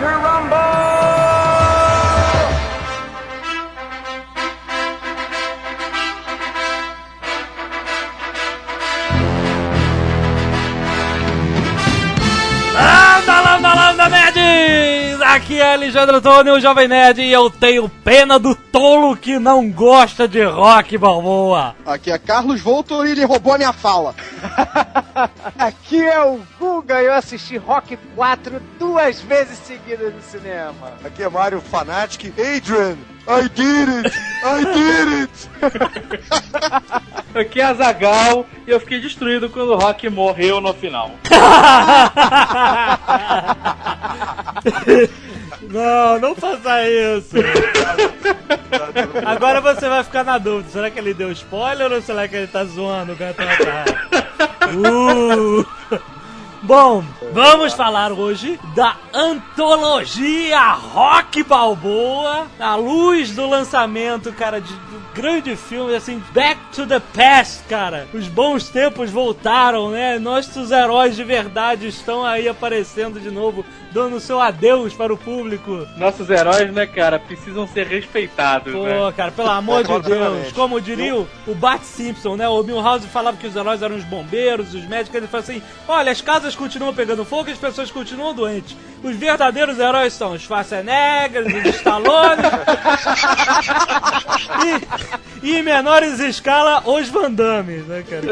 [0.00, 0.59] Drew Rumble.
[15.50, 19.68] Aqui é Alexandre Antônio, o Jovem Nerd, e eu tenho pena do tolo que não
[19.68, 21.74] gosta de rock balboa.
[21.84, 24.14] Aqui é Carlos Voltor e ele roubou a minha fala.
[25.58, 30.92] Aqui é o Guga e eu assisti Rock 4 duas vezes seguidas no cinema.
[31.04, 32.32] Aqui é Mario Fanatic.
[32.38, 32.96] Adrian,
[33.26, 34.16] I did it!
[34.44, 35.50] I did it!
[37.34, 41.10] Aqui é a Zagal e eu fiquei destruído quando o Rock morreu no final.
[45.70, 47.36] Não, não faça isso.
[49.24, 52.48] Agora você vai ficar na dúvida: será que ele deu spoiler ou será que ele
[52.48, 53.40] tá zoando o gato
[54.76, 55.66] uh.
[56.62, 57.02] Bom,
[57.32, 65.56] vamos falar hoje da antologia Rock Balboa, à luz do lançamento, cara, de, do grande
[65.56, 68.06] filme, assim, Back to the Past, cara.
[68.12, 70.18] Os bons tempos voltaram, né?
[70.18, 75.86] Nossos heróis de verdade estão aí aparecendo de novo, dando seu adeus para o público.
[75.96, 79.12] Nossos heróis, né, cara, precisam ser respeitados, Pô, né?
[79.16, 80.52] cara, pelo amor de Deus.
[80.52, 82.48] Como diria o, o Bart Simpson, né?
[82.48, 85.16] O Milhouse falava que os heróis eram os bombeiros, os médicos.
[85.16, 88.76] Ele falou assim: olha, as casas continuam pegando fogo e as pessoas continuam doentes.
[89.02, 92.42] Os verdadeiros heróis são os Schwarzenegger, os Stallone.
[95.42, 98.22] e, e em menores escala, os Van Damme, né, cara?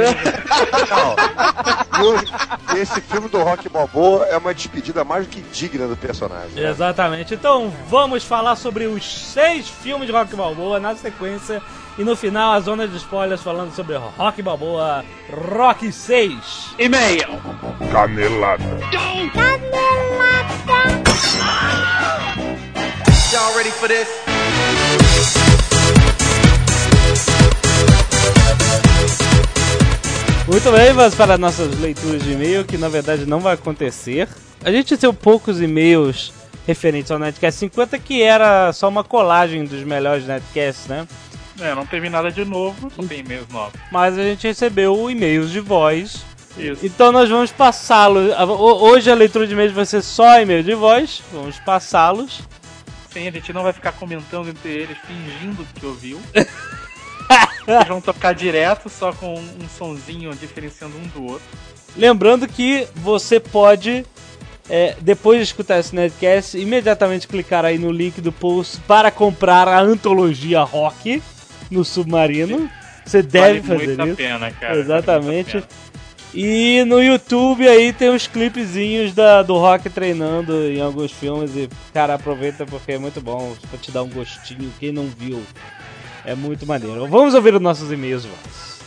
[1.91, 2.77] Não.
[2.77, 6.55] E esse filme do Rock Balboa é uma despedida mais do que digna do personagem.
[6.55, 6.71] né?
[6.71, 7.35] Exatamente.
[7.35, 11.63] Então vamos falar sobre os seis filmes de Rock Balboa na sequência.
[11.99, 15.05] E no final, a zona de spoilers falando sobre Rock Balboa
[15.53, 16.75] Rock 6.
[16.79, 17.27] E-mail.
[17.91, 18.63] Canelada.
[23.33, 24.09] Y'all ready for this?
[30.47, 34.28] Muito bem, vamos para nossas leituras de e-mail, que na verdade não vai acontecer.
[34.65, 36.33] A gente tem poucos e-mails
[36.67, 41.07] referentes ao Netcast 50, que era só uma colagem dos melhores Netcasts, né?
[41.61, 43.81] É, não teve nada de novo, só tem e-mails novos.
[43.91, 46.25] Mas a gente recebeu e-mails de voz.
[46.57, 46.85] Isso.
[46.85, 48.33] Então nós vamos passá-los.
[48.81, 51.23] Hoje a leitura de e-mails vai ser só e-mail de voz.
[51.33, 52.43] Vamos passá-los.
[53.11, 56.21] Sim, a gente não vai ficar comentando entre eles, fingindo que ouviu.
[57.67, 61.47] Eles vão tocar direto, só com um sonzinho diferenciando um do outro.
[61.97, 64.07] Lembrando que você pode,
[64.69, 69.67] é, depois de escutar esse Nerdcast, imediatamente clicar aí no link do post para comprar
[69.67, 71.23] a antologia rock
[71.71, 72.71] no Submarino.
[73.05, 74.17] Você deve vale fazer muito a isso.
[74.17, 74.78] pena, cara.
[74.78, 75.53] Exatamente.
[75.59, 75.67] Vale.
[76.34, 81.57] E no YouTube aí tem uns clipezinhos da, do Rock treinando em alguns filmes.
[81.57, 84.71] E, cara, aproveita porque é muito bom pra te dar um gostinho.
[84.78, 85.43] Quem não viu,
[86.27, 87.07] é muito maneiro.
[87.09, 88.78] Vamos ouvir os nossos e-mails, vamos.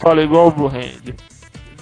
[0.00, 1.14] Fala igual o Blue Hand.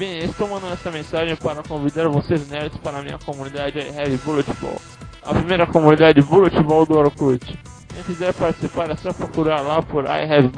[0.00, 4.50] Bem, estou mandando essa mensagem para convidar vocês nerds para a minha comunidade Heavy Bullet
[4.58, 4.80] Ball.
[5.22, 7.44] A primeira comunidade Bullet Ball do Orkut.
[7.92, 10.52] Quem quiser participar é só procurar lá por I Have.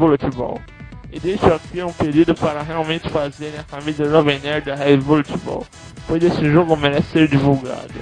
[1.10, 5.02] E deixo aqui um pedido para realmente fazerem a camisa Jovem Nerd da Heavy
[6.06, 7.94] pois esse jogo merece ser divulgado.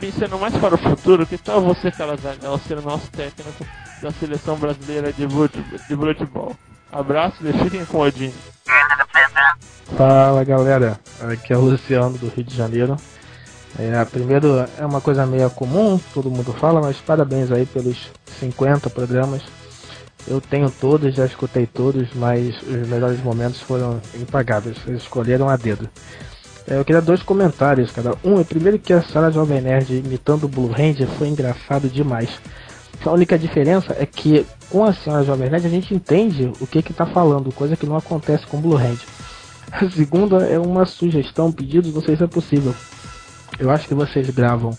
[0.00, 3.64] Pensando mais para o futuro, que tal você, Calazanel, ser o nosso técnico
[4.02, 6.71] da seleção brasileira de Bullet, de?
[6.92, 8.32] Abraço fiquem com o Odin.
[9.96, 12.96] Fala galera, aqui é o Luciano do Rio de Janeiro.
[13.78, 18.90] É, primeiro é uma coisa meio comum, todo mundo fala, mas parabéns aí pelos 50
[18.90, 19.42] programas.
[20.28, 24.76] Eu tenho todos, já escutei todos, mas os melhores momentos foram impagáveis.
[24.76, 25.88] Vocês escolheram a dedo.
[26.68, 28.14] É, eu queria dois comentários, cara.
[28.22, 32.28] Um primeiro que a Sarah Jovem Nerd imitando o Blue Ranger foi engraçado demais.
[33.04, 36.82] A única diferença é que com a senhora Jovem Nerd a gente entende o que
[36.82, 39.06] que tá falando, coisa que não acontece com o Blue Ranger.
[39.72, 42.74] A segunda é uma sugestão, um pedido, não sei se é possível.
[43.58, 44.76] Eu acho que vocês gravam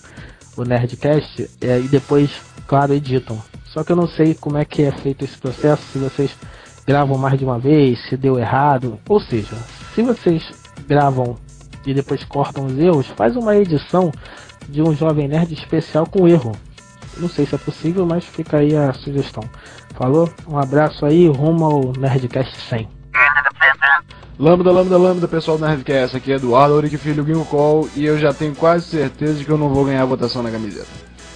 [0.56, 2.30] o Nerdcast é, e depois,
[2.68, 3.42] claro, editam.
[3.66, 6.32] Só que eu não sei como é que é feito esse processo, se vocês
[6.86, 9.00] gravam mais de uma vez, se deu errado.
[9.10, 9.56] Ou seja,
[9.96, 10.44] se vocês
[10.88, 11.38] gravam
[11.86, 14.12] e depois cortam os erros, faz uma edição
[14.70, 16.52] de um Jovem Nerd especial com erro.
[17.18, 19.44] Não sei se é possível, mas fica aí a sugestão.
[19.96, 20.30] Falou?
[20.48, 22.88] Um abraço aí, rumo ao Nerdcast 100.
[24.40, 28.18] Lambda, lambda, lambda, pessoal do Nerdcast, aqui é Eduardo Auric Filho Guinho Call e eu
[28.18, 30.88] já tenho quase certeza de que eu não vou ganhar a votação na camiseta.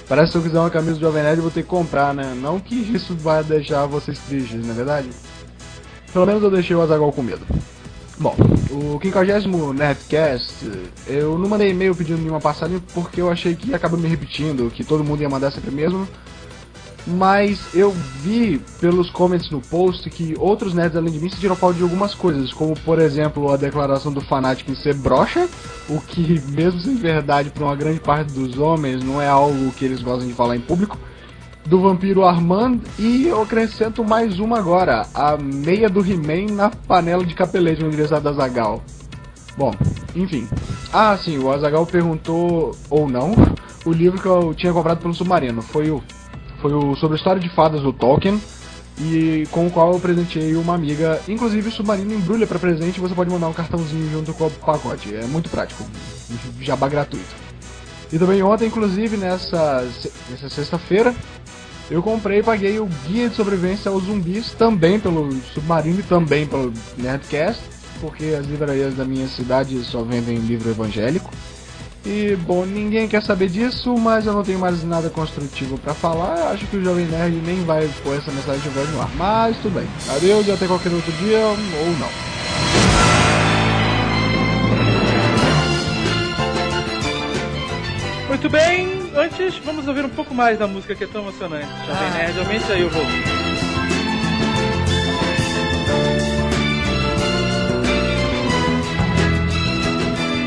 [0.09, 2.13] Parece que se eu quiser uma camisa do Jovem Nerd eu vou ter que comprar,
[2.13, 2.33] né?
[2.35, 5.09] Não que isso vai deixar vocês tristes, não é verdade?
[6.11, 7.45] Pelo menos eu deixei o Azagal com medo.
[8.19, 8.35] Bom,
[8.71, 10.65] o 50 Nerdcast,
[11.05, 14.71] eu não mandei e-mail pedindo nenhuma passagem porque eu achei que ia acabar me repetindo,
[14.71, 16.07] que todo mundo ia mandar sempre mesmo.
[17.05, 17.91] Mas eu
[18.21, 22.13] vi pelos comments no post que outros nerds além de mim sentiram falta de algumas
[22.13, 25.47] coisas, como por exemplo a declaração do fanático em ser brocha,
[25.87, 29.85] o que mesmo sem verdade para uma grande parte dos homens não é algo que
[29.85, 30.97] eles gostam de falar em público
[31.67, 37.25] do vampiro Armand e eu acrescento mais uma agora, a meia do He-Man na panela
[37.25, 38.81] de capelete no aniversário da Zagal.
[39.57, 39.73] Bom,
[40.15, 40.47] enfim.
[40.93, 43.33] Ah, sim, o Azagal perguntou, ou não,
[43.85, 45.61] o livro que eu tinha comprado pelo Submarino.
[45.61, 46.01] Foi o,
[46.61, 48.41] foi o sobre a história de fadas do Tolkien
[48.99, 51.19] e com o qual eu presenteei uma amiga.
[51.27, 55.13] Inclusive o Submarino embrulha para presente você pode mandar um cartãozinho junto com o pacote.
[55.13, 55.83] É muito prático.
[56.61, 57.47] Jabá gratuito.
[58.11, 59.85] E também ontem, inclusive, nessa,
[60.29, 61.13] nessa sexta-feira,
[61.89, 66.45] eu comprei e paguei o Guia de Sobrevivência aos Zumbis, também pelo Submarino e também
[66.45, 67.61] pelo Nerdcast,
[68.01, 71.31] porque as livrarias da minha cidade só vendem livro evangélico.
[72.05, 76.51] E, bom, ninguém quer saber disso, mas eu não tenho mais nada construtivo para falar.
[76.51, 79.09] Acho que o Jovem Nerd nem vai pôr essa mensagem de voz no ar.
[79.15, 79.87] Mas tudo bem.
[80.15, 81.57] Adeus e até qualquer outro dia, ou
[81.99, 82.09] não.
[88.29, 91.67] Muito bem, antes vamos ouvir um pouco mais da música que é tão emocionante.
[91.85, 93.23] Jovem Nerd, aumente aí o volume.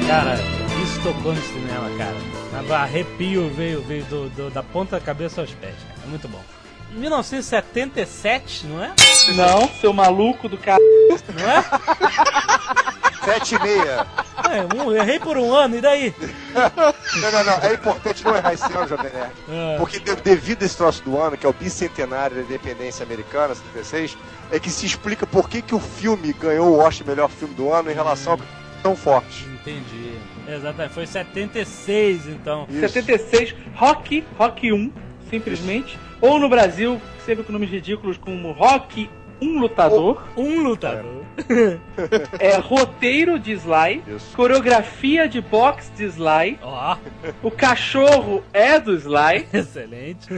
[0.06, 0.34] Cara,
[0.82, 2.74] isso tocou no cinema, cara.
[2.82, 6.00] Arrepio veio, veio do, do- da ponta da cabeça aos pés, cara.
[6.04, 6.42] É muito bom.
[6.92, 8.92] 1977, não é?
[9.36, 10.78] Não, seu maluco do cara.
[10.80, 11.64] Não é?
[13.24, 14.06] Sete e meia.
[14.50, 16.14] é um, errei por um ano, e daí?
[16.54, 17.52] Não, não, não.
[17.62, 19.32] É importante não errar esse ano, Jovem Nerd.
[19.48, 19.76] É.
[19.78, 23.54] Porque de- devido a esse troço do ano, que é o bicentenário da independência americana,
[23.54, 24.16] 76,
[24.50, 27.70] é que se explica por que, que o filme ganhou o Oscar melhor filme do
[27.72, 28.38] ano em relação a
[28.82, 29.44] tão forte.
[29.60, 30.18] Entendi.
[30.48, 32.66] Exatamente, foi 76 então.
[32.70, 32.80] Isso.
[32.80, 34.90] 76, Rock, Rock 1,
[35.30, 35.98] simplesmente.
[36.20, 39.08] Ou no Brasil, sempre com nomes ridículos como Rock
[39.40, 40.22] Um Lutador.
[40.36, 41.22] Um lutador.
[42.38, 44.02] É roteiro de Sly.
[44.06, 44.36] Isso.
[44.36, 46.58] Coreografia de boxe de Sly.
[46.62, 46.96] Ó,
[47.42, 49.46] O cachorro é do Sly.
[49.54, 50.28] excelente.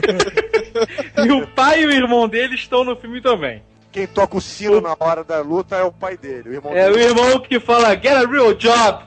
[1.26, 3.60] e o pai e o irmão dele estão no filme também.
[3.92, 6.88] Quem toca o sino na hora da luta é o pai dele, o irmão É
[6.88, 7.04] o dele.
[7.10, 9.04] irmão que fala Get a real job.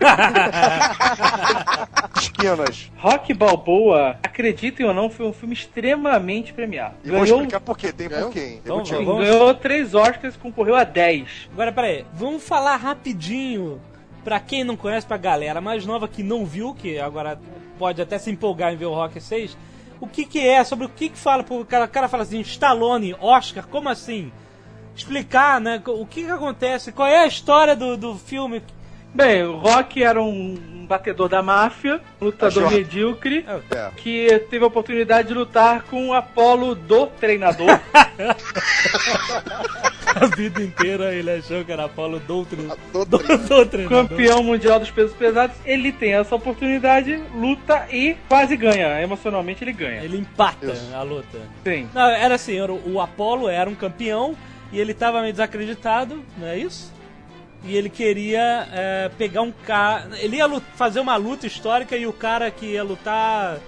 [2.16, 2.90] Esquinas.
[2.96, 6.94] Rock Balboa, acreditem ou não, foi um filme extremamente premiado.
[7.04, 7.92] E vou Ganhou, explicar por quê.
[7.92, 8.26] Tem Ganhou?
[8.28, 8.40] por quê.
[8.40, 9.04] Tem Vamos, motivo.
[9.12, 9.28] vamos.
[9.28, 11.50] ganhou três Oscars e concorreu a 10.
[11.52, 13.80] Agora, peraí, vamos falar rapidinho
[14.24, 17.38] pra quem não conhece, pra galera mais nova que não viu, que agora
[17.78, 19.54] pode até se empolgar em ver o Rock 6.
[20.00, 22.40] O que que é, sobre o que que fala, o cara, o cara fala assim,
[22.40, 24.32] Stallone, Oscar, como assim?
[24.94, 28.62] Explicar, né, o que que acontece, qual é a história do, do filme.
[29.14, 30.56] Bem, o Rock era um
[30.88, 32.76] batedor da máfia, lutador Achou.
[32.78, 33.90] medíocre, É.
[33.96, 37.68] que teve a oportunidade de lutar com o Apolo do treinador.
[40.14, 42.70] A vida inteira ele achou que era Apolo Doutrine.
[42.92, 43.38] Doutrine.
[43.48, 43.88] Doutrine.
[43.88, 49.00] campeão mundial dos pesos pesados, ele tem essa oportunidade, luta e quase ganha.
[49.02, 50.02] Emocionalmente ele ganha.
[50.04, 50.94] Ele empata Isso.
[50.94, 51.38] a luta.
[51.64, 51.88] Sim.
[51.92, 54.36] Não, era assim, o o Apollo era um campeão
[54.70, 56.93] e ele tava meio desacreditado, não é isso?
[57.64, 60.10] E ele queria é, pegar um cara.
[60.18, 63.58] Ele ia fazer uma luta histórica e o cara que ia lutar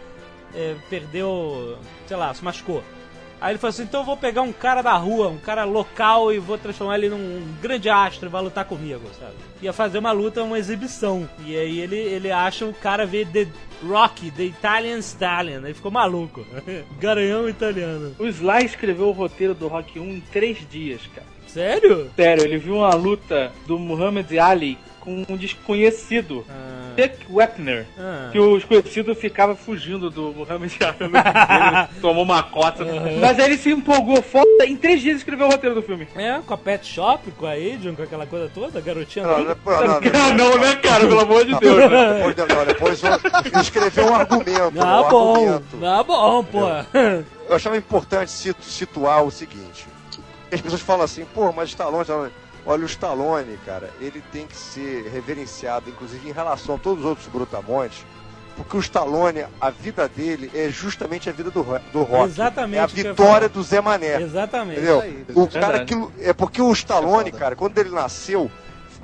[0.54, 2.82] é, perdeu, sei lá, se machucou.
[3.40, 6.32] Aí ele falou assim: então eu vou pegar um cara da rua, um cara local
[6.32, 9.34] e vou transformar ele num grande astro e vai lutar comigo, sabe?
[9.60, 11.28] Ia fazer uma luta, uma exibição.
[11.44, 13.46] E aí ele, ele acha o cara ver The
[13.86, 15.64] Rocky, The Italian Stallion.
[15.64, 16.46] Aí ficou maluco.
[16.98, 18.14] Garanhão italiano.
[18.18, 21.35] O Sly escreveu o roteiro do Rock 1 em três dias, cara.
[21.60, 22.10] Sério?
[22.14, 27.86] Sério, ele viu uma luta do Muhammad Ali com um desconhecido, Ah, Chuck Wepner.
[27.98, 28.28] ah.
[28.32, 31.88] Que o desconhecido ficava fugindo do Muhammad Ali.
[32.02, 32.84] Tomou uma cota.
[33.20, 34.66] Mas aí ele se empolgou foda.
[34.66, 36.08] Em três dias escreveu o roteiro do filme.
[36.16, 39.34] É, com a Pet Shop, com a Adrian, com aquela coisa toda, a garotinha Não,
[39.44, 39.56] toda.
[39.64, 41.06] não, não, não, não, né, cara?
[41.06, 41.76] Pelo amor de Deus.
[41.90, 42.34] né?
[42.66, 44.80] Depois, não, depois escreveu um argumento.
[44.80, 45.34] Ah, um bom.
[45.36, 45.86] argumento.
[45.86, 46.60] Ah, bom, pô.
[47.48, 49.86] Eu achava importante situ- situar o seguinte.
[50.56, 52.32] As pessoas falam assim, pô, mas Stallone, Stallone.
[52.64, 57.08] Olha, o Stallone, cara, ele tem que ser reverenciado, inclusive em relação a todos os
[57.08, 58.04] outros brutamontes,
[58.56, 62.24] porque o Stallone, a vida dele é justamente a vida do, do Rock.
[62.24, 64.20] Exatamente É a vitória do Zé Mané.
[64.20, 64.78] Exatamente.
[64.80, 64.96] Entendeu?
[64.98, 65.26] Isso aí.
[65.34, 65.60] O Verdade.
[65.60, 66.08] cara que.
[66.20, 68.50] É porque o Stallone, É cara, quando ele nasceu,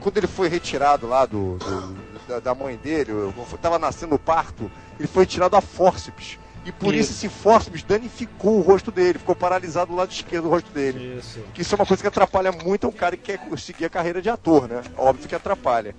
[0.01, 4.19] quando ele foi retirado lá do, do- da, da mãe dele, eu- tava nascendo o
[4.19, 4.69] parto,
[4.99, 6.37] ele foi tirado a fórceps.
[6.65, 10.51] E por isso, esse fórceps danificou o rosto dele, ficou paralisado do lado esquerdo do
[10.51, 11.19] rosto dele.
[11.19, 11.41] Isso.
[11.53, 14.23] Que isso é uma coisa que atrapalha muito um cara que quer seguir a carreira
[14.23, 14.83] de ator, né?
[14.97, 15.95] Óbvio que atrapalha.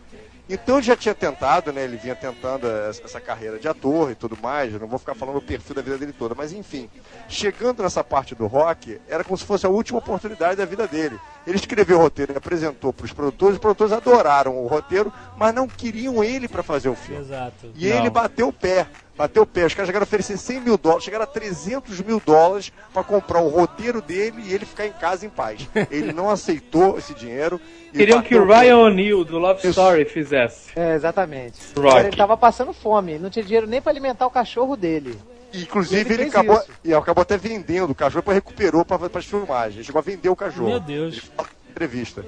[0.50, 1.84] Então ele já tinha tentado, né?
[1.84, 4.74] Ele vinha tentando essa carreira de ator e tudo mais.
[4.74, 6.90] Eu não vou ficar falando o perfil da vida dele toda, mas enfim.
[7.30, 11.18] Chegando nessa parte do rock, era como se fosse a última oportunidade da vida dele.
[11.48, 13.56] Ele escreveu o roteiro apresentou para os produtores.
[13.56, 17.22] Os produtores adoraram o roteiro, mas não queriam ele para fazer o filme.
[17.22, 17.72] Exato.
[17.74, 18.88] E ele bateu o pé.
[19.16, 19.66] Bateu o pé.
[19.66, 23.42] Os caras chegaram a oferecer 100 mil dólares, chegaram a 300 mil dólares para comprar
[23.42, 25.68] o roteiro dele e ele ficar em casa em paz.
[25.92, 27.62] Ele não aceitou esse dinheiro.
[27.92, 28.46] Queriam que o.
[28.46, 29.70] Ryan O'Neal do Love Isso.
[29.70, 30.72] Story fizesse.
[30.76, 31.60] É, exatamente.
[31.78, 31.98] Rock.
[31.98, 35.16] Ele tava passando fome, ele não tinha dinheiro nem pra alimentar o cachorro dele.
[35.54, 36.70] Inclusive, Ele ele, acabou, isso.
[36.84, 39.76] e acabou até vendendo o cachorro, recuperou para as filmagens.
[39.76, 40.68] Ele chegou a vender o cachorro.
[40.68, 41.14] Meu Deus.
[41.14, 42.26] Ele fala em entrevista.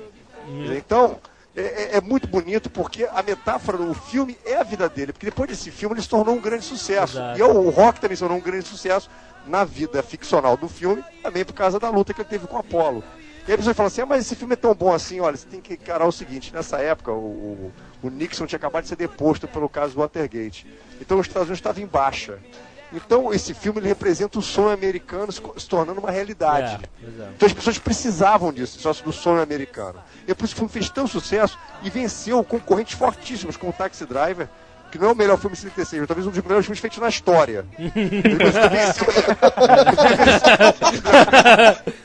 [0.78, 1.20] Então,
[1.56, 5.14] é, é- é muito bonito porque a metáfora do filme é a vida dele.
[5.14, 7.18] Porque depois desse filme ele se tornou um grande sucesso.
[7.18, 7.40] Exato.
[7.40, 9.10] E o, o Rock também se tornou um grande sucesso
[9.48, 12.60] na vida ficcional do filme, também por causa da luta que ele teve com o
[12.60, 13.04] Apollo.
[13.48, 15.38] E aí a pessoa fala assim, ah, mas esse filme é tão bom assim, olha,
[15.38, 18.90] você tem que encarar o seguinte, nessa época o, o- o Nixon tinha acabado de
[18.90, 20.66] ser deposto pelo caso do Watergate.
[21.00, 22.40] Então os Estados Unidos estavam em baixa.
[22.96, 26.80] Então esse filme ele representa o sonho americano se, se tornando uma realidade.
[27.04, 27.30] É.
[27.36, 30.00] Então as pessoas precisavam disso, só do sonho americano.
[30.28, 33.74] E é por isso que o filme fez tão sucesso e venceu concorrentes fortíssimos como
[33.74, 34.48] Taxi Driver,
[34.92, 37.00] que não é o melhor filme de 76, mas talvez um dos melhores filmes feitos
[37.00, 37.66] na história.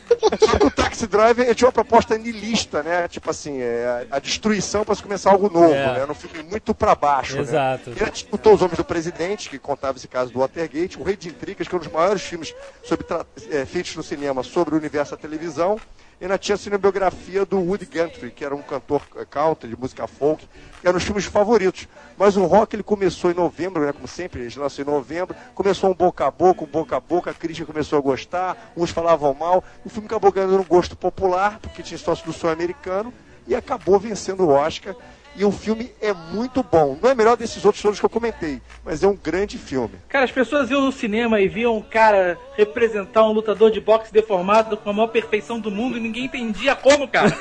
[0.50, 3.06] Só que o Taxi Driver ele tinha uma proposta nihilista, né?
[3.08, 5.86] Tipo assim, é, a destruição para se começar algo novo, É.
[5.86, 6.00] né?
[6.00, 7.42] Era um filme muito para baixo, né?
[7.42, 7.90] Exato.
[7.90, 11.28] Ele disputou Os Homens do Presidente, que contava esse caso do Watergate, O Rei de
[11.28, 13.06] Intrigas, que é um dos maiores filmes sobre
[13.50, 15.78] eh, feitos no cinema sobre o universo da televisão.
[16.20, 19.00] E ainda tinha a cinebiografia do Woody Guthrie, que era um cantor
[19.30, 20.46] country, de música folk,
[20.78, 21.88] que eram os filmes favoritos.
[22.18, 23.90] Mas o rock ele começou em novembro, né?
[23.90, 27.30] Como sempre, ele lançou em novembro, começou um boca a boca, um boca a boca,
[27.30, 31.58] a crítica começou a gostar, uns falavam mal, o filme acabou ganhando um gosto popular,
[31.58, 33.14] porque tinha sócio do sonho americano,
[33.46, 34.94] e acabou vencendo o Oscar.
[35.36, 36.98] E o filme é muito bom.
[37.00, 39.94] Não é melhor desses outros todos que eu comentei, mas é um grande filme.
[40.08, 44.12] Cara, as pessoas iam no cinema e viam um cara representar um lutador de boxe
[44.12, 47.30] deformado com a maior perfeição do mundo e ninguém entendia como, cara.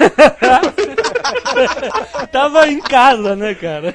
[2.31, 3.93] Tava em casa, né, cara?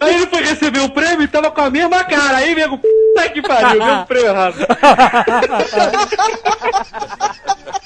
[0.00, 2.38] Aí ele foi receber o prêmio e tava com a mesma cara.
[2.38, 4.56] Aí, nego, puta que pariu, deu o prêmio errado.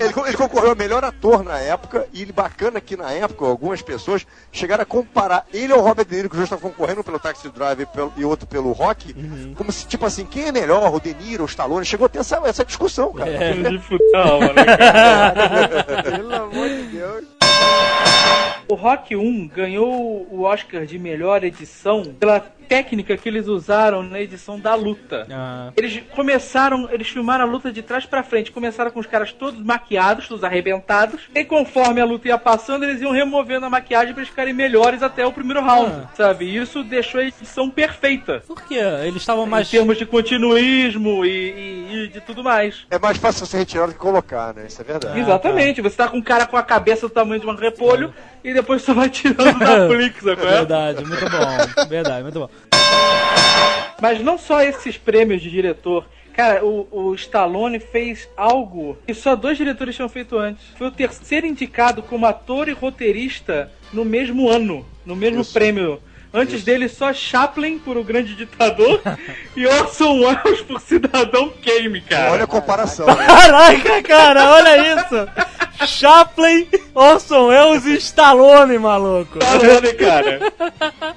[0.00, 3.82] Ele, ele concorreu a melhor ator na época, e ele bacana que na época algumas
[3.82, 7.48] pessoas chegaram a comparar ele ao Robert De Niro, que já estava concorrendo pelo Taxi
[7.50, 9.14] Driver e pelo- e outro pelo Rock,
[9.54, 11.84] como se, tipo assim, quem é melhor, o De Niro ou o Stallone?
[11.84, 13.30] Chegou a ter essa, essa discussão, cara.
[13.54, 14.54] De futebol, mano.
[14.54, 16.02] cara.
[16.16, 17.24] Pelo amor de Deus.
[18.68, 24.20] O Rock 1 ganhou o Oscar de melhor edição pela técnica que eles usaram na
[24.20, 25.24] edição da luta.
[25.30, 28.50] Ah, Eles começaram, eles filmaram a luta de trás pra frente.
[28.50, 31.28] Começaram com os caras todos maquiados, todos arrebentados.
[31.32, 35.00] E conforme a luta ia passando, eles iam removendo a maquiagem pra eles ficarem melhores
[35.00, 36.08] até o primeiro round, Ah.
[36.16, 36.46] sabe?
[36.46, 38.42] E isso deixou a edição perfeita.
[38.48, 38.80] por quê?
[39.04, 39.68] Eles estavam mais.
[39.68, 42.84] Em termos de continuismo e, e- e de tudo mais.
[42.90, 44.64] É mais fácil você retirar do que colocar, né?
[44.66, 45.20] Isso é verdade.
[45.20, 45.80] Exatamente.
[45.80, 48.92] Você tá com um cara com a cabeça do tamanho de repolho e depois você
[48.94, 51.86] vai tirando da Flix, É verdade, muito bom.
[51.88, 52.50] Verdade, muito bom.
[54.00, 56.06] Mas não só esses prêmios de diretor.
[56.34, 60.66] Cara, o, o Stallone fez algo que só dois diretores tinham feito antes.
[60.76, 65.54] Foi o terceiro indicado como ator e roteirista no mesmo ano, no mesmo Isso.
[65.54, 65.98] prêmio.
[66.36, 69.00] Antes dele, só Chaplin por O Grande Ditador
[69.56, 72.32] e Orson Welles por Cidadão Kane, cara.
[72.32, 73.26] Olha a comparação, né?
[73.26, 75.86] Caraca, cara, olha isso!
[75.86, 79.38] Chaplin, Orson Welles e Stallone, maluco.
[79.38, 80.40] Stallone, cara.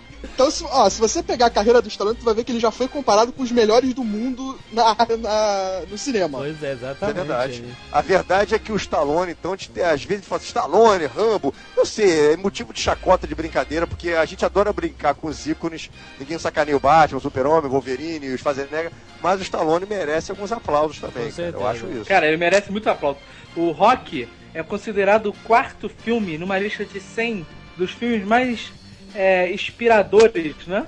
[0.40, 2.62] Então, se, ó, se você pegar a carreira do Stallone, tu vai ver que ele
[2.62, 6.38] já foi comparado com os melhores do mundo na, na- no cinema.
[6.38, 7.16] Pois é, é exatamente.
[7.18, 7.66] verdade.
[7.92, 11.86] A verdade é que o Stallone, então, te- às vezes fala assim, Stallone, Rambo, eu
[11.86, 15.92] sei, é motivo de chacota, de brincadeira, porque a gente adora brincar com os ícones,
[16.18, 20.54] ninguém sacaneia o Batman, o Super-Homem, o Wolverine, os Schwarzenegger, mas o Stallone merece alguns
[20.54, 22.06] aplausos também, cara, eu acho isso.
[22.06, 23.20] Cara, ele merece muito aplauso.
[23.58, 28.72] O Rock é considerado o quarto filme numa lista de 100 dos filmes mais
[29.16, 30.88] é, inspiradores, né?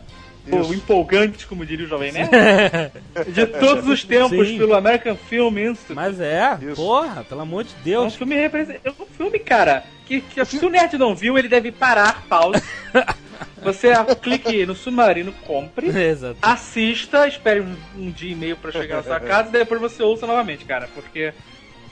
[0.52, 0.74] Ou Isso.
[0.74, 2.30] empolgantes, como diria o Jovem Nerd.
[3.28, 4.58] de todos os tempos Sim.
[4.58, 5.94] pelo American Film Institute.
[5.94, 6.76] Mas é, Isso.
[6.76, 8.16] porra, pelo amor de É um Deus.
[8.16, 8.80] filme, represent...
[8.84, 12.62] é um filme, cara, que, que se o nerd não viu, ele deve parar, pause.
[13.64, 13.90] Você
[14.22, 16.38] clique no submarino, compre, Exato.
[16.42, 20.02] assista, espere um, um dia e meio pra chegar na sua casa e depois você
[20.02, 20.90] ouça novamente, cara.
[20.96, 21.32] Porque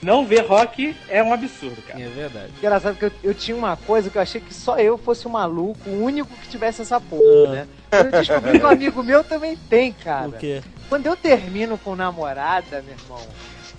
[0.01, 1.99] não ver rock é um absurdo, cara.
[1.99, 2.51] É verdade.
[2.57, 5.29] Engraçado que eu, eu tinha uma coisa que eu achei que só eu fosse o
[5.29, 7.51] maluco, o único que tivesse essa porra, Ah.
[7.51, 7.67] né?
[7.91, 10.29] Eu descobri que um amigo meu também tem, cara.
[10.29, 10.61] O quê?
[10.87, 13.19] Quando eu termino com namorada, meu irmão,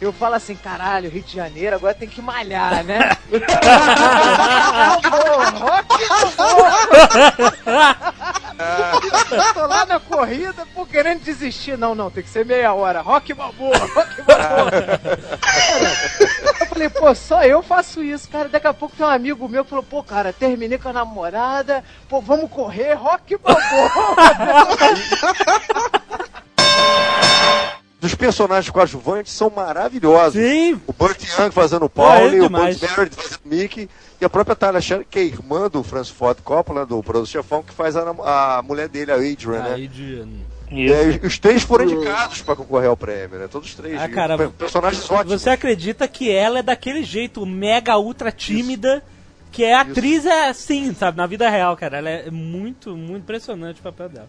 [0.01, 3.11] eu falo assim, caralho, Rio de Janeiro, agora tem que malhar, né?
[9.55, 11.77] Tô lá na corrida, pô, querendo desistir.
[11.77, 13.01] Não, não, tem que ser meia hora.
[13.01, 14.71] Rock Balboa, Rock Balboa.
[16.61, 18.49] eu falei, pô, só eu faço isso, cara.
[18.49, 21.85] Daqui a pouco tem um amigo meu que falou, pô, cara, terminei com a namorada,
[22.09, 23.91] pô, vamos correr, Rock Balboa.
[28.03, 30.41] Os personagens coadjuvantes são maravilhosos.
[30.41, 30.81] Sim.
[30.87, 32.49] O Burt Young fazendo o Pô, é Pauli, o.
[32.49, 33.89] Burt Meredith fazendo o Mickey,
[34.21, 37.63] e a própria Talia Shire, que é irmã do Francis Ford Coppola, do Produto Chefão,
[37.63, 38.03] que faz a,
[38.59, 39.75] a mulher dele, a Adrian, né?
[39.75, 40.25] Aí de...
[40.73, 43.49] E aí, os três foram indicados pra concorrer ao prêmio, né?
[43.49, 44.01] Todos os três.
[44.01, 45.43] Ah, cara, Pe- personagens ótimos.
[45.43, 49.03] Você acredita que ela é daquele jeito, mega ultra tímida,
[49.51, 51.99] que é atriz é assim, sabe, na vida real, cara.
[51.99, 54.29] Ela é muito, muito impressionante o papel dela.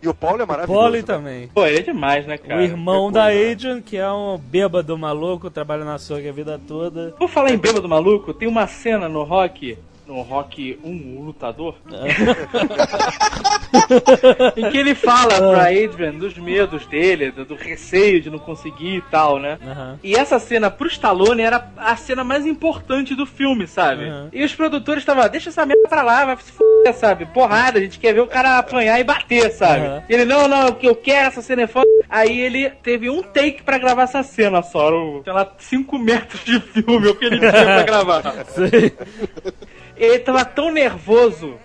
[0.00, 0.80] E o Paulo é maravilhoso.
[0.80, 1.04] Polly né?
[1.04, 1.48] também.
[1.48, 2.60] Pô, ele é demais, né, cara?
[2.60, 3.52] o irmão que da coisa.
[3.52, 7.14] Adrian, que é um bêbado maluco, trabalha na açougue a vida toda.
[7.18, 9.76] Por falar em bêbado maluco, tem uma cena no Rock,
[10.08, 11.74] no Rock 1, o lutador,
[14.56, 18.96] em que ele fala pra Adrian dos medos dele, do, do receio de não conseguir
[18.96, 19.58] e tal, né?
[19.62, 19.98] Aham.
[20.02, 24.04] E essa cena pro Stallone era a cena mais importante do filme, sabe?
[24.04, 24.30] Uhum.
[24.32, 27.26] E os produtores estavam, deixa essa merda pra lá, vai se fuder, sabe?
[27.26, 29.86] Porrada, a gente quer ver o cara apanhar e bater, sabe?
[29.86, 30.02] Uhum.
[30.08, 31.86] E ele, não, não, o que eu quero, essa cena é foda.
[32.08, 34.90] Aí ele teve um take pra gravar essa cena só,
[35.22, 38.22] sei lá, 5 metros de filme, o que ele tinha pra gravar.
[38.48, 38.96] Sei.
[39.98, 41.58] Ele tava tão nervoso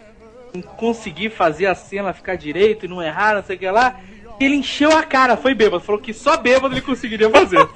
[0.54, 4.00] em conseguir fazer a cena ficar direito e não errar, não sei o que lá,
[4.38, 5.84] que ele encheu a cara, foi bêbado.
[5.84, 7.60] Falou que só bêbado ele conseguiria fazer.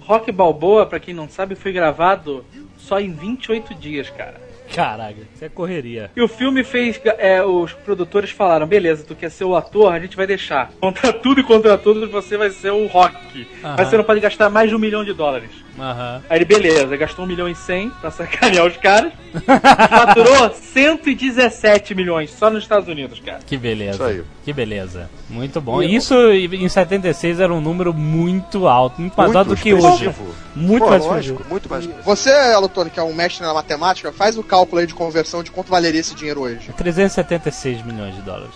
[0.00, 2.44] Rock Balboa, pra quem não sabe, foi gravado
[2.76, 4.43] só em 28 dias, cara.
[4.74, 6.10] Caraca, isso é correria.
[6.16, 7.00] E o filme fez.
[7.18, 10.70] é, os produtores falaram: beleza, tu quer ser o ator, a gente vai deixar.
[10.80, 13.46] Contra tudo e contra todos, você vai ser o Rock.
[13.62, 13.74] Aham.
[13.78, 15.50] Mas você não pode gastar mais de um milhão de dólares.
[15.78, 16.22] Aham.
[16.28, 19.12] Aí ele, beleza, gastou um milhão e cem pra sacanear os caras.
[19.90, 23.40] faturou 117 milhões só nos Estados Unidos, cara.
[23.44, 23.94] Que beleza.
[23.94, 24.24] Isso aí.
[24.44, 25.10] Que beleza.
[25.28, 25.82] Muito bom.
[25.82, 29.86] Isso em 76 era um número muito alto, muito mais alto do que hoje.
[29.86, 30.34] expressivo.
[30.54, 31.84] Muito Pô, mais lógico, muito mais.
[32.04, 35.50] Você, Alotone, que é um mestre na matemática, faz o cálculo aí de conversão de
[35.50, 36.70] quanto valeria esse dinheiro hoje.
[36.76, 38.54] 376 milhões de dólares.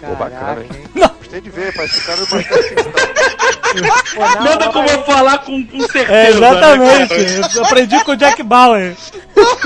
[0.00, 0.68] Pô, bacana, hein?
[0.72, 0.84] hein?
[1.18, 2.74] Gostei de ver, parece que o cara é bastante
[4.44, 6.12] Nada como eu falar com, com certeza.
[6.12, 7.14] É, exatamente.
[7.14, 7.48] Né?
[7.56, 8.94] Eu aprendi com o Jack Bauer.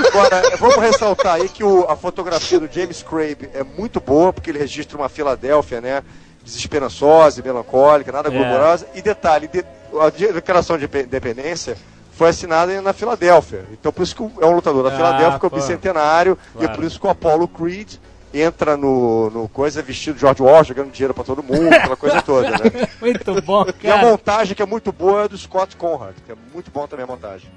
[0.07, 4.49] Agora, vamos ressaltar aí que o- a fotografia do James Craig é muito boa, porque
[4.49, 6.01] ele registra uma Filadélfia, né?
[6.43, 8.31] Desesperançosa e melancólica, nada É.
[8.31, 8.87] glamourosa.
[8.95, 9.65] E detalhe, de-
[9.99, 11.77] a declaração de Indepe- independência
[12.19, 13.63] foi assinada na Filadélfia.
[13.71, 16.57] Então por isso que é um lutador da Ah, Filadélfia, que é o bicentenário, e
[16.57, 16.75] é Claro.
[16.75, 17.93] por isso que o Apollo Creed
[18.33, 22.21] entra no, no coisa vestido de George Washington, jogando dinheiro pra todo mundo, aquela coisa
[22.21, 22.87] toda, né?
[22.99, 24.05] Muito bom, E a cara.
[24.05, 27.07] montagem que é muito boa é do Scott Conrad, que é muito bom também a
[27.07, 27.49] montagem.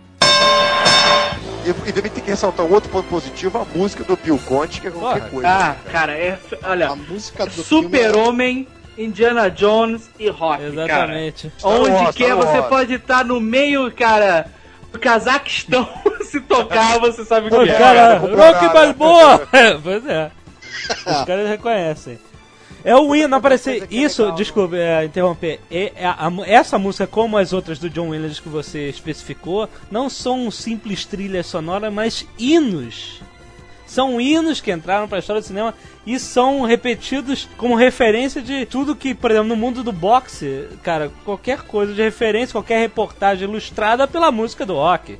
[1.66, 4.80] E, e também tem que ressaltar um outro ponto positivo, a música do Bill Conte,
[4.80, 5.30] que é qualquer Porra.
[5.30, 5.48] coisa.
[5.48, 6.38] Ah, cara, é.
[6.62, 8.66] Olha, A música do filme Super-Homem,
[8.98, 10.68] Indiana Jones e Rock, cara.
[10.72, 11.52] Exatamente.
[11.62, 12.66] Onde Wars, quer Star você Wars.
[12.68, 14.46] pode estar no meio, cara,
[14.92, 15.88] do Cazaquistão.
[16.24, 17.78] Se tocar, você sabe o que é.
[17.78, 18.72] cara, Rock né?
[18.72, 19.48] Balboa!
[19.52, 20.30] É, pois é.
[21.06, 22.18] Os caras reconhecem.
[22.84, 23.86] É o Win, não aparecer.
[23.90, 25.60] Isso, desculpa é, interromper.
[25.70, 29.68] É- é a- a- essa música, como as outras do John Williams que você especificou,
[29.90, 33.20] não são simples trilhas sonoras, mas hinos.
[33.92, 35.74] São hinos que entraram para a história do cinema
[36.06, 41.12] e são repetidos como referência de tudo que, por exemplo, no mundo do boxe, cara,
[41.26, 45.18] qualquer coisa de referência, qualquer reportagem ilustrada pela música do rock,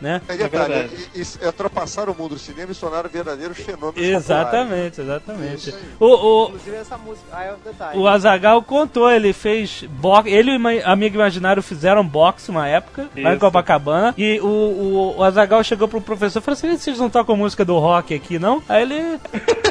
[0.00, 0.20] né?
[0.28, 1.08] E detalhe, verdade.
[1.14, 4.16] e- e- ultrapassaram o mundo do cinema e se tornaram verdadeiros fenômenos populares.
[4.16, 5.68] Exatamente, exatamente.
[5.70, 5.82] Isso aí.
[6.00, 7.98] O, o, Inclusive essa música, Eye of the Tiger.
[8.00, 10.30] o Azagal contou, ele fez boxe.
[10.30, 13.38] Ele e o Amigo Imaginário fizeram boxe uma época, lá em.
[13.38, 14.14] Copacabana.
[14.16, 17.64] E o, o, o Azagal chegou pro professor e falou assim: vocês não tocam música
[17.64, 18.62] do rock aqui, não?
[18.68, 19.18] Aí ele.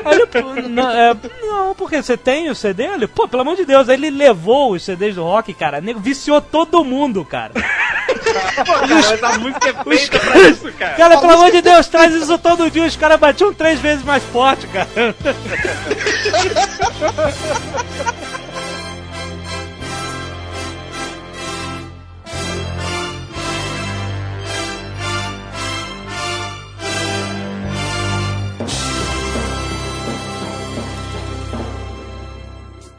[0.05, 2.83] Aí ele pô, não, é, não, porque você tem o CD?
[2.83, 3.89] Ele, pô, pelo amor de Deus.
[3.89, 5.81] Aí ele levou os CDs do rock, cara.
[5.97, 7.53] Viciou todo mundo, cara.
[8.65, 10.95] Cara, essa música é feita pra isso, cara.
[10.95, 12.84] Cara, pelo amor de Deus, traz isso todo dia.
[12.84, 15.15] Os caras batiam três vezes mais forte, cara.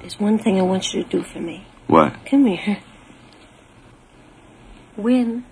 [0.00, 1.66] There's one thing I want you to do for me.
[1.86, 2.24] What?
[2.24, 2.78] Come here.
[4.98, 5.44] Win.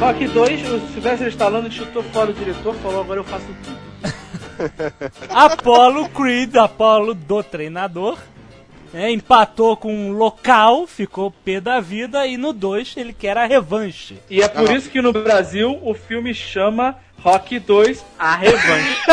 [0.00, 4.12] Rock 2, o Sylvester Stallone chutou fora o diretor, falou, agora eu faço tudo.
[5.30, 8.18] Apollo Creed, Apollo do treinador,
[8.92, 13.46] né, empatou com um local, ficou pé da vida, e no 2 ele quer a
[13.46, 14.18] revanche.
[14.28, 18.96] E é por isso que no Brasil o filme chama Rock 2 A Revanche.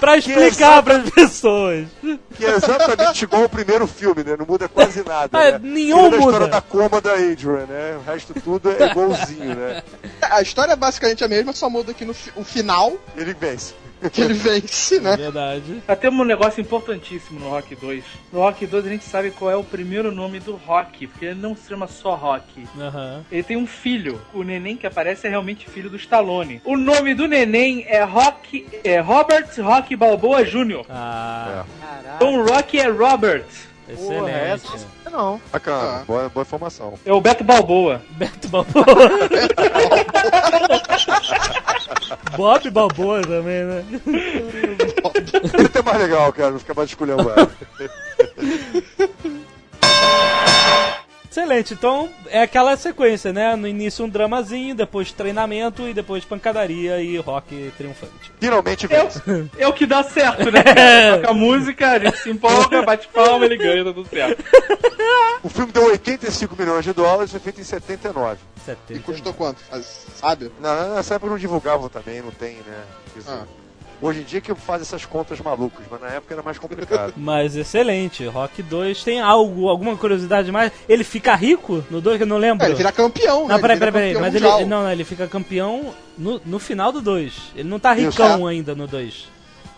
[0.00, 1.86] pra explicar pras pessoas.
[2.36, 4.36] Que é exatamente igual ao primeiro filme, né?
[4.38, 5.38] Não muda quase nada.
[5.38, 5.60] Ah, né?
[5.62, 6.32] nenhum Tirando a muda.
[6.32, 7.98] história da coma da Adrian, né?
[7.98, 9.82] O resto tudo é igualzinho, né?
[10.22, 13.74] A história é basicamente a mesma, só muda que no fi- o final, Ele vence.
[14.12, 15.16] que ele vence, né?
[15.16, 15.82] Verdade.
[15.86, 18.04] Tá temos um negócio importantíssimo no Rock 2.
[18.32, 21.40] No Rock 2 a gente sabe qual é o primeiro nome do Rock, porque ele
[21.40, 22.66] não se chama só Rock.
[22.78, 23.24] Aham.
[23.32, 24.20] Ele tem um filho.
[24.34, 26.60] O neném que aparece é realmente filho do Stallone.
[26.64, 30.84] O nome do neném é Rock, é Robert Rock Balboa Jr.
[30.90, 31.64] Ah,
[32.16, 33.44] Então o Rock é Robert.
[33.94, 34.86] Porra, essa excelente.
[35.12, 35.40] não.
[35.52, 36.04] Bacana, Ah.
[36.06, 36.94] boa, boa informação.
[37.06, 38.02] É o Beto Balboa.
[38.10, 38.84] Beto Balboa.
[42.36, 43.84] Bob Balboa também, né?
[44.06, 47.48] Ele é mais legal, cara, não fica mais escolhendo ela.
[51.36, 53.54] Excelente, então é aquela sequência, né?
[53.56, 58.32] No início um dramazinho, depois treinamento e depois pancadaria e rock triunfante.
[58.40, 59.18] Finalmente É vence.
[59.30, 60.62] o, é o que dá certo, né?
[61.20, 64.42] Toca a música, a gente se empolga, bate palma, ele ganha, tá tudo certo.
[65.42, 68.38] O filme deu 85 milhões de dólares, foi feito em 79.
[68.56, 69.00] E 70.
[69.00, 69.60] custou quanto?
[70.16, 70.50] Sabe?
[70.58, 72.84] Na, nessa época não divulgavam também, não tem, né?
[73.16, 73.30] Isso.
[73.30, 73.44] Ah.
[74.00, 77.14] Hoje em dia que faz essas contas malucas, mas na época era mais complicado.
[77.16, 80.70] Mas excelente, Rock 2 tem algo, alguma curiosidade mais?
[80.88, 82.64] Ele fica rico no 2 que eu não lembro.
[82.64, 83.54] É, ele vira campeão, né?
[83.54, 84.14] Não, peraí, vira peraí, peraí.
[84.14, 87.32] campeão Mas ele, não, não, ele fica campeão no, no final do 2.
[87.56, 88.10] Ele não tá Isso.
[88.10, 89.28] ricão ainda no 2.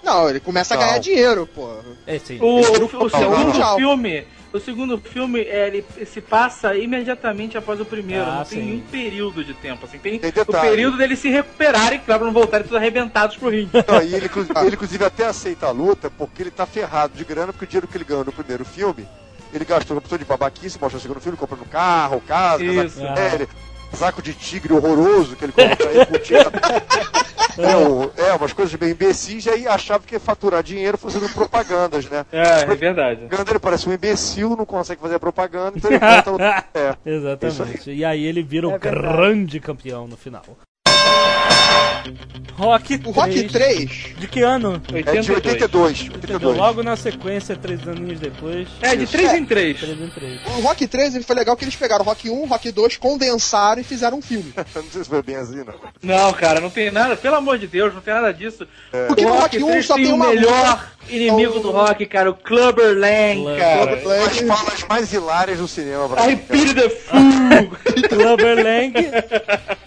[0.02, 0.84] Não, ele começa a Não.
[0.84, 1.68] ganhar dinheiro, pô.
[2.06, 2.38] É, sim.
[2.40, 3.76] O, o, o Não, segundo não.
[3.76, 4.26] filme.
[4.52, 8.64] O segundo filme é, ele se passa imediatamente após o primeiro, Ah, não tem sim.
[8.64, 9.84] nenhum período de tempo.
[9.84, 13.50] Assim, tem, Tem o período deles se recuperarem, claro, pra não voltarem todos arrebentados pro
[13.50, 13.70] ringue.
[13.86, 14.30] Não, e ele,
[14.64, 17.86] ele, inclusive, até aceita a luta porque ele tá ferrado de grana, porque o dinheiro
[17.86, 19.06] que ele ganhou no primeiro filme,
[19.52, 23.02] ele gastou uma pessoa de babaquice, mostra no segundo filme, comprando carro, casa, Isso.
[23.02, 23.48] é, ele-
[23.90, 26.50] casaco de tigre horroroso que ele compra aí com tinta.
[27.60, 31.28] É, o- é, umas coisas bem imbecis, e aí achava que ia faturar dinheiro fazendo
[31.34, 32.24] propagandas, né?
[32.30, 33.22] É, é verdade.
[33.22, 35.98] Propaganda, ele parece um imbecil, não consegue fazer propaganda, então ele
[36.38, 36.40] no...
[36.40, 36.96] É.
[37.04, 37.90] Exatamente.
[37.90, 39.00] E aí ele vira o É verdade.
[39.12, 40.44] grande campeão no final.
[42.56, 43.06] Rock 3.
[43.06, 44.82] O Rock 3, De que ano?
[44.92, 46.02] É de 82.
[46.12, 46.56] 82.
[46.56, 48.66] Logo na sequência, três aninhos depois.
[48.82, 49.78] É, de 3 em 3.
[49.78, 50.40] 3 em 3.
[50.56, 52.96] o Rock 3 ele foi legal que eles pegaram o Rock 1, o Rock 2,
[52.96, 54.52] condensaram e fizeram um filme.
[54.74, 55.74] não sei se foi bem assim, não.
[56.02, 58.66] Não, cara, não tem nada, pelo amor de Deus, não tem nada disso.
[59.06, 61.60] Porque o no Rock Rock 1 3 só tem tem o uma melhor inimigo o-
[61.60, 64.24] do rock, cara, o Clubber Lang, Clubber cara.
[64.26, 66.38] As falas mais hilárias do cinema, I Brasil.
[66.48, 67.18] pity the fool.
[68.08, 68.92] Clubber Lang,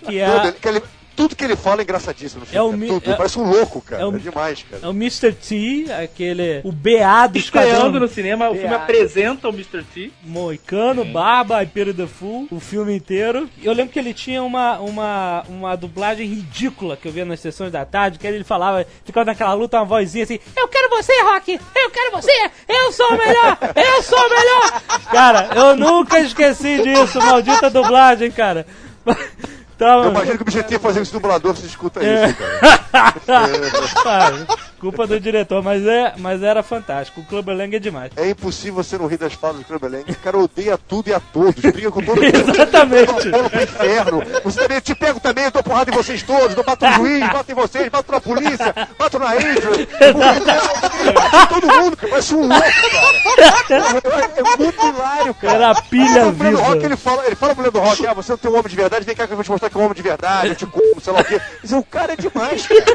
[0.08, 0.82] que é, que ele-
[1.22, 2.58] tudo que ele fala é engraçadíssimo no filme.
[2.58, 3.12] É o mi- tudo.
[3.12, 4.02] é- Parece um louco, cara.
[4.02, 4.84] é É, o- demais, cara.
[4.84, 5.32] é o Mr.
[5.34, 6.62] T, aquele.
[6.64, 9.84] O BA do Estreando no cinema, o filme apresenta o Mr.
[9.84, 10.12] T.
[10.24, 13.48] Moicano, Barba, I Pity the Fool, o filme inteiro.
[13.62, 17.72] Eu lembro que ele tinha uma, uma, uma dublagem ridícula que eu via nas sessões
[17.72, 21.60] da tarde, que ele falava, ficava naquela luta, uma vozinha assim, eu quero você, Rock!
[21.76, 22.52] Eu quero você!
[22.68, 23.58] Eu sou o melhor!
[23.76, 24.82] Eu sou o melhor!
[25.12, 28.66] Cara, eu nunca esqueci disso, maldita dublagem, cara.
[29.82, 30.04] Tava...
[30.04, 32.28] Eu imagino que o objetivo é fazer esse dublador se escuta É.
[32.28, 32.82] isso, cara.
[34.04, 34.32] Ah,
[34.80, 37.22] culpa do diretor, mas, é, mas era fantástico.
[37.22, 38.12] O Clubber Lang é demais.
[38.18, 40.12] É impossível você não rir das falas do Clubber Lang.
[40.12, 41.62] O cara odeia tudo e a todos.
[41.62, 42.36] Briga com todo mundo.
[42.36, 43.30] Exatamente.
[43.30, 44.24] Pro inferno.
[44.44, 46.56] Você também, eu te pego também, eu dou porrada em vocês todos.
[46.58, 49.54] Eu bato no juiz, bato em vocês, bato na polícia, bato na Adrian.
[51.14, 52.10] Bato em todo mundo, cara.
[52.12, 52.64] Parece um louco,
[53.68, 53.86] cara.
[54.36, 55.54] É, é muito hilário, cara.
[55.54, 58.14] Era a pilha A mulher do rock, ele fala, ele fala mulher do rock, ah,
[58.14, 59.78] você não tem um homem de verdade, vem cá que eu vou te mostrar que
[59.78, 61.40] é um homem de verdade, eu te como, sei lá o quê.
[61.62, 62.86] Mas o cara é demais, cara.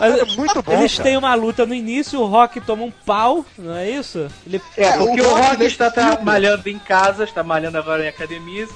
[0.00, 1.04] Mas É muito bom, Eles cara.
[1.08, 4.28] têm uma luta no início, o Rock toma um pau, não é isso?
[4.46, 8.04] Ele É, porque o o Rock Rock nesse está trabalhando em casa, está malhando agora
[8.04, 8.68] em academias.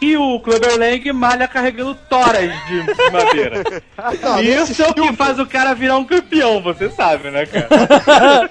[0.00, 3.62] E o Clubber Lang malha carregando toras de madeira.
[4.20, 8.50] Não, Isso é o que faz o cara virar um campeão, você sabe, né, cara?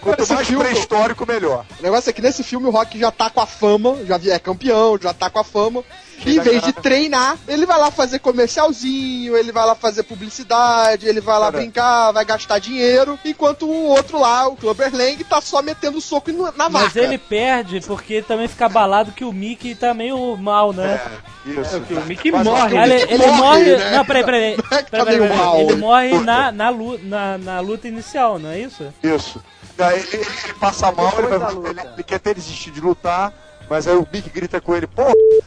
[0.00, 1.64] Quanto mais filme- pré-histórico, melhor.
[1.78, 4.38] O negócio é que nesse filme o Rock já tá com a fama, já é
[4.38, 5.82] campeão, já tá com a fama.
[6.26, 11.20] Em vez de treinar, ele vai lá fazer comercialzinho, ele vai lá fazer publicidade, ele
[11.20, 11.58] vai lá Cara.
[11.58, 16.30] brincar, vai gastar dinheiro, enquanto o outro lá, o Clubber Lang, tá só metendo soco
[16.32, 17.00] na Mas vaca.
[17.00, 21.00] ele perde porque ele também fica abalado que o Mickey tá meio mal, né?
[21.46, 21.80] É, isso.
[21.80, 22.76] que o Mickey Mas, morre.
[22.78, 23.76] Ele, Mickey ele morre, morre.
[23.76, 23.90] né?
[23.96, 24.56] Não, peraí, peraí.
[24.70, 25.38] Não é que tá peraí, meio peraí.
[25.38, 25.58] mal.
[25.60, 28.84] Ele morre na, na, lu- na, na luta inicial, não é isso?
[29.02, 29.42] Isso.
[29.78, 31.70] Ele, ele passa mal, ele, vai- luta.
[31.70, 33.32] ele- ele quer até desistir de lutar,
[33.72, 35.02] Mas aí o Mickey grita com ele, pô,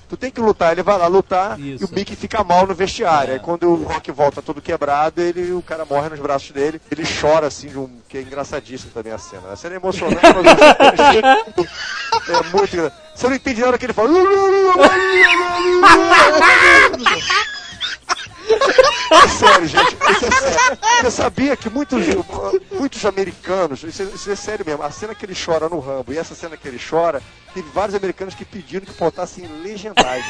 [0.10, 0.72] tu tem que lutar.
[0.72, 1.84] Ele vai lá lutar Isso.
[1.84, 3.30] e o Mickey fica mal no vestiário.
[3.30, 3.34] É.
[3.36, 6.82] Aí quando o Rock volta todo quebrado, ele, o cara morre nos braços dele.
[6.90, 9.52] Ele chora assim, de um, que é engraçadíssimo também a cena.
[9.52, 10.44] A cena é emocionante, mas
[12.28, 13.00] é muito engraçado.
[13.14, 14.10] Você não entende nada que ele fala.
[19.12, 19.96] É sério, gente.
[19.96, 20.78] Isso é sério.
[21.02, 22.04] Você sabia que muitos,
[22.72, 26.14] muitos americanos, isso é, isso é sério mesmo, a cena que ele chora no Rambo
[26.14, 27.22] e essa cena que ele chora,
[27.54, 30.24] teve vários americanos que pediram que botassem legendagem,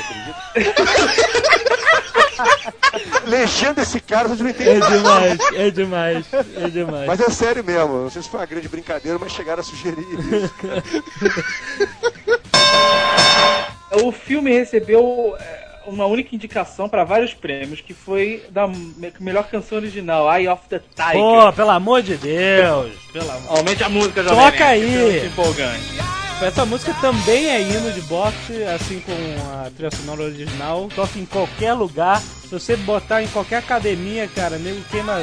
[0.56, 0.56] acredita?
[3.26, 7.08] Legenda esse cara, vocês não entendem É demais, é demais, é demais.
[7.08, 10.02] Mas é sério mesmo, não sei se foi uma grande brincadeira, mas chegaram a sugerir
[10.02, 10.54] isso.
[10.62, 10.84] cara.
[14.04, 19.48] O filme recebeu é, uma única indicação para vários prêmios, que foi da me- melhor
[19.48, 21.14] canção original, Eye of the Tiger.
[21.22, 22.92] Pô, pelo amor de Deus.
[23.14, 23.58] Pelo amor.
[23.58, 25.28] Aumente a música, Toca Jovem Nerd, aí.
[25.28, 25.96] empolgante.
[26.42, 29.18] Essa música também é hino de boxe, assim como
[29.64, 30.90] a trilha sonora original.
[30.94, 32.20] Toca em qualquer lugar.
[32.20, 35.18] Se você botar em qualquer academia, cara, nego queima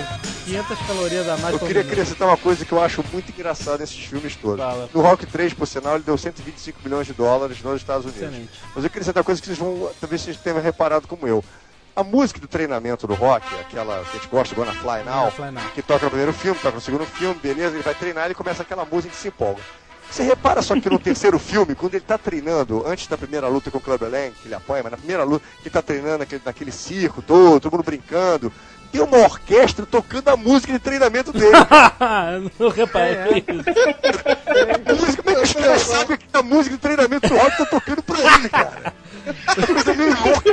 [0.44, 3.98] 500 calorias a mais Eu queria acrescentar uma coisa que eu acho muito engraçada nesses
[3.98, 4.58] filmes todos.
[4.58, 4.88] Fala.
[4.92, 8.22] No Rock 3, por sinal, ele deu 125 milhões de dólares nos Estados Unidos.
[8.22, 8.50] Excelente.
[8.74, 11.44] Mas eu queria acrescentar uma coisa que vocês vão, talvez vocês tenham reparado como eu.
[11.94, 15.50] A música do treinamento do Rock, aquela que a gente gosta, Gonna Fly Now, Fly
[15.50, 15.62] Now.
[15.74, 18.62] que toca no primeiro filme, toca no segundo filme, beleza, ele vai treinar e começa
[18.62, 19.60] aquela música que se empolga.
[20.10, 23.70] Você repara só que no terceiro filme, quando ele tá treinando, antes da primeira luta
[23.70, 26.18] com o Clubber Lang, que ele apoia, mas na primeira luta, que ele tá treinando
[26.18, 28.50] naquele, naquele circo todo, todo mundo brincando,
[28.92, 31.50] tem uma orquestra tocando a música de treinamento dele.
[32.60, 35.00] não reparei isso.
[35.00, 37.66] música, como é que os caras sabem que a música de treinamento do rock tá
[37.66, 38.92] tocando pra ele, cara?
[39.24, 40.52] É coisa meio louca.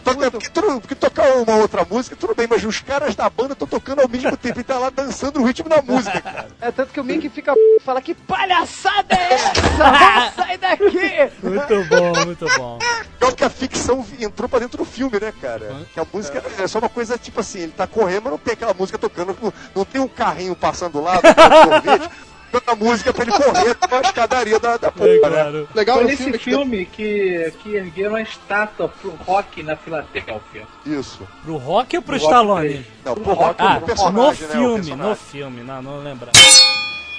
[0.00, 3.66] Toca- porque, porque tocar uma outra música, tudo bem, mas os caras da banda estão
[3.66, 6.48] tocando ao mesmo tempo e tá lá dançando o ritmo da música, cara.
[6.60, 10.32] É tanto que o Mickey fica p- fala que palhaçada é essa?
[10.36, 11.30] Sair daqui!
[11.42, 12.78] Muito bom, muito bom.
[13.18, 15.74] Pior que a ficção entrou pra dentro do filme, né, cara?
[15.94, 18.52] Que a música é só uma coisa tipo assim, ele tá correndo, mas não tem
[18.54, 19.36] aquela música tocando,
[19.74, 22.10] não tem um carrinho passando lá, tocando
[22.68, 25.18] a música pra ele correr pra escadaria da, da É, porra, né?
[25.42, 25.68] claro.
[25.74, 29.76] Legal Foi no nesse filme que filme que, que ergueram a estátua pro rock na
[29.76, 30.66] Filadélfia.
[30.86, 31.26] Isso.
[31.42, 32.68] Pro Rock ou pro Pro Rock Stallone?
[32.68, 32.86] três.
[33.04, 34.48] Não, pro rock Ah, o no personagem, né?
[34.48, 35.10] o filme, personagem.
[35.10, 36.28] no filme, não, não lembro.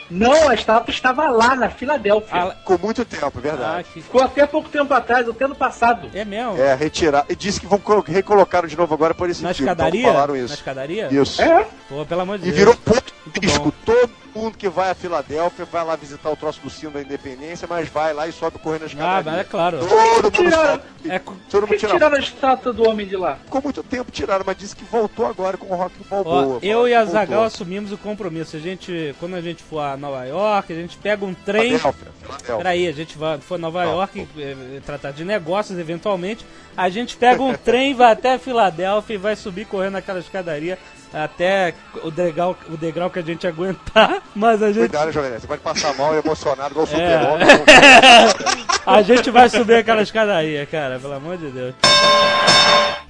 [0.10, 2.30] Não, a estátua estava lá na Filadélfia.
[2.44, 3.88] Ah, Ficou muito tempo, é Ah, verdade.
[3.94, 4.02] que...
[4.02, 6.10] Ficou até pouco tempo atrás, até ano passado.
[6.14, 6.58] É mesmo?
[6.62, 7.26] É, retirar.
[7.28, 9.52] E disse que vão colo- recolocar de novo agora por esse Na.
[9.52, 10.04] Então escadaria?
[10.08, 10.54] falaram Na isso.
[10.54, 11.08] escadaria?
[11.12, 11.42] Isso.
[11.42, 11.66] É?
[11.90, 12.58] Pô, pelo amor de E Deus.
[12.58, 13.74] virou ponto turístico.
[13.86, 17.68] Todo mundo que vai a Filadélfia vai lá visitar o troço do sino da independência,
[17.70, 19.32] mas vai lá e sobe correndo na Ah, escadaria.
[19.32, 19.80] mas é claro.
[19.80, 20.72] Todo mundo Tiraram.
[20.74, 20.84] sobe.
[21.08, 23.38] É Todo mundo que tira tiraram a estátua do homem de lá?
[23.46, 26.60] Ficou muito tempo tiraram, mas disse que voltou agora com o Rock Ó, Balboa.
[26.62, 28.56] eu e a Zagal assumimos o compromisso.
[28.56, 31.78] A gente, quando a gente for a Nova York, a gente pega um trem.
[31.78, 32.58] Filadélfia, Filadélfia.
[32.58, 36.46] Peraí, a gente vai, for a Nova Não, York eh, tratar de negócios eventualmente.
[36.76, 40.78] A gente pega um trem, vai até Filadélfia e vai subir correndo naquela escadaria
[41.14, 44.22] até o degrau, o degrau que a gente aguentar.
[44.36, 46.92] Mas a gente, Cuidado, Jovem Você pode passar mal e emocionado igual o É.
[46.92, 47.48] super-homem.
[48.86, 51.74] a gente vai subir aquela escadaria, cara, pelo amor de Deus.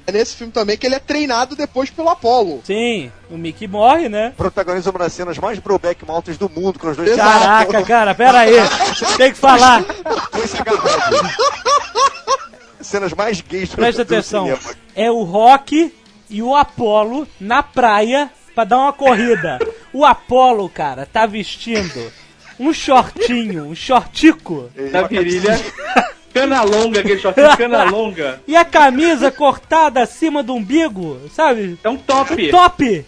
[0.08, 2.62] é nesse filme também que ele é treinado depois pelo Apollo.
[2.64, 4.34] Sim, o Mickey morre, né?
[4.38, 8.40] Protagoniza uma das cenas mais broback mountains do mundo, com os dois Caraca, cara, pera
[8.40, 8.54] aí.
[9.18, 9.84] Tem que falar.
[10.48, 11.30] se agarrando.
[12.82, 14.44] Cenas mais gays do Presta do atenção.
[14.46, 14.76] cinema.
[14.96, 15.92] É o Rock
[16.30, 19.60] e o Apollo na praia pra dar uma corrida.
[19.94, 22.12] O Apollo, cara, tá vestindo
[22.60, 24.70] um shortinho, um shortico.
[24.92, 25.60] Na virilha.
[26.34, 28.42] Cana longa, aquele shortinho cana longa.
[28.48, 31.80] E a camisa cortada acima do umbigo, sabe?
[31.84, 32.50] É um top.
[32.50, 33.06] Top!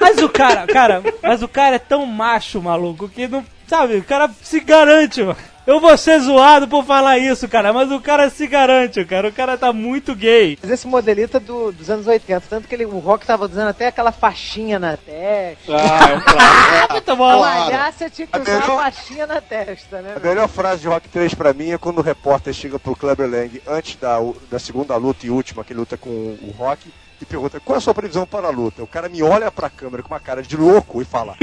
[0.00, 3.44] Mas o cara, cara, mas o cara é tão macho, maluco, que não.
[3.66, 5.36] Sabe, o cara se garante, mano.
[5.66, 9.28] Eu vou ser zoado por falar isso, cara, mas o cara se garante, cara.
[9.28, 10.56] O cara tá muito gay.
[10.62, 13.68] Mas esse modelito é do, dos anos 80, tanto que ele, o Rock tava usando
[13.68, 15.72] até aquela faixinha na testa.
[15.72, 16.92] Ah, é clássico.
[16.92, 17.40] Muito bom.
[17.40, 20.14] Malhar, você tinha que A usar melhor- a faixinha na testa, né?
[20.16, 23.28] A melhor frase de Rock 3 pra mim é quando o repórter chega pro Clubber
[23.28, 26.88] Lang antes da, da segunda luta e última, que ele luta com o Rock,
[27.20, 28.84] e pergunta qual é a sua previsão para a luta.
[28.84, 31.34] O cara me olha pra câmera com uma cara de louco e fala: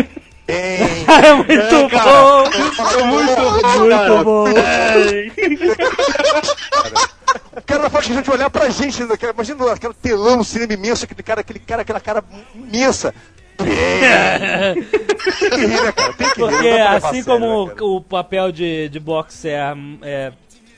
[0.47, 2.43] É muito bom!
[2.99, 4.45] É muito Muito bom!
[7.55, 9.03] O cara não faz questão de olhar pra gente.
[9.03, 9.15] né?
[9.33, 12.23] Imagina aquele telão no cinema imenso, aquele cara, aquele cara, aquela cara
[12.55, 13.13] imensa.
[13.61, 14.83] Bem.
[15.39, 16.13] Tem que rir, né, cara?
[16.13, 16.49] Tem que rir.
[16.49, 17.85] Porque assim como né, cara?
[17.85, 19.53] o papel de, de boxer
[20.01, 20.33] é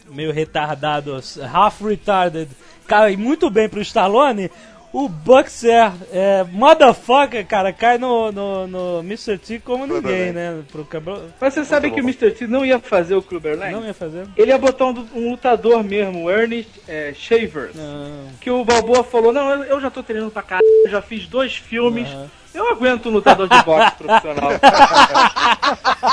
[0.10, 1.20] meio retardado,
[1.52, 2.50] half retarded,
[2.88, 4.52] cai muito bem pro Stallone,
[4.96, 9.38] O Buxer, é, motherfucker, cara, cai no, no, no Mr.
[9.38, 10.64] T como ninguém, né?
[10.72, 11.34] Pro cabelo.
[11.38, 12.32] Mas você sabe que o Mr.
[12.32, 13.74] T não ia fazer o Clubberland?
[13.74, 14.26] Não ia fazer?
[14.38, 17.76] Ele ia botar um, um lutador mesmo, o Ernie é, Shavers.
[17.76, 18.30] Não.
[18.40, 22.08] Que o Balboa falou, não, eu, já tô treinando pra caralho, já fiz dois filmes.
[22.08, 22.32] Aham.
[22.54, 24.52] Eu aguento um lutador de boxe profissional.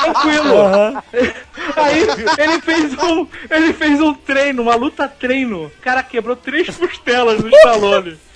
[0.02, 0.58] Tranquilo.
[0.58, 1.02] Aham.
[1.76, 2.00] Aí
[2.36, 3.28] ele fez um.
[3.48, 5.66] Ele fez um treino, uma luta treino.
[5.66, 8.18] O cara quebrou três costelas no Stallone.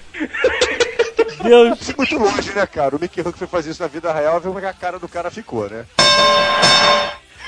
[1.42, 1.88] Deus.
[1.90, 2.96] É muito longe, né, cara?
[2.96, 4.98] O Mickey Rourke foi fazer isso na vida real, ver como é que a cara
[4.98, 5.84] do cara ficou, né?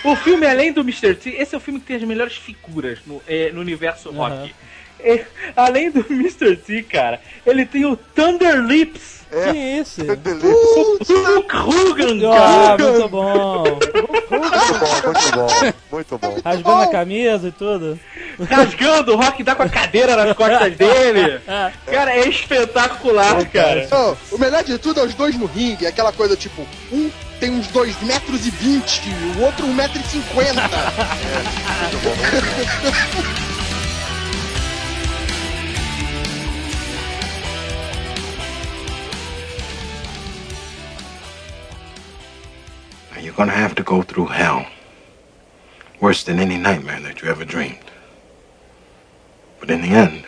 [0.04, 1.14] O filme, além do Mr.
[1.14, 4.54] T, esse é o filme que tem as melhores figuras no, eh, no universo rock.
[5.00, 5.24] Eh,
[5.57, 6.57] além do Mr.
[6.57, 9.18] T, cara, ele tem o Thunder Lips.
[9.31, 9.52] É.
[9.52, 10.00] Que isso?
[10.02, 12.90] O Hulk Hogan, Ah, cara.
[12.92, 13.64] muito bom.
[13.64, 13.88] Muito
[14.31, 16.37] bom, muito bom, muito bom.
[16.44, 17.98] Rasgando a camisa e tudo.
[18.44, 21.40] Rasgando, o Rock dá com a cadeira nas costas dele.
[21.87, 23.88] Cara, é espetacular, cara.
[23.90, 27.51] Não, o melhor de tudo é os dois no ringue, aquela coisa tipo, um tem
[27.51, 29.03] uns 2 metros e 20,
[29.37, 30.55] o outro 1 metro e 50.
[43.14, 44.66] Now, you're gonna have to go through hell.
[46.01, 47.88] Worse than any nightmare that you ever dreamed.
[49.61, 50.27] But in the end,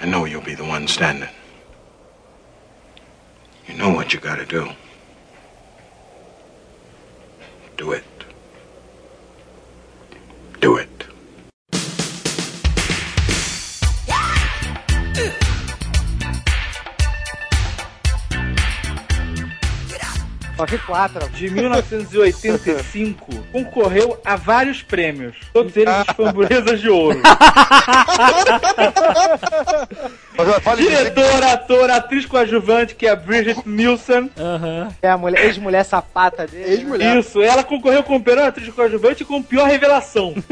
[0.00, 1.28] I know you'll be the one standing.
[3.66, 4.70] You know what you gotta do.
[7.76, 8.04] Do it.
[10.60, 10.93] Do it.
[20.56, 21.28] Rock 4.
[21.30, 25.36] De 1985, concorreu a vários prêmios.
[25.52, 27.20] Todos eles de framboesas de ouro.
[30.36, 34.30] Mas, ó, vale dizer que Diretor, ator, atriz coadjuvante, que é a Bridget Nielsen.
[34.38, 34.88] Aham.
[35.00, 36.72] É a mulher, ex-mulher sapata dele.
[36.72, 37.16] Ex-mulher.
[37.16, 40.34] Isso, ela concorreu com melhor atriz coadjuvante e com pior revelação.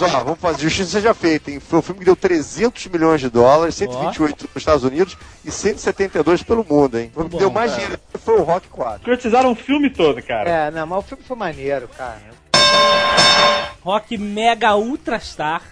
[0.00, 1.60] Mas, ó, vamos fazer justiça seja feita, hein?
[1.60, 6.42] Foi um filme que deu 300 milhões de dólares, 128 nos Estados Unidos e 172
[6.42, 7.10] pelo mundo, hein?
[7.12, 9.04] Foi o que Bom, deu mais dinheiro foi o Rock 4.
[9.04, 10.48] Curtizaram o filme todo, cara.
[10.48, 12.22] É, não, mas o filme foi maneiro, cara.
[13.82, 15.62] Rock Mega Ultra Star.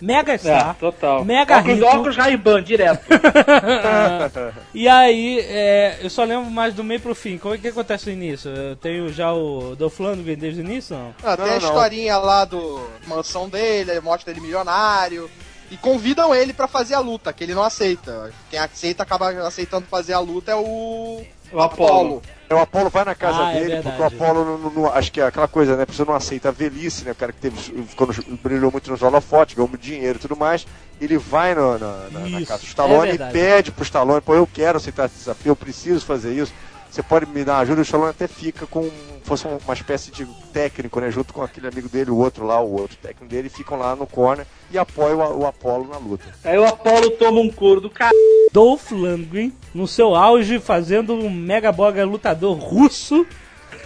[0.00, 0.70] Mega Star.
[0.70, 1.24] É, total.
[1.24, 1.86] Mega óculos, rico.
[1.88, 3.04] óculos Ray-Ban, direto.
[4.72, 7.36] E aí, é, eu só lembro mais do meio pro fim.
[7.38, 8.50] Como é que acontece no início?
[8.50, 10.96] Eu tenho já o Dolph Lundgren desde o início?
[10.96, 11.14] Não?
[11.22, 11.68] Ah, tem Não, a não.
[11.68, 15.30] historinha lá do mansão dele, mostra ele milionário.
[15.70, 18.32] E convidam ele pra fazer a luta, que ele não aceita.
[18.50, 21.22] Quem aceita acaba aceitando fazer a luta é o.
[21.52, 22.22] O Apollo.
[22.26, 23.96] É, O Apolo vai na casa Ah, é dele, verdade.
[23.96, 25.84] porque o Apolo, não, não- não- acho que é aquela coisa, né?
[25.84, 27.12] A pessoa não aceita a velhice, né?
[27.12, 30.34] O cara que teve, ficou no- brilhou muito nos holofotes, ganhou muito dinheiro e tudo
[30.36, 30.66] mais.
[31.00, 34.34] Ele vai no- na, na- na casa do Stallone é e pede pro Stallone, pô,
[34.34, 36.52] eu quero aceitar esse desafio, eu preciso fazer isso.
[36.90, 37.82] Você pode me dar ajuda?
[37.82, 38.90] O Stallone até fica com
[39.22, 41.08] fosse um- uma espécie de técnico, né?
[41.08, 44.08] Junto com aquele amigo dele, o outro lá, o outro técnico dele, ficam lá no
[44.08, 46.24] corner e apoiam o, o Apolo na luta.
[46.42, 48.10] Aí o Apollo toma um couro do cara.
[48.52, 53.26] Dolph Lundgren, no seu auge, fazendo um mega boga lutador russo.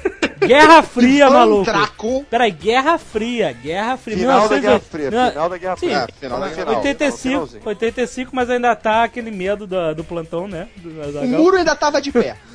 [0.46, 1.64] Guerra Fria, maluco.
[1.64, 2.24] Draco.
[2.28, 4.16] Peraí, Guerra Fria, Guerra Fria.
[4.18, 4.60] Final da 1980.
[4.60, 5.96] Guerra Fria, Não, final da Guerra sim, Fria.
[5.96, 7.62] É, final da Guerra Final, 85, finalzinho.
[7.64, 10.68] 85, mas ainda tá aquele medo do, do plantão, né?
[10.76, 12.36] Do O muro ainda tava de pé.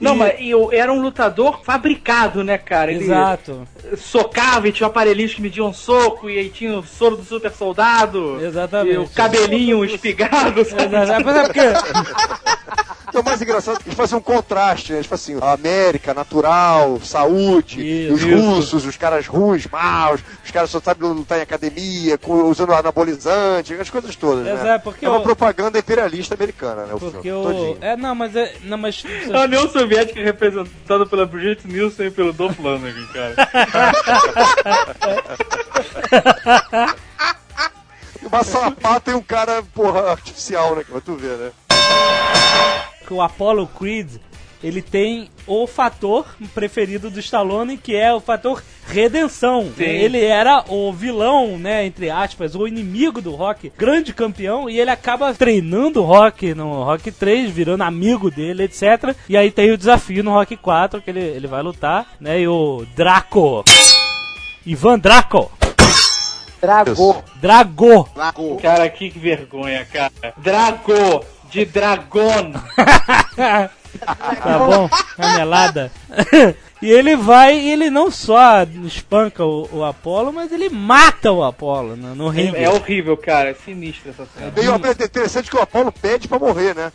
[0.00, 2.90] Não, E- mas e o- era um lutador fabricado, né, cara?
[2.90, 7.24] Ele Exato, socava e tinha aparelhinhos que mediam soco, e aí tinha o soro do
[7.24, 8.38] super soldado.
[8.42, 8.94] exatamente.
[8.94, 10.60] E o cabelinho espigado?
[10.60, 11.24] Exato.
[11.24, 11.60] Mas é porque
[13.10, 15.02] Que é o mais engraçado, eles fazem um contraste, né?
[15.02, 18.36] Tipo assim, a América, natural, saúde, Isso, os isso.
[18.36, 23.74] russos, os caras ruins, maus, os caras só sabem lutar em academia, com- usando anabolizante,
[23.74, 24.54] as coisas todas, né?
[24.54, 26.94] Exato, porque é uma o- propaganda imperialista americana, né?
[26.94, 27.42] O Porque filme, o.
[27.52, 27.78] todinho.
[27.80, 28.54] É, não, mas é.
[28.62, 29.02] Não, mas.
[29.34, 33.34] A União Soviética representada pela Brigitte Nielsen e pelo Dolph Lundgren, cara.
[38.22, 40.84] Uma sapata e um cara, porra, artificial, né?
[40.88, 41.50] Pra tu ver, né?
[43.06, 44.18] Que o Apollo Creed
[44.62, 49.72] ele tem o fator preferido do Stallone, que é o fator redenção.
[49.74, 49.84] Sim.
[49.84, 54.90] Ele era o vilão, né, entre aspas, o inimigo do Rock, grande campeão, e ele
[54.90, 59.14] acaba treinando o Rock no Rock 3, virando amigo dele, etc.
[59.28, 62.46] E aí tem o desafio no Rock 4, que ele, ele vai lutar, né, e
[62.46, 63.64] o Draco.
[64.66, 65.50] Ivan Draco.
[66.60, 67.26] Drago.
[68.14, 68.56] Draco.
[68.60, 70.12] Cara, que vergonha, cara.
[70.36, 72.52] Drago, de Dragon.
[73.36, 74.88] tá bom?
[75.16, 75.90] Canelada.
[76.82, 81.44] E ele vai e ele não só espanca o, o Apollo, mas ele mata o
[81.44, 82.56] Apollo no, no ringue.
[82.56, 83.50] É horrível, cara.
[83.50, 84.52] É sinistro essa cena.
[84.56, 86.90] E uma coisa interessante que o Apolo pede pra morrer, né?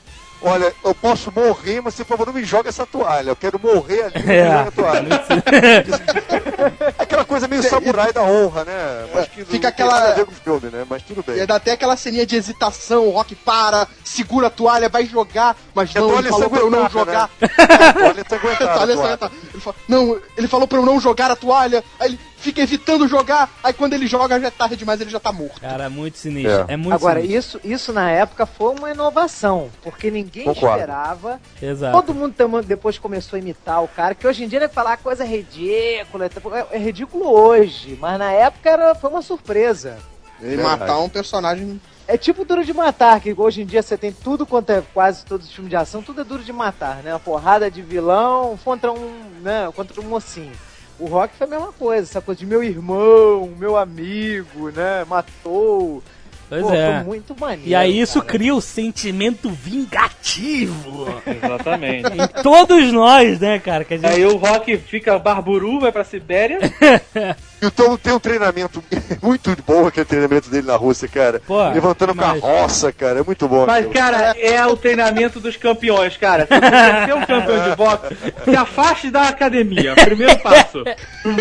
[0.48, 3.30] Olha, eu posso morrer, mas por favor não me joga essa toalha.
[3.32, 4.46] Eu quero morrer ali, não me É.
[4.52, 5.10] joga a toalha.
[7.00, 9.08] Aquela coisa meio samurai da honra, né?
[9.14, 10.86] Mas que Fica não tem aquela- nada a ver com o filme, né?
[10.90, 11.38] Mas tudo bem.
[11.42, 15.56] E dá até aquela ceninha de hesitação, o Rock para, segura a toalha, vai jogar,
[15.74, 17.30] mas É não, ele toalha falou pra eu não jogar.
[17.42, 17.48] né?
[17.94, 18.96] Toalha sanguentada, Toalha toalha.
[18.96, 19.32] sanguentada.
[19.54, 23.08] Ele fala, não, ele falou pra eu não jogar a toalha, aí ele fica evitando
[23.08, 25.60] jogar, aí quando ele joga já é tarde demais, ele já tá morto.
[25.62, 26.66] Cara, muito sinistro.
[26.68, 27.60] É, muito Agora, sinistro.
[27.60, 30.76] isso, isso na época foi uma inovação, porque ninguém Concordo.
[30.76, 31.42] esperava.
[31.62, 31.98] Exato.
[32.02, 35.24] Todo mundo depois começou a imitar o cara, que hoje em dia ele falar coisa
[35.24, 39.98] ridícula, é, é ridículo hoje, mas na época era, foi uma surpresa.
[40.42, 40.80] Ele Verdade.
[40.80, 41.80] matar um personagem.
[42.08, 45.26] É tipo Duro de Matar, que hoje em dia você tem tudo quanto é quase
[45.26, 47.12] todos os filmes de ação, tudo é Duro de Matar, né?
[47.12, 50.52] Uma porrada de vilão contra um, né, contra um mocinho.
[51.00, 55.04] O Rock foi a mesma coisa, essa coisa de meu irmão, meu amigo, né?
[55.08, 56.02] Matou.
[56.48, 56.96] Pois Pô, é.
[56.96, 57.70] Foi muito maneiro.
[57.70, 58.32] E aí isso cara.
[58.32, 62.08] cria o sentimento vingativo Exatamente.
[62.08, 63.86] em todos nós, né, cara?
[63.90, 64.06] Gente...
[64.06, 66.60] Aí o Rock fica barburu, vai pra Sibéria.
[67.66, 68.84] E o Tom tem um treinamento
[69.24, 71.42] muito bom, aquele treinamento dele na Rússia, cara.
[71.48, 72.40] Pô, Levantando demais.
[72.40, 73.22] carroça, cara.
[73.22, 73.66] É muito bom.
[73.66, 76.46] Mas, cara, é o treinamento dos campeões, cara.
[76.46, 79.96] Se você quer ser um campeão de boxe, se afaste da academia.
[79.96, 80.84] Primeiro passo.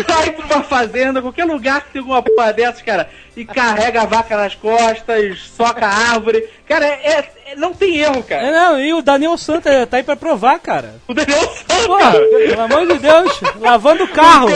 [0.07, 3.07] Vai pra uma fazenda, qualquer lugar que tem alguma porra dessas, cara,
[3.37, 6.49] e carrega a vaca nas costas, soca a árvore.
[6.67, 8.51] Cara, é, é- não tem erro, É, cara.
[8.51, 10.95] não, e o Daniel Santa tá aí pra provar, cara.
[11.07, 14.47] O Daniel San, Pô, pelo amor de Deus, lavando o carro.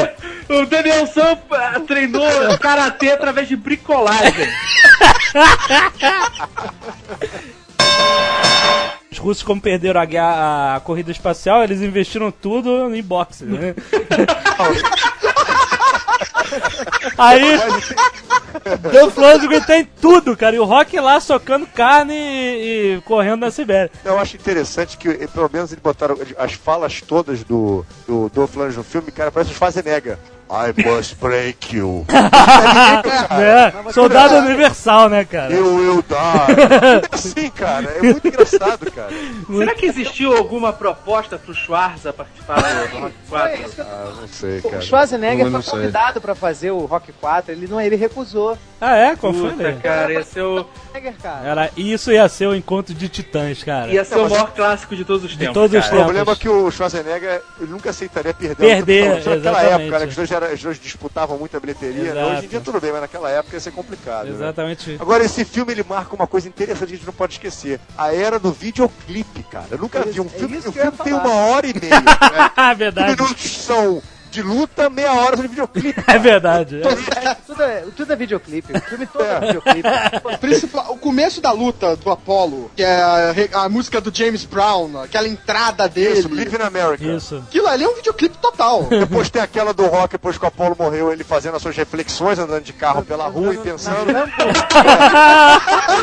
[0.50, 2.26] O Daniel San ah, treinou
[2.60, 4.50] karatê através de bricolagem.
[9.12, 13.76] Os russos, como perderam a, guerra- a corrida espacial, eles investiram tudo em boxe, né?
[17.18, 17.58] Aí,
[18.92, 20.56] Dolph Lundgren tem tudo, cara.
[20.56, 23.92] E o Rock lá socando carne e, e correndo na Sibéria.
[24.04, 28.84] Eu acho interessante que, pelo menos, eles botaram as falas todas do, do Lundgren no
[28.84, 30.18] filme, cara, parece o Schwarzenegger.
[30.52, 32.06] I must break you.
[32.10, 33.92] né?
[33.94, 35.54] Soldado Universal, né, cara?
[35.54, 37.08] You will die.
[37.12, 39.10] Assim, cara, é muito engraçado, cara.
[39.48, 43.74] Será que existiu alguma proposta pro Schwarza participar do Rock 4?
[43.80, 44.82] Ah, não sei, O cara.
[44.82, 48.58] Schwarzenegger Eu não foi convidado pra fazer o Rock 4, ele não ele recusou.
[48.82, 49.16] Ah, é?
[49.16, 49.52] Qual foi?
[49.52, 49.80] Puta, né?
[49.84, 51.48] cara, ia ser o, Schwarzenegger, cara.
[51.48, 53.92] Era, isso ia ser o encontro de titãs, cara.
[53.92, 55.54] ia ser o maior clássico de todos os tempos.
[55.54, 55.96] todos os cara.
[55.96, 56.06] O tempos.
[56.06, 58.56] problema é que o Schwarzenegger nunca aceitaria perder.
[58.56, 59.82] Perder, Naquela exatamente.
[59.84, 62.14] época, né, que os dois, era- dois disputavam muita bilheteria.
[62.14, 62.22] né?
[62.22, 62.38] Exato.
[62.38, 64.26] Hoje em dia tudo bem, mas naquela época ia ser complicado.
[64.28, 64.32] né?
[64.34, 64.98] Exatamente.
[65.00, 67.80] Agora, esse filme ele marca uma coisa interessante que a gente não pode esquecer.
[67.98, 69.68] A era do videoclipe, cara.
[69.72, 70.58] Eu nunca vi um É filme.
[70.58, 72.00] isso O filme tem uma hora e meia.
[72.02, 72.52] né?
[72.56, 73.12] Ah, Cinco verdade.
[73.22, 74.02] minutos são
[74.32, 76.04] de luta, meia hora de videoclipe.
[76.08, 76.82] É verdade.
[76.84, 79.40] É, tudo, é, tudo é videoclipe, o filme todo é, É.
[79.48, 79.90] videoclipe.
[80.40, 85.02] Principal, o começo da luta do Apollo, que é a, a música do James Brown,
[85.04, 86.20] aquela entrada dele.
[86.20, 87.04] Isso, Live in America.
[87.06, 87.44] Isso.
[87.48, 88.84] Aquilo ali é um videoclipe total.
[88.84, 92.38] Depois tem aquela do rock, depois que o Apollo morreu, ele fazendo as suas reflexões,
[92.40, 94.06] andando de carro pela rua e pensando.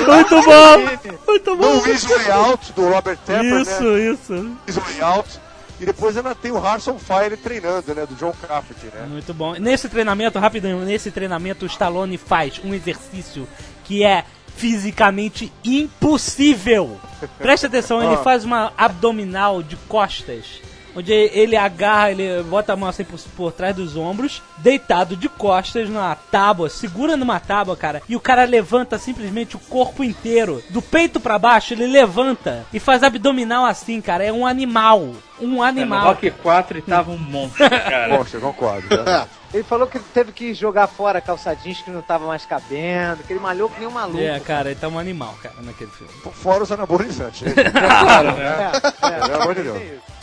[0.07, 0.79] Muito bom!
[1.27, 1.87] Muito No bom!
[1.87, 4.01] Easy Way Out, do Robert Tepper, Isso, né?
[4.13, 4.57] isso.
[4.69, 5.41] Easy Way Out.
[5.81, 8.07] E depois ainda tem o Harrison Fire treinando, né?
[8.07, 9.07] Do John Carpenter, né?
[9.07, 9.55] Muito bom.
[9.55, 13.47] Nesse treinamento, rapidinho, nesse treinamento o Stallone faz um exercício
[13.85, 14.25] que é
[14.57, 16.99] fisicamente impossível.
[17.39, 18.19] Presta atenção, ele Ah.
[18.23, 20.61] faz uma abdominal de costas.
[20.97, 25.29] Onde ele agarra, ele bota a mão assim por, por trás dos ombros, deitado de
[25.29, 28.03] costas numa tábua, segura numa tábua, cara.
[28.09, 32.81] E o cara levanta simplesmente o corpo inteiro, do peito pra baixo, ele levanta e
[32.81, 34.25] faz abdominal assim, cara.
[34.25, 35.01] É um animal.
[35.39, 36.07] Um É, no animal.
[36.07, 38.15] Rock 4 ele tava um monstro, cara.
[38.33, 39.05] Eu concordo.
[39.05, 39.27] né?
[39.55, 43.33] Ele falou que teve que jogar fora calça jeans que não tava mais cabendo, que
[43.33, 44.19] ele malhou que nem um maluco.
[44.19, 46.13] É, cara, ele tá um animal, cara, naquele filme.
[46.33, 47.43] Fora os anabolizantes.
[47.55, 47.55] né?
[47.71, 48.73] Claro, né?
[49.03, 49.77] É, é, Pelo amor de Deus.
[49.81, 50.16] é isso.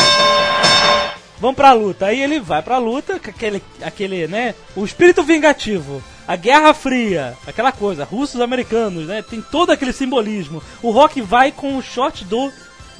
[1.39, 2.05] Vamos pra luta.
[2.05, 4.55] Aí ele vai pra luta, com aquele, aquele, né?
[4.76, 9.22] O espírito vingativo, a Guerra Fria, aquela coisa, russos americanos, né?
[9.22, 10.64] Tem todo aquele simbolismo.
[10.82, 12.51] O Rock vai com o short do.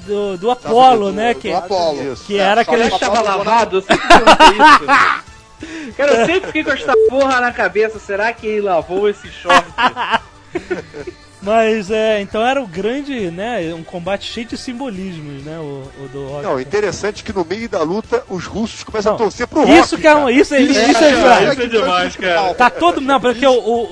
[0.06, 1.34] Do, do Apollo, do- né?
[1.34, 2.12] do que, Apollo.
[2.12, 2.26] Isso.
[2.26, 2.90] que era É, aquele.
[2.90, 3.78] que- Será que tava lavado?
[3.78, 5.94] Eu sempre perguntei isso.
[5.96, 7.98] Cara, eu sempre fiquei com essa porra na cabeça.
[8.00, 9.66] Será que ele lavou esse short?
[11.44, 13.74] Mas é, então era o grande, né?
[13.74, 15.60] Um combate cheio de simbolismos, né?
[15.60, 16.44] O, o do Rock.
[16.44, 19.80] Não, interessante que no meio da luta os russos começam Não, a torcer pro rock.
[19.80, 20.30] Isso que é um.
[20.30, 21.52] Isso, isso, isso é demais.
[21.52, 22.54] Isso é demais, cara.
[22.54, 23.02] Tá todo.
[23.02, 23.84] Não, porque o, o,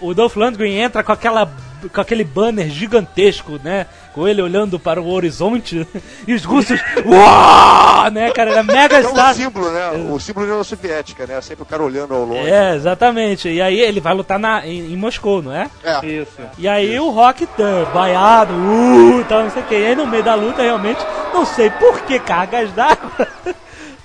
[0.00, 1.50] o, o Dolph Lundgren entra com aquela
[1.92, 3.86] com aquele banner gigantesco, né?
[4.14, 5.86] Com ele olhando para o horizonte
[6.26, 9.34] e os russos, uau, né, cara, era mega É um star.
[9.34, 9.90] símbolo, né?
[10.10, 11.40] O símbolo da União Soviética, né?
[11.40, 12.48] Sempre o cara olhando ao longe.
[12.48, 13.48] É, exatamente.
[13.48, 15.70] E aí ele vai lutar na, em, em Moscou, não é?
[15.84, 16.04] É.
[16.06, 16.38] Isso.
[16.58, 19.74] E aí o Rock tá vaiado, uh, tal, não sei o que.
[19.74, 21.00] E aí no meio da luta, realmente,
[21.32, 23.10] não sei por que cargas d'água,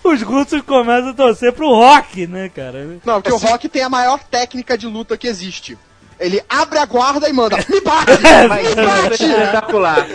[0.03, 2.99] os russos começam a torcer pro Rock, né, cara?
[3.05, 5.78] Não, porque o Rock tem a maior técnica de luta que existe.
[6.20, 8.11] Ele abre a guarda e manda, me bate!
[8.47, 9.24] Mas me é bate!
[9.24, 10.07] espetacular.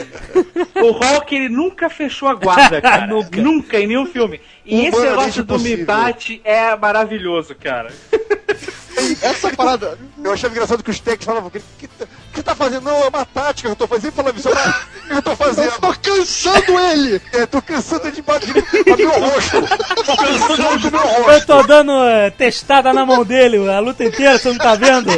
[0.77, 3.07] O Rock, ele nunca fechou a guarda, cara.
[3.07, 3.41] Nunca.
[3.41, 4.41] Nunca, em nenhum filme.
[4.65, 5.77] E esse Humanamente negócio do Me.
[5.85, 7.93] Bate é maravilhoso, cara.
[9.23, 9.99] Essa parada.
[10.23, 11.63] Eu achava engraçado que os técnicos falavam: que,
[12.49, 12.83] tá- que tá fazendo?
[12.85, 14.13] Não, é uma tática que eu tô fazendo.
[14.37, 14.49] Isso,
[15.07, 15.81] que eu tô Eu fazendo?
[15.81, 17.23] tô cansando ele!
[17.33, 18.49] É, tô cansando de bater
[18.87, 19.61] no meu rosto.
[20.05, 21.31] Tô cansando do meu rosto.
[21.31, 25.11] Eu tô dando eh, testada na mão dele a luta inteira, você não tá vendo?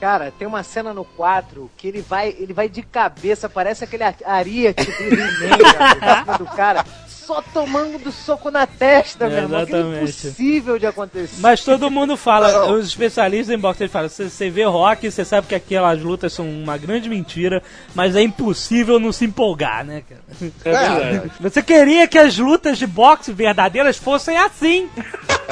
[0.00, 4.04] Cara, tem uma cena no 4 que ele vai, ele vai de cabeça, parece aquele
[4.04, 6.84] a- Ariete do He-Man, do cara,
[7.28, 9.60] só tomando do soco na testa, É, meu irmão.
[9.60, 10.26] É exatamente.
[10.26, 11.36] impossível de acontecer.
[11.40, 15.26] Mas todo mundo fala, os especialistas em boxe eles falam, você você vê rock, você
[15.26, 17.62] sabe que aquelas lutas são uma grande mentira,
[17.94, 20.22] mas é impossível não se empolgar, né, cara?
[20.64, 21.30] É verdade.
[21.38, 24.88] Você queria que as lutas de boxe verdadeiras fossem assim,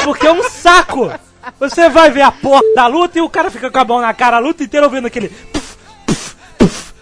[0.02, 1.12] porque é um saco.
[1.60, 4.14] Você vai ver a porra da luta e o cara fica com a mão na
[4.14, 5.28] cara a luta inteira ouvindo aquele.
[5.28, 6.94] puf, puf, puf.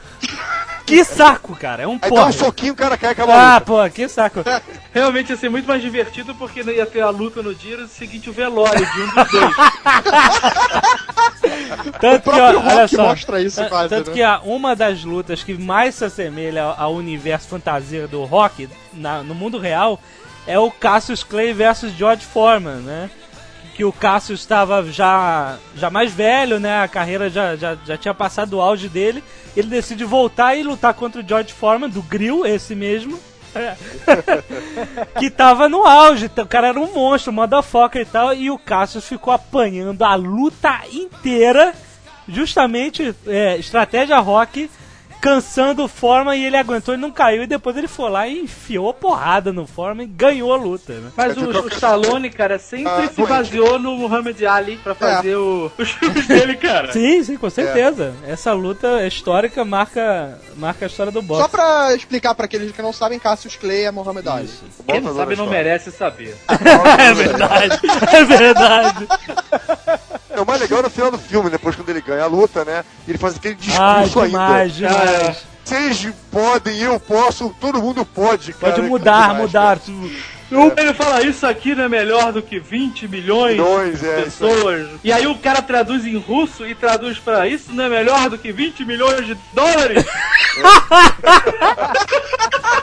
[0.87, 1.85] Que saco, cara.
[1.85, 2.27] É um Aí dá porra.
[2.27, 4.41] um soquinho, o cara cai e acaba a Ah, pô, que saco.
[4.93, 7.89] Realmente ia ser muito mais divertido porque não ia ter a luta no dia e
[7.89, 9.55] seguinte o velório de um dos dois.
[12.01, 14.17] Tanto que, ó, olha só, mostra isso quase, Tanto né?
[14.17, 18.69] que ó, uma das lutas que mais se assemelha ao, ao universo fantasia do rock
[18.93, 19.99] na- no mundo real
[20.47, 23.11] é o Cassius Clay versus George Foreman, né?
[23.75, 26.83] Que o Cassius estava já, já mais velho, né?
[26.83, 29.23] A carreira já, já, já tinha passado o auge dele.
[29.57, 33.19] Ele decide voltar e lutar contra o George Foreman, do Grill, esse mesmo.
[35.19, 39.07] que tava no auge, o cara era um monstro, motherfucker e tal, e o Cassius
[39.07, 41.73] ficou apanhando a luta inteira,
[42.29, 44.69] justamente é, estratégia rock,
[45.25, 48.41] cansando o Forma e ele aguentou e não caiu, e depois ele foi lá e
[48.41, 51.11] enfiou a porrada no Forma e ganhou a luta, né?
[51.17, 55.73] Mas o, o Stallone, cara, sempre Ah, se baseou no Muhammad Ali pra fazer o-
[55.79, 56.93] os filmes dele, cara.
[56.93, 58.13] Sim, sim, com certeza.
[58.27, 61.49] Essa luta histórica marca, marca a história do Só boxe.
[61.49, 64.51] pra explicar pra aqueles que não sabem, Cassius Clay é Mohamed Ali.
[64.87, 66.37] Quem não sabe não merece saber.
[66.99, 67.81] É verdade,
[68.13, 69.07] é verdade.
[70.35, 72.85] É o mais legal no final do filme, depois quando ele ganha a luta, né?
[73.07, 74.89] E ele faz aquele discurso demais, ainda.
[74.89, 75.55] demais.
[75.65, 78.75] Vocês podem, eu posso, todo mundo pode, cara.
[78.75, 79.79] Pode É mudar, demais, mudar.
[80.77, 84.89] Ele fala, isso aqui não é melhor do que 20 milhões Milhões, de é, pessoas.
[85.03, 88.37] E aí o cara traduz em russo e traduz pra isso não é melhor do
[88.37, 90.05] que 20 milhões de dólares.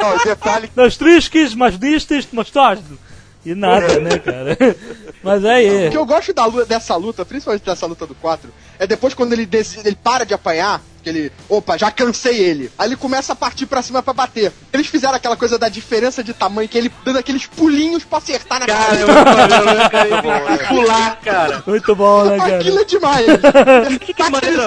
[0.02, 2.98] Não, detalhe Nos trisques, mas distes, mostardo.
[3.46, 4.58] E nada, né, cara?
[5.24, 5.90] Mas O aí.
[5.90, 9.34] que eu gosto da luta, dessa luta, principalmente dessa luta do 4, é depois quando
[9.34, 12.72] ele decide, ele para de apanhar, que ele, opa, já cansei ele.
[12.78, 14.52] Aí ele começa a partir pra cima pra bater.
[14.72, 18.60] Eles fizeram aquela coisa da diferença de tamanho, que ele dando aqueles pulinhos pra acertar
[18.60, 19.00] na Cara, cara.
[19.00, 20.06] eu?
[20.06, 20.20] Ele
[20.50, 21.64] tem que pular, cara.
[21.66, 22.56] Muito bom, né, cara?
[22.58, 23.26] Aquilo é demais.
[23.96, 24.62] O que, que é maneiro?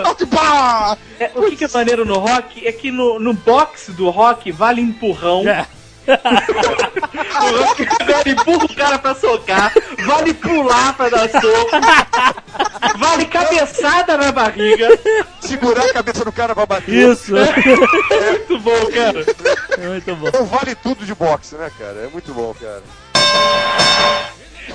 [1.20, 4.50] É, o que, que é maneiro no rock é que no, no boxe do rock
[4.52, 5.48] vale empurrão.
[5.48, 5.66] É.
[6.06, 7.82] O rock
[8.26, 9.72] ele empurra o cara pra socar,
[10.04, 11.70] vale pular pra dar soco,
[12.98, 14.88] vale cabeçada na barriga.
[15.40, 17.12] segurar a cabeça do cara pra bater.
[17.12, 17.34] Isso.
[17.36, 19.24] É muito bom, cara.
[19.88, 20.28] Muito bom.
[20.28, 22.04] Então vale tudo de boxe, né, cara?
[22.04, 22.82] É muito bom, cara.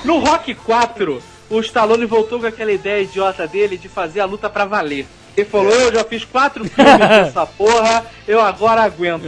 [0.04, 4.50] No Rock 4, o Stallone voltou com aquela ideia idiota dele de fazer a luta
[4.50, 5.08] pra valer.
[5.38, 9.24] Ele falou, eu já fiz quatro filmes dessa porra, eu agora aguento.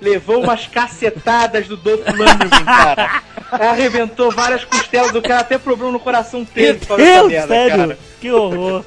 [0.00, 3.22] Levou umas cacetadas do Dolph Lundgren, cara.
[3.50, 7.76] Arrebentou várias costelas do cara, até problema no coração teve Meu Deus, merda, sério?
[7.76, 7.98] cara.
[8.20, 8.84] Que horror.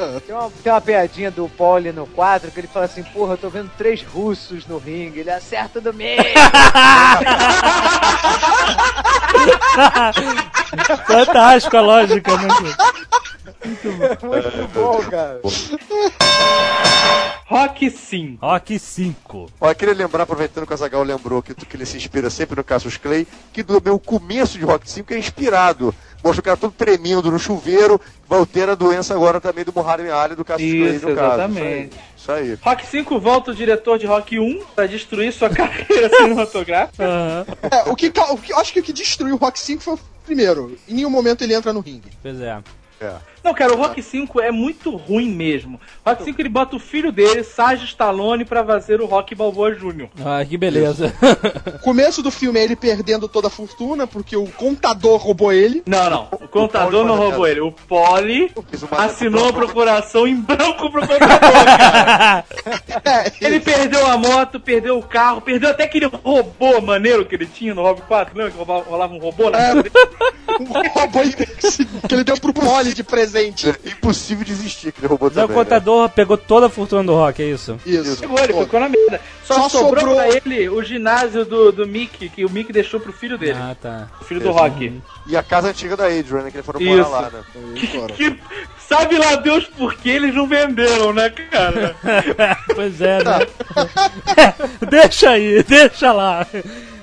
[0.26, 3.38] Tem uma, tem uma piadinha do Pauli no quadro que ele fala assim, porra, eu
[3.38, 6.22] tô vendo três russos no ringue, ele acerta do meio.
[11.06, 12.48] Fantástico a lógica, né?
[13.64, 15.40] Muito bom, cara.
[17.46, 18.46] Rock 5.
[18.46, 19.50] Rock 5.
[19.60, 22.56] Ó, eu queria lembrar, aproveitando que o Azagal lembrou que, que ele se inspira sempre
[22.56, 25.94] no Cassius Clay, que do meu começo de Rock 5 é inspirado.
[26.22, 30.10] Mostra o cara todo tremendo no chuveiro, vai ter a doença agora também do Muharrem
[30.10, 31.34] Ali, do Cassius Clay, no caso.
[31.34, 31.96] exatamente.
[32.16, 32.44] Isso aí.
[32.52, 32.58] Isso aí.
[32.62, 37.04] Rock 5 volta o diretor de Rock 1 pra destruir sua carreira cinematográfica.
[37.04, 37.46] Aham.
[37.70, 39.94] É, o que, o que eu acho que o que destruiu o Rock 5 foi
[39.94, 40.76] o primeiro.
[40.88, 42.10] Em nenhum momento ele entra no ringue.
[42.22, 42.58] Pois é.
[43.00, 43.14] É.
[43.42, 45.80] Não, cara, o Rock 5 é muito ruim mesmo.
[46.04, 49.74] O Rock 5 ele bota o filho dele, Sage Stallone, pra fazer o Rock Balboa
[49.74, 50.08] Jr.
[50.22, 51.12] Ah, que beleza.
[51.76, 55.82] O começo do filme é ele perdendo toda a fortuna, porque o contador roubou ele.
[55.86, 56.28] Não, não.
[56.32, 57.60] O contador não roubou ele.
[57.60, 58.52] O Polly
[58.92, 62.44] assinou a procuração em branco pro contador, cara.
[63.40, 67.74] Ele perdeu a moto, perdeu o carro, perdeu até aquele robô maneiro que ele tinha
[67.74, 68.36] no Rob 4.
[68.36, 69.72] Lembra que rolava um robô na É.
[70.58, 71.20] Um robô
[72.08, 73.68] que ele deu pro Polly de presente.
[73.84, 75.56] Impossível desistir que ele roubou Mas o também.
[75.56, 75.62] né?
[75.64, 77.78] contador pegou toda a fortuna do rock, é isso?
[77.86, 78.22] Isso.
[78.24, 79.20] Ele ficou na merda.
[79.44, 83.00] Só, Só sobrou, sobrou- pra ele o ginásio do, do Mickey, que o Mickey deixou
[83.00, 83.58] pro filho dele.
[83.60, 84.08] Ah, tá.
[84.20, 85.00] O filho do Rock.
[85.26, 86.50] E a casa antiga da Adrian, né?
[86.50, 87.10] Que eles foram morar Isso.
[87.10, 87.42] lá, né?
[88.16, 88.38] Que,
[88.88, 91.96] sabe lá Deus por que eles não venderam, né, cara?
[92.74, 93.46] pois é, né?
[94.88, 96.46] deixa aí, deixa lá.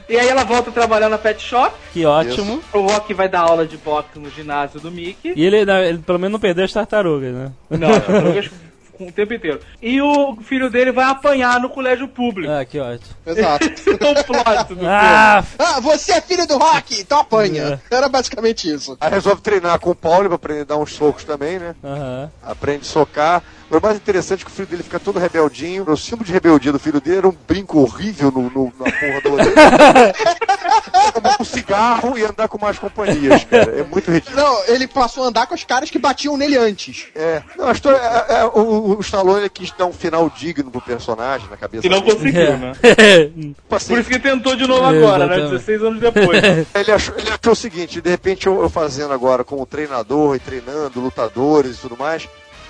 [0.10, 1.76] E aí ela volta a trabalhar na pet shop.
[1.92, 2.62] Que ótimo.
[2.74, 5.34] O Rock vai dar aula de boxe no ginásio do Mickey.
[5.36, 7.52] E ele, ele pelo menos não perdeu as tartarugas, né?
[7.70, 7.90] Não,
[8.22, 8.50] drogas
[8.98, 9.60] com o tempo inteiro.
[9.82, 12.52] E o filho dele vai apanhar no colégio público.
[12.52, 13.16] Ah, que ótimo.
[13.26, 13.66] Exato.
[13.70, 17.80] Esse é o plot do Ah, Ah, você é filho do Rock, então apanha.
[17.92, 18.98] Era basicamente isso.
[19.00, 21.76] Aí resolve treinar com o Paulo pra aprender a dar uns socos também, né?
[21.84, 22.32] Aham.
[22.44, 23.44] Aprende a socar.
[23.70, 25.84] Mas o mais interessante é que o filho dele fica todo rebeldinho.
[25.90, 29.22] O símbolo de rebeldia do filho dele era um brinco horrível no, no- na porra
[29.24, 30.14] do orelha.
[31.14, 33.80] Fumar um cigarro e andar com mais companhias, cara.
[33.80, 34.36] É muito ridículo.
[34.38, 37.08] Não, ele passou a andar com os caras que batiam nele antes.
[37.16, 37.42] É.
[37.58, 37.98] Não, a história.
[37.98, 41.90] é- é- o, o Stallone quis dar um final digno pro personagem na cabeça Que
[41.90, 42.14] não dele.
[42.16, 42.72] conseguiu, né?
[43.58, 45.36] Tipo assim, Por isso que tentou de novo agora, né?
[45.38, 45.52] Exatamente.
[45.52, 46.28] 16 anos depois.
[46.74, 50.40] Ele achou, ele achou o seguinte, de repente eu, eu fazendo agora como treinador e
[50.40, 52.28] treinando lutadores e tudo mais,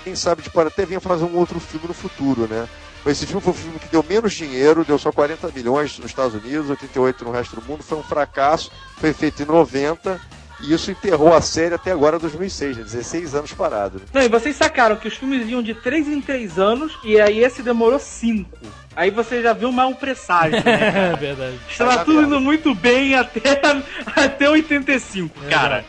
[0.08, 2.66] quem sabe tipo, até vinha fazer um outro filme no futuro, né?
[3.06, 6.34] Esse filme foi um filme que deu menos dinheiro, deu só 40 milhões nos Estados
[6.34, 10.20] Unidos, 88 no resto do mundo, foi um fracasso, foi feito em 90
[10.62, 12.82] e isso enterrou a série até agora 2006, né?
[12.82, 13.98] 16 anos parado.
[13.98, 14.04] Né?
[14.12, 17.44] Não, e vocês sacaram que os filmes iam de 3 em 3 anos e aí
[17.44, 18.50] esse demorou 5.
[18.96, 21.12] Aí você já viu um mau presságio, né?
[21.12, 21.58] É verdade.
[21.68, 23.60] Estava Vai tudo indo muito bem até,
[24.16, 25.84] até 85, cara.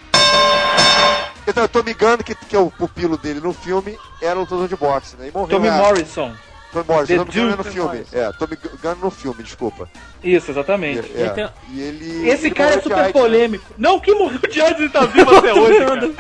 [1.50, 4.76] Então, o Tommy Gunn, que, que é o pupilo dele no filme, era lutador de
[4.76, 5.28] boxe, né?
[5.30, 5.58] E morreu.
[5.58, 6.32] Tommy É, Morrison.
[6.72, 8.04] Tommy Morrison, The Tommy Gunn é no filme.
[8.14, 9.90] É, Tommy Gunn no filme, desculpa.
[10.24, 11.12] Isso, exatamente.
[11.16, 12.30] É, Ele tem- E ele.
[12.30, 13.22] Esse ele cara é super AIDS, né?
[13.22, 13.66] polêmico.
[13.78, 16.12] Não, quem morreu de AIDS e tá vivo até hoje, cara.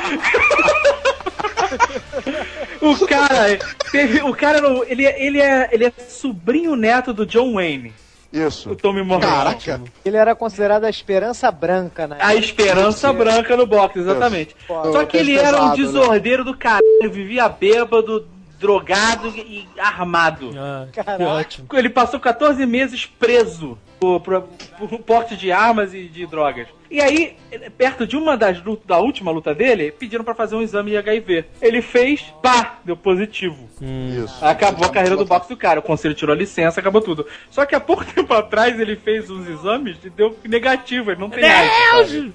[2.82, 3.60] O cara,
[3.92, 7.94] teve, o cara, não- ele, é- ele, é, ele é sobrinho neto do John Wayne,
[8.32, 8.72] Isso.
[8.72, 9.30] o Tommy Morrison.
[9.30, 9.82] Caraca.
[10.06, 12.18] Ele era considerado a esperança branca, né?
[12.20, 14.56] A esperança branca no boxe, exatamente.
[14.68, 15.86] Pô, Só que ele peso era um pesado, né?
[15.86, 18.28] desordeiro do caralho, vivia bêbado,
[18.60, 20.52] drogado e armado.
[20.56, 21.24] Ah, que Caraca.
[21.28, 21.68] ótimo.
[21.74, 24.42] Ele passou 14 meses preso por, por,
[24.80, 26.68] por porte de armas e de drogas.
[26.90, 27.36] E aí,
[27.78, 30.98] perto de uma das lutas, da última luta dele, pediram pra fazer um exame de
[30.98, 31.46] HIV.
[31.62, 33.70] Ele fez, pá, deu positivo.
[33.80, 34.44] Isso.
[34.44, 35.80] Acabou a carreira do boxe do cara.
[35.82, 37.28] O conselho tirou a licença, acabou tudo.
[37.52, 41.12] Só que há pouco tempo atrás ele fez uns exames e deu negativo.
[41.12, 42.10] Ele não tem AIDS.
[42.12, 42.34] sabe?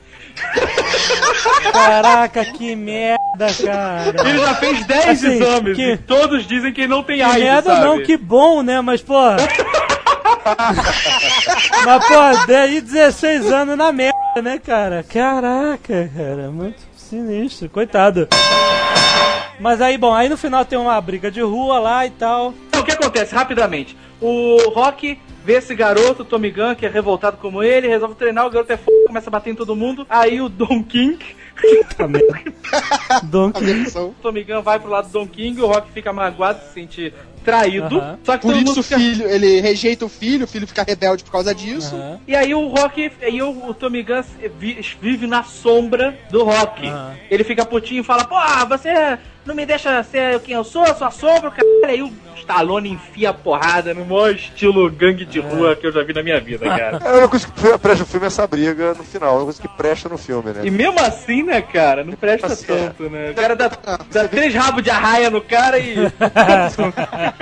[1.73, 3.19] Caraca, que merda,
[3.65, 4.29] cara.
[4.29, 7.23] Ele já fez 10 Assim, exames que- e todos dizem que ele não tem Que
[7.23, 7.43] AIDS.
[7.43, 7.87] merda sabe?
[7.87, 8.81] não, que bom, né?
[8.81, 9.15] Mas, pô.
[11.85, 15.03] Mas, pô, daí 16 anos na merda, né, cara?
[15.03, 18.29] Caraca, cara, muito sinistro, coitado.
[19.61, 22.55] Mas aí, bom, aí no final tem uma briga de rua lá e tal.
[22.69, 23.97] Então, o que acontece, rapidamente?
[24.21, 28.47] O Rock vê esse garoto, o Tommy Gunn, que é revoltado como ele, resolve treinar,
[28.47, 28.91] o garoto é f...
[29.07, 30.07] começa a bater em todo mundo.
[30.09, 31.19] Aí o Don King.
[33.61, 34.09] Versão.
[34.11, 37.15] o Tommy Gunn vai pro lado do Don King, o Rock fica magoado, se sente
[37.45, 38.03] traído.
[38.25, 38.97] Só que Por isso o fica...
[38.99, 41.95] filho, ele rejeita o filho, o filho fica rebelde por causa disso.
[42.27, 44.23] E aí o Rock, aí o, o Tommy Gunn
[44.59, 46.83] vi- vive na sombra do Rock.
[47.31, 48.37] Ele fica putinho e fala, pô,
[48.69, 51.63] você não me deixa ser quem eu sou, sua sombra, cara.
[51.87, 56.03] Aí o Stallone enfia a porrada no maior estilo gangue de rua que eu já
[56.03, 56.99] vi na minha vida, cara.
[57.03, 59.29] É a única coisa que presta no filme é essa briga no final.
[59.29, 60.61] É a única coisa que presta no filme, né?
[60.65, 63.31] E mesmo assim, né, cara, não presta Assim, tanto, né?
[63.31, 63.71] O cara dá,
[64.11, 65.95] dá três rabos de arraia no cara e.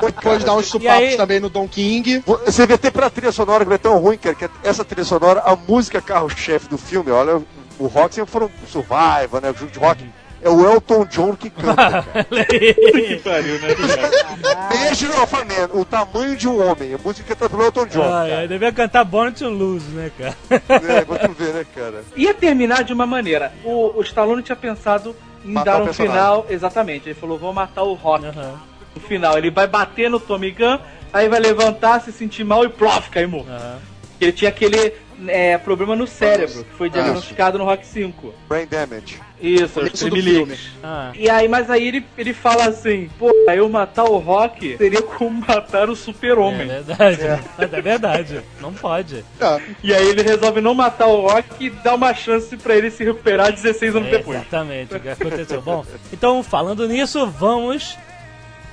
[0.00, 2.22] Depois dá uns supapos aí- também no Don King.
[2.44, 5.40] Você vê até pela trilha sonora que é tão ruim, cara, que essa trilha sonora,
[5.44, 7.40] a música carro-chefe do filme, olha,
[7.78, 9.50] o rock sempre foram o Survivor, né?
[9.50, 10.04] O jogo de rock.
[10.42, 11.74] É o Elton John que canta,
[12.04, 12.34] cara.
[12.34, 14.68] que pariu, né, cara?
[14.68, 16.92] Beijo no Man, o tamanho de um homem.
[16.92, 18.12] A música cantada pelo Elton John.
[18.12, 20.34] Ai, ai, devia cantar Born to Lose, né, cara?
[20.50, 22.04] É, pra tu ver, né, cara?
[22.14, 23.54] Ia terminar de uma maneira.
[23.64, 26.14] O, o Stallone tinha pensado em Matar dar um personagem.
[26.20, 26.46] final.
[26.50, 28.26] Exatamente, ele falou: vou matar o Rock.
[28.26, 28.60] Aham.
[28.94, 30.78] No final, ele vai bater no Tommy Gun,
[31.12, 33.50] aí vai levantar, se sentir mal e plof, cair morto.
[33.50, 33.78] Aham.
[34.20, 34.94] Ele tinha aquele
[35.26, 38.32] é, problema no cérebro, que foi diagnosticado no Rock 5.
[38.48, 39.20] Brain damage.
[39.40, 40.70] Isso, tremeliques.
[40.82, 41.10] Ah.
[41.14, 45.44] E aí, mas aí ele, ele fala assim, pô, eu matar o Rock seria como
[45.46, 46.66] matar o É super-homem.
[46.66, 47.20] verdade.
[47.22, 47.80] É.
[47.82, 48.40] verdade.
[48.60, 49.24] Não pode.
[49.40, 52.90] Ah, E aí ele resolve não matar o Rock e dá uma chance pra ele
[52.90, 54.38] se recuperar 16 anos É, depois.
[54.38, 55.60] exatamente o que aconteceu.
[55.60, 57.98] Bom, então falando nisso, vamos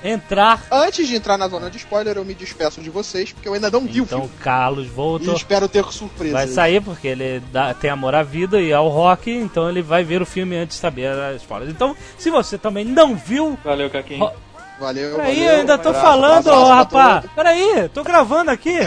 [0.04, 0.62] entrar.
[0.70, 3.70] Antes de entrar na zona de spoiler, eu me despeço de vocês, porque eu ainda
[3.70, 4.34] não vi o Então, filme.
[4.40, 5.34] Carlos E voltou.
[5.34, 6.32] espero ter surpresa.
[6.34, 10.02] Vai sair porque ele dá- tem amor à vida e ao rock, então ele vai
[10.04, 11.70] ver o filme antes de saber as spoilers.
[11.70, 13.58] Então, se você também não viu.
[13.64, 14.20] Valeu, Caquinho.
[14.24, 14.32] Ro-
[14.80, 15.50] Valeu, Peraí, valeu.
[15.52, 17.24] eu ainda tô abraço, falando, abraço pra rapaz.
[17.36, 18.78] Peraí, tô gravando aqui.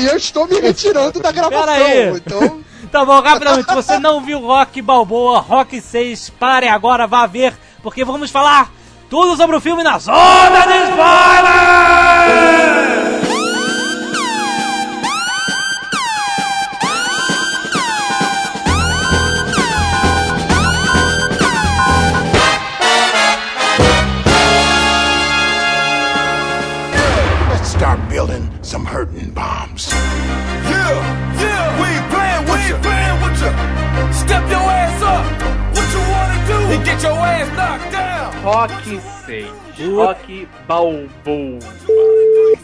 [0.00, 1.60] E eu estou me retirando da gravação.
[1.66, 2.08] Peraí.
[2.16, 2.60] Então,
[2.94, 7.52] Tá bom, rapidamente, se você não viu Rock Balboa, Rock 6, pare agora, vá ver,
[7.82, 8.70] porque vamos falar
[9.10, 12.93] tudo sobre o filme na Zona de Spoilers!
[36.94, 38.32] Get your ass knocked down.
[38.42, 39.48] Rock 6.
[39.96, 41.58] Rock Balboa.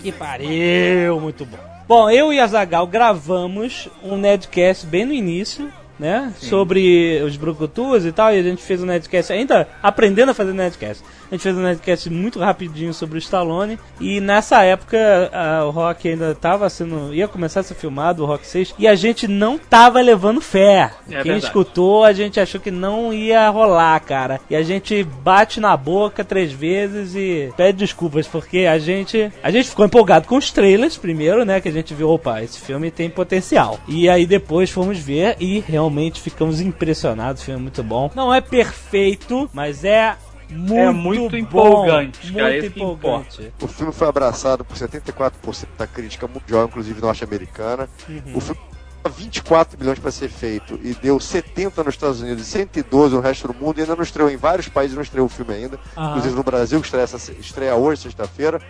[0.01, 1.59] Que pariu, muito bom.
[1.89, 6.33] Bom, eu e a Zagal gravamos um Nedcast bem no início, né?
[6.37, 10.53] Sobre os brucutus e tal, e a gente fez um Nedcast ainda aprendendo a fazer
[10.53, 11.03] Nedcast.
[11.31, 14.99] A gente fez um Nedcast muito rapidinho sobre o Stallone, e nessa época
[15.33, 17.15] a- o Rock ainda tava sendo.
[17.15, 20.91] ia começar a ser filmado, o Rock 6, e a gente não tava levando fé.
[21.07, 21.45] Quem verdade.
[21.45, 24.41] escutou, a gente achou que não ia rolar, cara.
[24.51, 29.31] E a gente bate na boca três vezes e pede desculpas, porque a gente.
[29.43, 31.61] A gente ficou empolgado com os trailers primeiro, né?
[31.61, 33.79] Que a gente viu, opa, esse filme tem potencial.
[33.87, 37.43] E aí depois fomos ver e realmente ficamos impressionados.
[37.43, 38.11] O filme é muito bom.
[38.17, 40.17] Não é perfeito, mas é.
[40.51, 43.53] Muito, muito bom, empolgante, Muito que empolgante.
[43.63, 47.89] O filme foi abraçado por 74% da crítica mundial, inclusive norte-americana.
[48.09, 48.37] Uhum.
[48.37, 48.61] O filme
[49.03, 53.21] tinha 24 milhões para ser feito e deu 70 nos Estados Unidos e 112 no
[53.21, 53.79] resto do mundo.
[53.79, 55.79] E ainda não estreou em vários países, não estreou o filme ainda.
[55.97, 56.11] Aham.
[56.11, 58.61] Inclusive no Brasil, que estreia, essa- estreia hoje, sexta-feira.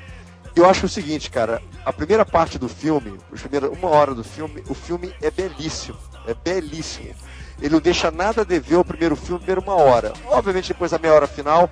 [0.55, 4.15] E eu acho o seguinte, cara, a primeira parte do filme, os primeiros, uma hora
[4.15, 5.97] do filme, o filme é belíssimo.
[6.27, 7.15] É belíssimo.
[7.61, 10.13] Ele não deixa nada a dever ao primeiro filme, primeiro uma hora.
[10.27, 11.69] Obviamente, depois da meia hora final,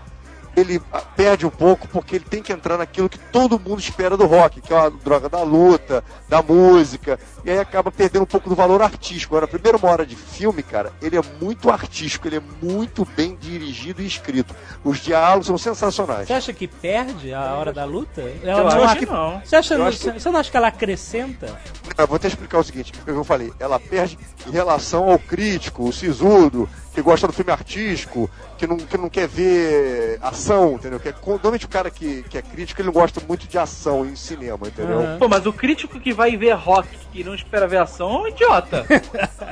[0.59, 0.83] ele
[1.17, 4.61] perde um pouco porque ele tem que entrar naquilo que todo mundo espera do rock,
[4.61, 8.55] que é a droga da luta, da música, e aí acaba perdendo um pouco do
[8.55, 9.35] valor artístico.
[9.35, 13.07] Agora, a primeira uma hora de filme, cara, ele é muito artístico, ele é muito
[13.17, 14.55] bem dirigido e escrito.
[14.85, 16.27] Os diálogos são sensacionais.
[16.27, 18.21] Você acha que perde a hora da luta?
[18.43, 19.41] Eu Ela acho não- que não.
[19.45, 21.59] Você, acha, Eu acho que- você não acha que ela acrescenta?
[21.97, 23.53] Eu vou até explicar o seguinte, o que eu falei.
[23.59, 28.29] Ela perde em relação ao crítico, o sisudo, que gosta do filme artístico,
[28.59, 30.99] que não, que não quer ver ação, entendeu?
[30.99, 34.05] Que é, normalmente o cara que, que é crítico, ele não gosta muito de ação
[34.05, 34.99] em cinema, entendeu?
[35.01, 35.19] Aham.
[35.19, 38.27] Pô, mas o crítico que vai ver rock e não espera ver ação é um
[38.29, 38.85] idiota.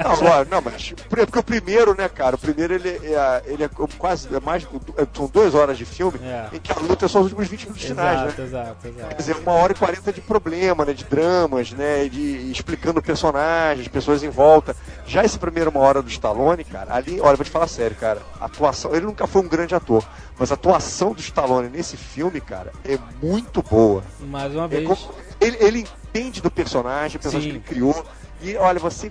[0.04, 3.64] Não, agora, não, mas por- porque o primeiro, né, cara, o primeiro ele é, ele
[3.64, 6.48] é quase, é mais, é- são duas horas de filme, É.
[6.52, 8.26] em que a luta é só os últimos 20 minutos finais, né?
[8.26, 9.08] Exato, exato, exato.
[9.08, 10.92] Quer dizer, uma hora e quarenta de problema, né?
[10.92, 12.08] De dramas, né?
[12.08, 14.76] De explicando personagens, pessoas em volta.
[15.06, 18.20] Já esse primeiro uma hora do Stallone, cara, ali, olha, vou te falar sério, cara.
[18.40, 20.04] Atuação, ele nunca foi um grande ator,
[20.38, 24.02] mas a atuação do Stallone nesse filme, cara, é muito boa.
[24.20, 24.86] Mais uma É vez.
[24.86, 27.60] como- ele, ele entende do personagem, o personagem Sim.
[27.60, 28.06] que ele criou.
[28.42, 29.10] E olha, você.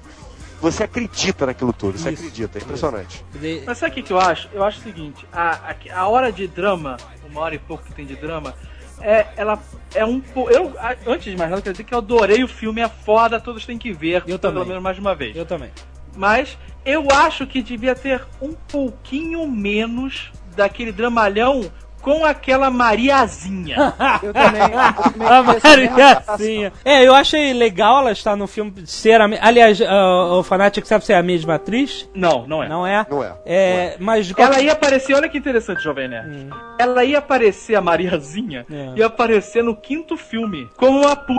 [0.61, 3.23] Você acredita naquilo tudo, você Isso, acredita, é impressionante.
[3.33, 4.49] De- Mas sabe o que, eu acho?
[4.53, 5.51] Eu acho o seguinte, a,
[5.93, 6.95] a, a hora de drama,
[7.29, 8.55] uma hora e pouco que tem de drama,
[9.01, 9.61] é, ela
[9.93, 10.49] é um pouco.
[10.49, 10.73] Eu,
[11.05, 13.77] antes de mais nada, quero dizer que eu adorei o filme, é foda, todos têm
[13.77, 14.65] que ver, Eu pelo também.
[14.69, 15.36] menos mais uma vez.
[15.36, 15.69] Eu também.
[16.15, 21.69] Mas eu acho que devia ter um pouquinho menos daquele dramalhão
[22.01, 23.95] com aquela Mariazinha.
[24.21, 24.61] Eu também.
[24.61, 26.71] eu também A Mariazinha.
[26.86, 31.03] É, eu achei legal ela estar no filme ser a Aliás, ah, o Fanatic sabe
[31.03, 32.07] se é a mesma atriz?
[32.13, 32.69] Não, não é.
[32.69, 33.07] Não é?
[33.09, 33.33] Não é.
[33.43, 36.47] É, mas de Ela qualquer- ia aparecer, olha que interessante, Jovem Nerd.
[36.77, 38.93] Ela ia aparecer, a Mariazinha, É.
[38.99, 41.33] ia aparecer no quinto filme, como uma p.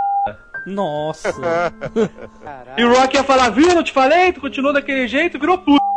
[0.67, 1.73] Nossa.
[2.77, 4.33] E o Rock ia falar, viu, não te falei?
[4.33, 5.77] Tu continuou daquele jeito, virou p.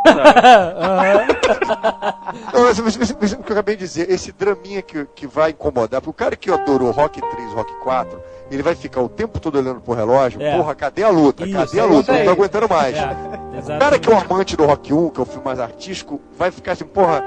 [2.54, 5.26] Não, mas, mas, mas, mas o que eu acabei de dizer, esse draminha que, que
[5.26, 9.08] vai incomodar, porque o cara que adorou Rock 3, Rock 4, ele vai ficar o
[9.08, 10.56] tempo todo olhando pro relógio, É.
[10.56, 11.44] porra, cadê a luta?
[11.44, 12.12] Isso, cadê a é luta?
[12.12, 12.96] Não tô aguentando mais.
[12.96, 15.60] É, O cara que é o amante do Rock 1, que é o filme mais
[15.60, 17.22] artístico, vai ficar assim, porra,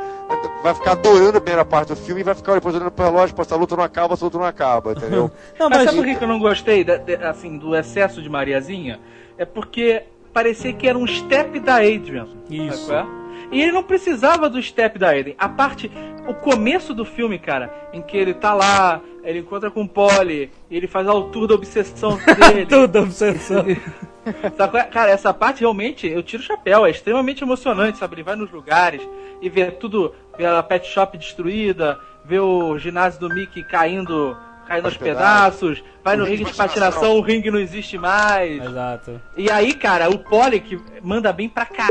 [0.64, 3.36] vai ficar adorando a primeira parte do filme e vai ficar depois olhando pro relógio,
[3.36, 5.30] pô, essa luta não acaba, essa luta não acaba, entendeu?
[5.60, 8.22] Não, mas, mas- sabe por que que eu não gostei da- de- assim, do excesso
[8.22, 9.00] de Mariazinha?
[9.38, 10.04] É porque
[10.34, 12.28] parecia que era um step da Adrian.
[12.50, 12.88] Isso.
[12.88, 13.23] sabe qual é?
[13.54, 15.36] E ele não precisava do step da Aiden.
[15.38, 15.92] A parte,
[16.28, 20.52] o começo do filme, cara, em que ele tá lá, ele encontra com o Polly,
[20.70, 22.18] e ele faz o tour da obsessão
[22.50, 22.66] dele.
[22.66, 23.64] Tudo obsessão.
[24.26, 24.84] É?
[24.86, 28.16] Cara, essa parte realmente, eu tiro o chapéu, é extremamente emocionante, sabe?
[28.16, 29.02] Ele vai nos lugares
[29.42, 34.86] e vê tudo, vê a pet shop destruída, vê o ginásio do Mickey caindo, caindo
[34.86, 35.80] aos pedaços.
[35.80, 38.64] pedaços, vai no ringue de patinação, o ringue não existe mais.
[38.64, 39.20] Exato.
[39.36, 41.90] E aí, cara, o Polly, que manda bem pra cá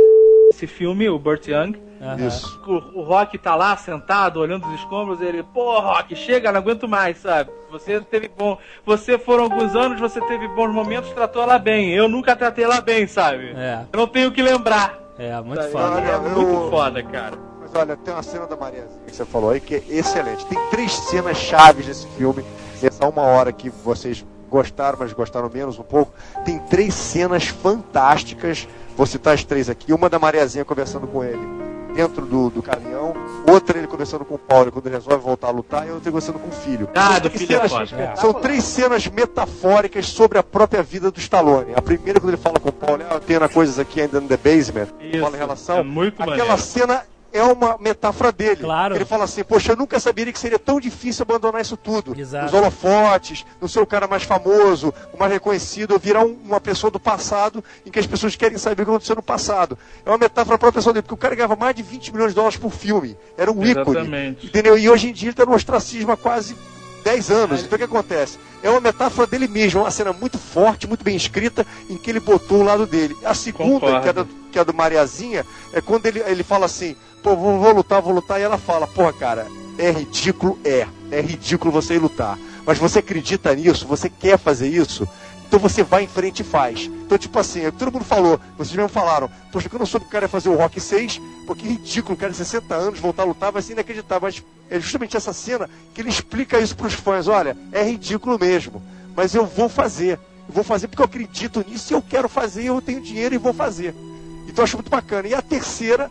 [0.63, 1.77] esse filme, o Burt Young.
[2.27, 2.61] Isso.
[2.67, 6.59] o, o Rock tá lá sentado, olhando os escombros, e ele, pô, Rock, chega, não
[6.59, 7.51] aguento mais, sabe?
[7.71, 8.59] Você teve bom.
[8.85, 11.91] Você foram alguns anos, você teve bons momentos, tratou ela bem.
[11.91, 13.53] Eu nunca tratei ela bem, sabe?
[13.57, 14.99] É, Eu não tenho o que lembrar.
[15.19, 15.73] é, muito sabe?
[15.73, 16.01] foda.
[16.01, 17.39] É muito foda, cara.
[17.61, 20.45] Mas olha, tem uma cena da Mariazinha que você falou aí que é excelente.
[20.47, 22.45] Tem três cenas chaves desse filme.
[22.83, 26.13] Essa uma hora que vocês gostaram, mas gostaram menos um pouco.
[26.45, 28.69] Tem três cenas fantásticas.
[28.97, 29.93] Vou citar as três aqui.
[29.93, 31.41] Uma da Mariazinha conversando com ele
[31.95, 33.13] dentro do, do caminhão.
[33.47, 35.87] Outra ele conversando com o Paulo quando ele resolve voltar a lutar.
[35.87, 36.89] E outra ele conversando com o filho.
[36.95, 38.17] Ah, São do três filho é cenas- foda.
[38.17, 41.73] São três cenas metafóricas sobre a própria vida do Stallone.
[41.75, 44.29] A primeira quando ele fala com o Paulo, ah, eu tenho coisas aqui ainda no
[44.29, 44.89] The Basement.
[45.01, 45.79] Isso, Fala em relação.
[45.79, 46.63] é muito Aquela maneiro.
[46.63, 47.03] cena
[47.33, 48.57] é uma metáfora dele.
[48.57, 48.95] Claro.
[48.95, 52.19] Ele fala assim, poxa, eu nunca saberia que seria tão difícil abandonar isso tudo.
[52.19, 52.47] Exato.
[52.47, 56.61] Os holofotes, não ser o cara mais famoso, o mais reconhecido, eu virar um- uma
[56.61, 59.79] pessoa do passado em que as pessoas querem saber o que aconteceu no passado.
[60.05, 62.31] É uma metáfora para a pessoa dele, porque o cara ganhava mais de 20 milhões
[62.31, 63.17] de dólares por filme.
[63.37, 63.91] Era um ícone.
[63.97, 64.47] Exatamente.
[64.47, 64.77] Entendeu?
[64.77, 66.55] E hoje em dia ele está no ostracismo há quase
[67.05, 67.63] 10 anos.
[67.63, 68.39] Então o que acontece?
[68.63, 72.09] É uma metáfora dele mesmo, é uma cena muito forte, muito bem escrita, em que
[72.11, 73.17] ele botou o lado dele.
[73.25, 74.01] A segunda, Concordo.
[74.03, 77.59] que é, do, que é do Mariazinha, é quando ele, ele fala assim, pô, vou,
[77.59, 79.47] vou lutar, vou lutar, e ela fala, porra, cara,
[79.79, 80.87] é ridículo, é.
[81.11, 82.39] É ridículo você ir lutar.
[82.67, 85.07] Mas você acredita nisso, você quer fazer isso,
[85.47, 86.87] então você vai em frente e faz.
[86.87, 90.09] Então, tipo assim, todo mundo falou, vocês mesmo falaram, poxa, que eu não soube que
[90.09, 92.99] o cara ia fazer o Rock 6, pô, que ridículo, o cara de 60 anos
[92.99, 94.23] voltar a lutar, vai ser inacreditável.
[94.23, 98.83] Mas é justamente essa cena que ele explica isso pros fãs, olha, é ridículo mesmo,
[99.15, 100.19] mas eu vou fazer.
[100.49, 103.53] Eu vou fazer porque eu acredito nisso eu quero fazer, eu tenho dinheiro e vou
[103.53, 103.95] fazer.
[104.49, 105.29] Então eu acho muito bacana.
[105.29, 106.11] E a terceira,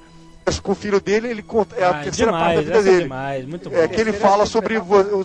[0.62, 2.92] com o filho dele, ele conta, é a Ah, terceira parte demais, da vida é
[2.92, 3.04] dele.
[3.04, 3.76] demais, muito bom.
[3.78, 4.76] É que ele fala sobre,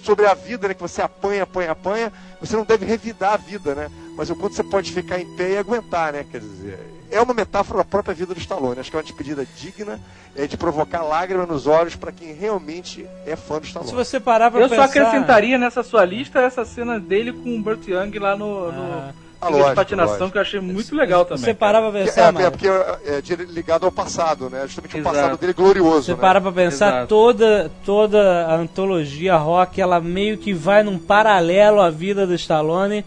[0.02, 0.74] sobre a vida, né?
[0.74, 2.12] Que você apanha, apanha, apanha.
[2.40, 3.90] Você não deve revidar a vida, né?
[4.16, 6.24] Mas o quanto você pode ficar em pé e aguentar, né?
[6.30, 6.78] Quer dizer,
[7.10, 8.80] é uma metáfora da própria vida do Stallone.
[8.80, 10.00] Acho que é uma despedida digna
[10.34, 13.90] é de provocar lágrimas nos olhos para quem realmente é fã do Stallone.
[13.90, 14.82] Se você parar pra Eu pensar...
[14.82, 19.14] só acrescentaria nessa sua lista essa cena dele com o Burt Young lá no, no
[19.41, 20.32] Ah, ringue de patinação, lógico.
[20.32, 21.45] que eu achei muito legal também.
[21.45, 23.20] você parar pra É, pensar, é, mano, porque é, é
[23.51, 24.62] ligado ao passado, né?
[24.62, 25.14] Justamente o Exato.
[25.14, 26.03] passado dele glorioso.
[26.05, 26.18] você né?
[26.18, 27.07] parar pra pensar, Exato.
[27.09, 33.05] toda, toda a antologia rock, ela meio que vai num paralelo à vida do Stallone.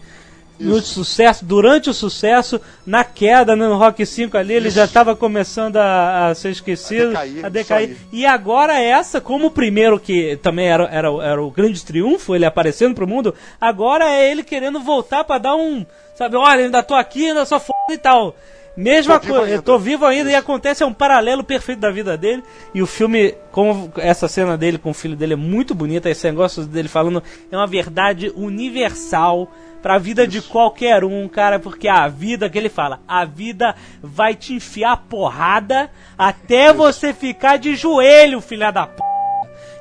[0.60, 5.16] No sucesso, durante o sucesso, na queda, né, no Rock 5 ali, ele já estava
[5.16, 7.90] começando a, a ser esquecido, A decair, a decair.
[7.92, 8.00] isso.
[8.12, 12.44] E agora essa, como o primeiro que também era, era, era o grande triunfo, ele
[12.44, 15.84] aparecendo pro mundo, agora é ele querendo voltar pra dar um,
[16.14, 18.36] sabe, olha, ainda tô aqui, ainda sou foda e tal.
[18.76, 22.42] Mesma coisa, eu tô vivo ainda e acontece, é um paralelo perfeito da vida dele.
[22.72, 26.24] E o filme, como essa cena dele com o filho dele é muito bonita, esse
[26.26, 29.50] negócio dele falando é uma verdade universal
[29.82, 34.34] pra vida de qualquer um, cara, porque a vida que ele fala, a vida vai
[34.34, 39.02] te enfiar porrada até você ficar de joelho, filha da p.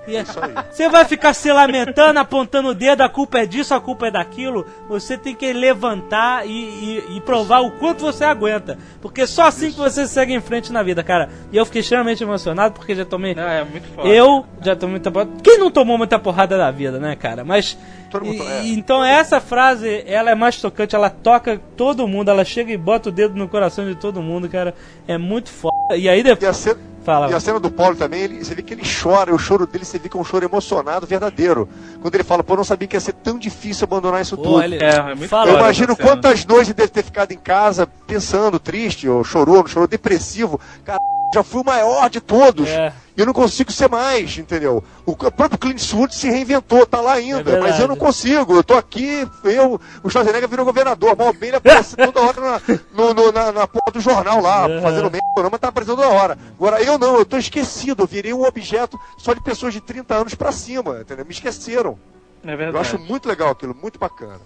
[0.08, 0.24] E é-
[0.72, 4.12] Você vai ficar se lamentando, apontando o dedo, a culpa é disso, a culpa é
[4.12, 4.66] daquilo.
[4.88, 8.76] Você tem que levantar e, e- e provar o quanto você aguenta.
[9.02, 11.30] Porque só assim que você segue em frente na vida, cara.
[11.52, 13.36] E eu fiquei extremamente emocionado porque já tomei.
[13.36, 14.08] Não, é muito foda.
[14.08, 15.32] Eu já tomei muita porrada.
[15.44, 17.44] Quem não tomou muita porrada da vida, né, cara?
[17.44, 17.78] Mas.
[18.10, 18.64] Todo mundo- e- é.
[18.64, 22.78] e- Então essa frase, ela é mais tocante, ela toca todo mundo, ela chega e
[22.78, 24.74] bota o dedo no coração de todo mundo, cara.
[25.08, 25.96] É muito foda.
[25.96, 26.50] E aí E depois.
[26.50, 27.30] a cena, Fala.
[27.32, 29.86] e a cena do Paulo também, ele- você vê que ele chora, o choro dele,
[29.86, 31.68] você vê que é um choro emocionado, verdadeiro.
[32.02, 34.44] Quando ele fala, pô, eu não sabia que ia ser tão difícil abandonar isso Pô,
[34.44, 34.64] tudo.
[34.64, 37.38] ele- É, é muito Fala, Eu foda imagino quantas noites ele deve ter ficado em
[37.38, 40.60] casa pensando, triste, ou chorou, não chorou, depressivo.
[40.84, 41.00] Cara,
[41.34, 42.68] já fui o maior de todos.
[42.68, 42.92] É.
[43.16, 44.82] E eu não consigo ser mais, entendeu?
[45.06, 48.56] O próprio Clint Eastwood se reinventou, tá lá ainda, É mas eu não consigo.
[48.56, 52.62] Eu tô aqui, eu, o Schwarzenegger virou governador, mal bem ele aparece toda hora na,
[52.94, 56.38] no, no- na, na porra do jornal lá, fazendo meio programa, tá aparecendo toda hora.
[56.58, 60.16] Agora eu não, eu tô esquecido, eu virei um objeto só de pessoas de 30
[60.16, 61.26] anos pra cima, entendeu?
[61.26, 62.00] Me esqueceram.
[62.46, 62.78] É Eu verdade.
[62.88, 64.40] acho muito legal aquilo, muito bacana.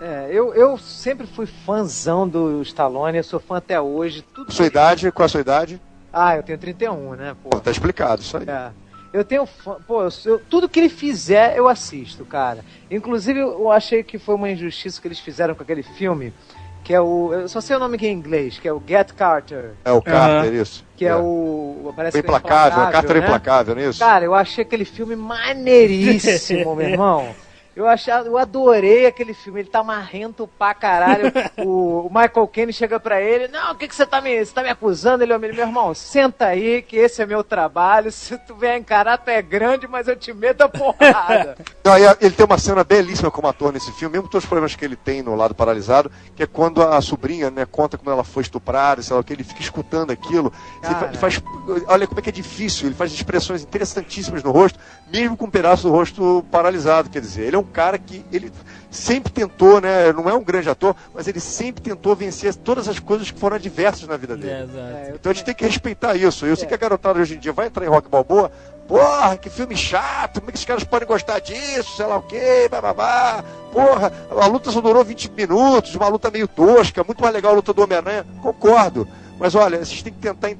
[0.00, 4.22] É, eu, eu sempre fui fãzão do Stallone, eu sou fã até hoje.
[4.34, 5.80] Tudo Sua idade, qual a sua idade?
[6.18, 7.50] Ah, eu tenho 31, né, pô.
[7.50, 8.44] Pô, tá explicado isso aí.
[8.48, 8.70] É.
[9.12, 12.64] Eu tenho fã, pô, eu, eu- tudo que ele fizer eu assisto, cara.
[12.90, 16.32] Inclusive eu achei que foi uma injustiça que eles fizeram com aquele filme,
[16.84, 19.12] que é o, eu só sei o nome aqui em inglês, que é o Get
[19.12, 20.84] Carter, É o Carter, isso.
[20.96, 23.26] que é, o parece O que é implacável, a Carter é né?
[23.26, 24.00] implacável, não é isso?
[24.00, 27.34] Cara, eu achei aquele filme maneiríssimo, meu irmão.
[27.76, 31.30] Eu, achei, eu adorei aquele filme, ele tá marrento pra caralho.
[31.58, 34.44] O, o Michael Caine chega pra ele, não, o que, que você tá me.
[34.44, 35.24] Você tá me acusando?
[35.24, 38.12] Ele, meu irmão, senta aí, que esse é meu trabalho.
[38.12, 41.56] Se tu vier encarar, tu é grande, mas eu te meto a porrada.
[42.20, 44.84] Ele tem uma cena belíssima como ator nesse filme, mesmo com todos os problemas que
[44.84, 48.42] ele tem no lado paralisado, que é quando a sobrinha, né, conta como ela foi
[48.42, 50.52] estuprada, sei lá o que, ele fica escutando aquilo.
[50.82, 51.40] Ele faz,
[51.86, 54.80] olha como é que é difícil, ele faz expressões interessantíssimas no rosto,
[55.12, 57.08] mesmo com um pedaço do rosto paralisado.
[57.08, 58.52] Quer dizer, ele é um cara que ele
[58.90, 62.98] sempre tentou, né, não é um grande ator, mas ele sempre tentou vencer todas as
[62.98, 64.52] coisas que foram adversas na vida dele.
[64.52, 65.14] É, exato.
[65.16, 66.46] Então a gente tem que respeitar isso.
[66.46, 68.50] Eu sei que a garotada hoje em dia vai entrar em rock balboa.
[68.88, 72.22] Porra, que filme chato, como é que esses caras podem gostar disso, sei lá o
[72.22, 73.42] quê, bababá.
[73.72, 77.56] Porra, a luta só durou 20 minutos, uma luta meio tosca, muito mais legal a
[77.56, 78.24] luta do Homem-Aranha.
[78.40, 79.06] Concordo.
[79.40, 80.58] Mas olha, vocês têm que tentar en-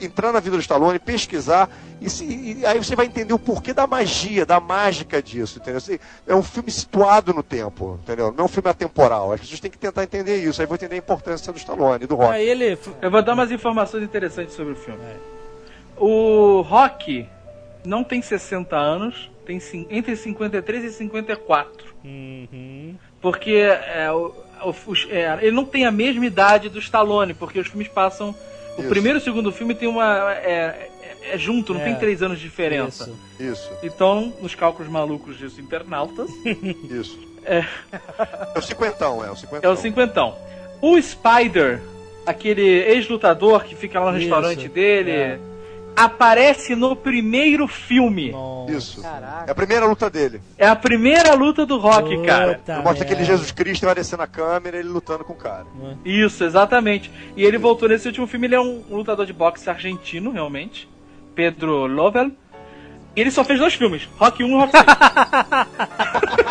[0.00, 1.68] entrar na vida do Stallone, pesquisar,
[2.00, 5.78] e, se- e aí você vai entender o porquê da magia, da mágica disso, entendeu?
[5.78, 8.30] Assim, É um filme situado no tempo, entendeu?
[8.32, 9.32] Não é um filme atemporal.
[9.32, 12.14] As pessoas têm que tentar entender isso, aí vão entender a importância do Stallone, do
[12.16, 12.32] rock.
[12.34, 12.78] Aí ele.
[13.00, 15.00] Eu vou dar umas informações interessantes sobre o filme.
[15.96, 17.26] O Rock
[17.84, 21.94] não tem 60 anos, tem entre 53 e 54.
[22.04, 22.96] Uhum.
[23.20, 24.34] Porque é, o-
[24.64, 28.34] o- é, ele não tem a mesma idade do Stallone, porque os filmes passam.
[28.76, 28.88] O Isso.
[28.90, 30.32] primeiro e o segundo filme tem uma.
[30.34, 30.90] É, é-
[31.32, 31.84] é junto, não É.
[31.84, 33.10] tem três anos de diferença.
[33.38, 33.52] Isso.
[33.52, 36.28] Isso, Então, nos cálculos malucos dos internautas,
[36.90, 37.18] isso.
[37.46, 37.64] É.
[38.54, 39.70] É o cinquentão, é o cinquentão.
[39.70, 40.34] é o cinquentão.
[40.82, 41.80] O Spider,
[42.26, 45.38] aquele ex-lutador que fica lá no Isso, restaurante dele, é.
[45.96, 48.32] Aparece no primeiro filme.
[48.32, 48.72] Nossa.
[48.72, 49.02] Isso.
[49.02, 49.44] Caraca.
[49.46, 50.40] É a primeira luta dele.
[50.58, 52.54] É a primeira luta do Rock, cara.
[52.54, 53.24] Puta Mostra aquele.
[53.24, 55.66] Jesus Cristo vai descer na câmera e ele lutando com o cara.
[56.04, 57.10] Isso, exatamente.
[57.36, 60.88] E ele voltou nesse último filme, ele é um lutador de boxe argentino, realmente.
[61.34, 62.30] Pedro Lovell.
[63.16, 64.84] E ele só fez dois filmes, Rock 1 e Rock 2.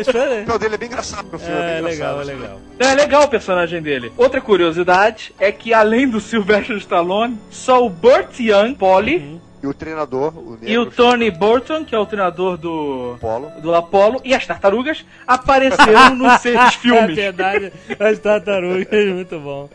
[0.00, 1.54] Isso é- O papel dele é bem engraçado no filme.
[1.54, 2.26] É, É legal, é engraçado.
[2.40, 2.60] legal.
[2.78, 4.12] É legal o personagem dele.
[4.16, 9.74] Outra curiosidade é que além do Sylvester Stallone, só o Burt Young, Polly, E o
[9.74, 13.50] treinador, o negro, e o Tony Burton, que é o treinador do Polo.
[13.60, 17.16] do Apollo, e as tartarugas apareceram nos seis É filmes.
[17.16, 19.68] verdade, as tartarugas, muito bom.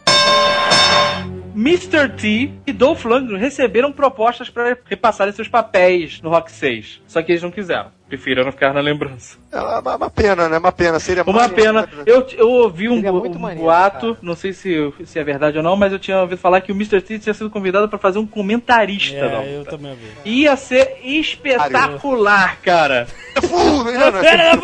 [1.55, 2.09] Mr.
[2.18, 6.99] T e Dolph Lundgren receberam propostas para repassarem seus papéis no Rock 6.
[7.05, 7.91] Só que eles não quiseram.
[8.14, 9.38] Preferiram ficar na lembrança.
[9.51, 10.59] É uma, uma pena, né?
[10.59, 10.99] Uma pena.
[10.99, 11.89] Seria Uma pena.
[12.05, 14.18] Eu, eu ouvi um, um maneiro, boato, cara.
[14.22, 16.76] não sei se, se é verdade ou não, mas eu tinha ouvido falar que o
[16.76, 17.01] Mr.
[17.01, 19.72] T tinha sido convidado para fazer um comentarista É, eu luta.
[19.72, 20.41] também vi.
[20.41, 23.07] Ia ser espetacular, cara.
[23.36, 24.51] Né?
[24.51, 24.61] Não!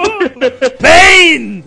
[0.80, 1.64] Pain!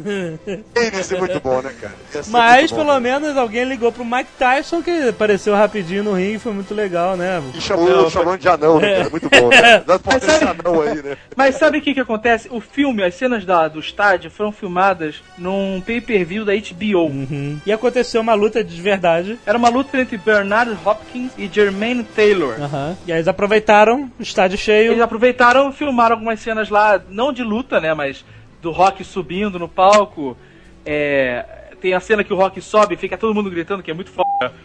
[0.76, 1.94] Ia ser muito bom, né, cara?
[2.10, 2.78] Ser Mas bom.
[2.78, 7.16] pelo menos alguém ligou pro Mike Tyson que apareceu rapidinho no ringue, foi muito legal,
[7.16, 7.42] né?
[7.54, 9.10] E chamou o Stallone de anão, né, cara?
[9.10, 9.80] Muito bom, né?
[9.86, 10.14] Dá pra
[10.50, 11.16] anão aí, né?
[11.36, 12.48] Mas sabe o que que acontece?
[12.50, 17.06] O filme, as cenas da, do estádio foram filmadas num pay-per-view da HBO.
[17.06, 17.60] Uhum.
[17.64, 19.38] E aconteceu uma luta de verdade.
[19.46, 22.60] Era uma luta entre Bernard Hopkins e Jermaine Taylor.
[22.60, 22.96] Aham.
[23.06, 24.92] E aí eles aproveitaram o estádio cheio.
[24.92, 28.24] Eles aproveitaram e filmaram algumas cenas lá, não de luta, né, mas
[28.60, 30.36] do Rock subindo no palco.
[30.84, 31.44] É,
[31.80, 34.10] tem a cena que o Rock sobe e fica todo mundo gritando, que é muito
[34.10, 34.21] foda.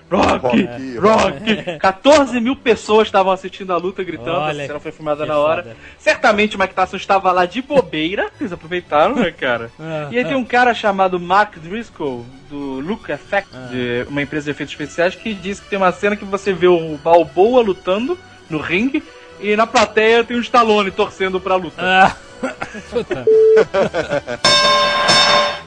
[0.10, 0.64] Rock!
[0.64, 1.78] Rock, Rock!
[1.80, 5.64] 14 mil pessoas estavam assistindo a luta gritando, Olha, a cena foi filmada na hora.
[5.64, 5.78] foda.
[6.00, 9.70] Certamente o Mike Tyson estava lá de bobeira, eles aproveitaram, né, cara?
[9.80, 14.46] Ah, E aí tem um cara chamado Mark Driscoll, do Look Effect, de uma empresa
[14.46, 18.18] de efeitos especiais, que diz que tem uma cena que você vê o Balboa lutando
[18.50, 19.04] no ringue
[19.42, 21.82] e na plateia tem o Stallone torcendo pra luta.
[21.84, 22.16] Ah.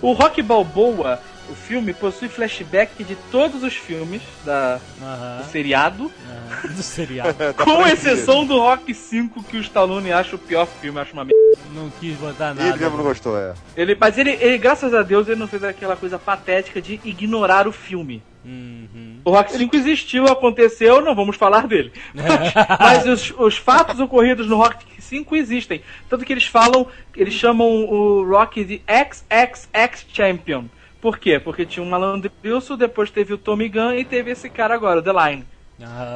[0.03, 5.38] O Rock Balboa, o filme possui flashback de todos os filmes da, Aham.
[5.38, 7.34] do seriado, aham, Do seriado.
[7.64, 11.40] com exceção do Rock 5, que o Stallone acha o pior filme, acha uma merda.
[11.74, 12.96] Não quis botar E ele mesmo nada.
[12.96, 13.55] não gostou, é.
[13.76, 17.66] Ele, mas ele, ele, graças a Deus, ele não fez aquela coisa patética de ignorar
[17.66, 18.22] o filme.
[18.44, 19.20] Uhum.
[19.24, 21.92] O Rock 5 existiu, aconteceu, não vamos falar dele.
[22.80, 25.82] Mas os, os fatos ocorridos no Rock 5 existem.
[26.09, 30.64] Tanto que eles falam, eles chamam o Rock de XXX Champion.
[31.01, 31.38] Por quê?
[31.38, 35.01] Porque tinha um Malandro Wilson, depois teve o Tommy Gunn e teve esse cara agora,
[35.01, 35.44] o The Line.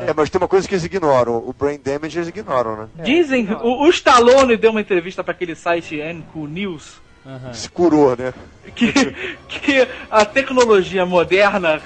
[0.07, 1.37] É, mas tem uma coisa que eles ignoram.
[1.37, 2.89] O Brain Damage eles ignoram, né?
[3.03, 7.53] Dizem, o, o Stallone deu uma entrevista para aquele site NQ News aham.
[7.55, 8.35] Se curou, né?
[8.75, 8.93] que,
[9.49, 11.81] que a tecnologia moderna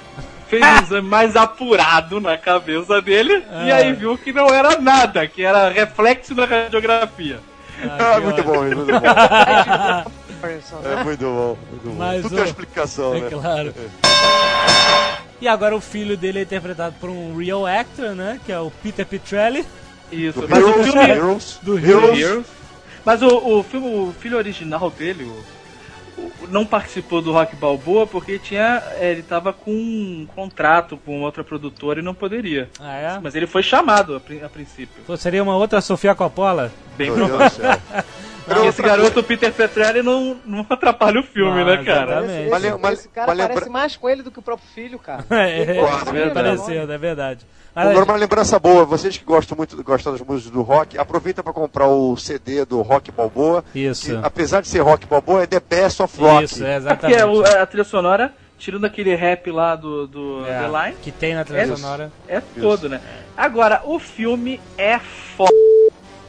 [0.49, 3.75] fez um exame mais apurado na cabeça dele e Ah.
[3.77, 7.39] aí viu que não era nada, que era reflexo da radiografia.
[7.81, 10.11] Ah, muito bom, muito bom.
[10.41, 11.03] Morrison, É né?
[11.03, 11.95] muito bom, muito bom.
[11.95, 13.29] Mas Tudo o- tem explicação, É né?
[13.29, 13.73] claro.
[15.41, 18.39] E agora o filho dele é interpretado por um real actor, né?
[18.45, 19.65] Que é o Peter Petrelli.
[20.11, 20.41] Isso.
[20.41, 21.09] Do Mas o Heroes, filme.
[21.09, 22.19] Heroes, do Heroes.
[22.19, 22.45] Heroes.
[23.05, 23.27] Mas o,
[23.59, 28.83] o filme, o filho original dele, o, o- não participou do Rock Balboa porque tinha,
[28.99, 32.69] é, ele tava com um contrato com outra produtora e não poderia.
[32.79, 33.19] Ah, é?
[33.21, 35.01] Mas ele foi chamado a, a princípio.
[35.07, 36.69] Pô, seria uma outra Sofia Coppola?
[36.97, 37.27] Bem Meu
[38.67, 42.23] Esse garoto, o Peter Petrelli, não, não atrapalha o filme, Ah, né, cara?
[42.23, 42.41] exatamente.
[42.67, 45.25] Esse, Mas esse cara lembra- parece mais com ele do que o próprio filho, cara.
[45.31, 46.33] É, é, é, verdade.
[46.33, 47.45] parecendo, é verdade.
[47.75, 51.53] Agora uma lembrança boa, vocês que gostam muito gostam das músicas do rock, aproveita para
[51.53, 53.63] comprar o CD do Rock Balboa.
[53.73, 54.07] Isso.
[54.07, 56.43] Que, apesar de ser Rock Balboa, é The Best of Rock.
[56.45, 57.47] Isso, é É porque exatamente.
[57.55, 61.35] é a trilha sonora, tirando aquele rap lá do, do É, The Line, que tem
[61.35, 62.11] na trilha É- sonora.
[62.27, 62.99] é todo, né?
[63.37, 65.51] Agora, o filme é foda.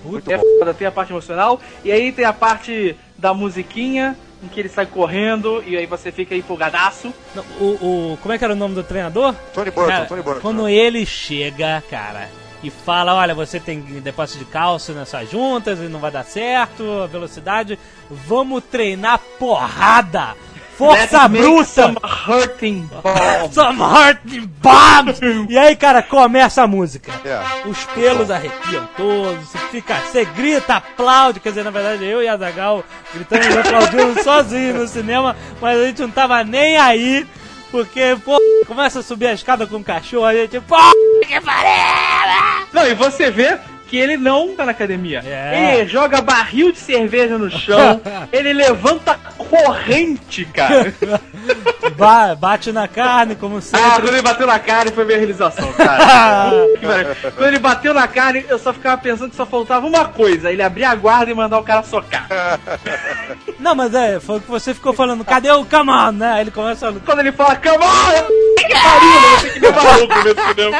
[0.04, 0.44] Muito É bom.
[0.58, 4.68] foda, tem a parte emocional, e aí tem a parte da musiquinha, em que ele
[4.68, 7.12] sai correndo, e aí você fica empolgadaço.
[7.60, 7.64] O,
[8.12, 9.34] o, como é que era o nome do treinador?
[9.52, 10.40] Tony Burton, Cara, Tony Burton.
[10.40, 12.28] Quando ele chega, cara,
[12.62, 17.02] e fala, olha, você tem depósito de cálcio nessas juntas e não vai dar certo,
[17.02, 17.78] a velocidade,
[18.10, 20.34] vamos treinar porrada,
[20.80, 23.54] força Let's make bruta, some hurting balls.
[23.54, 24.18] some heart
[24.62, 25.20] bombs.
[25.50, 27.12] e aí, cara, começa a música.
[27.22, 27.68] É.
[27.68, 32.28] Os pelos arrepiam todos, você fica, você grita, aplaude, quer dizer, na verdade eu e
[32.28, 37.26] a Zagal gritando e aplaudindo sozinho no cinema, mas a gente não tava nem aí,
[37.70, 40.76] porque, pô, começa a subir a escada com o cachorro, a gente, pô,
[41.26, 42.66] que pariu!
[42.72, 43.58] Não, e você vê
[43.90, 45.20] que ele não tá na academia.
[45.26, 45.80] É.
[45.80, 48.00] Ele joga barril de cerveja no chão,
[48.32, 50.94] ele levanta corrente, cara.
[51.96, 53.90] Ba- bate na carne, como Ah, sempre.
[54.02, 56.52] quando ele bateu na carne foi minha realização, cara.
[57.34, 60.62] Quando ele bateu na carne, eu só ficava pensando que só faltava uma coisa: ele
[60.62, 62.28] abrir a guarda e mandar o cara socar.
[63.58, 66.32] Não, mas é, foi o que você ficou falando, cadê o come on, né?
[66.34, 68.56] Aí ele começa a Quando ele fala, come on!
[68.56, 70.78] Que pariu, você que me maluco nesse cinema.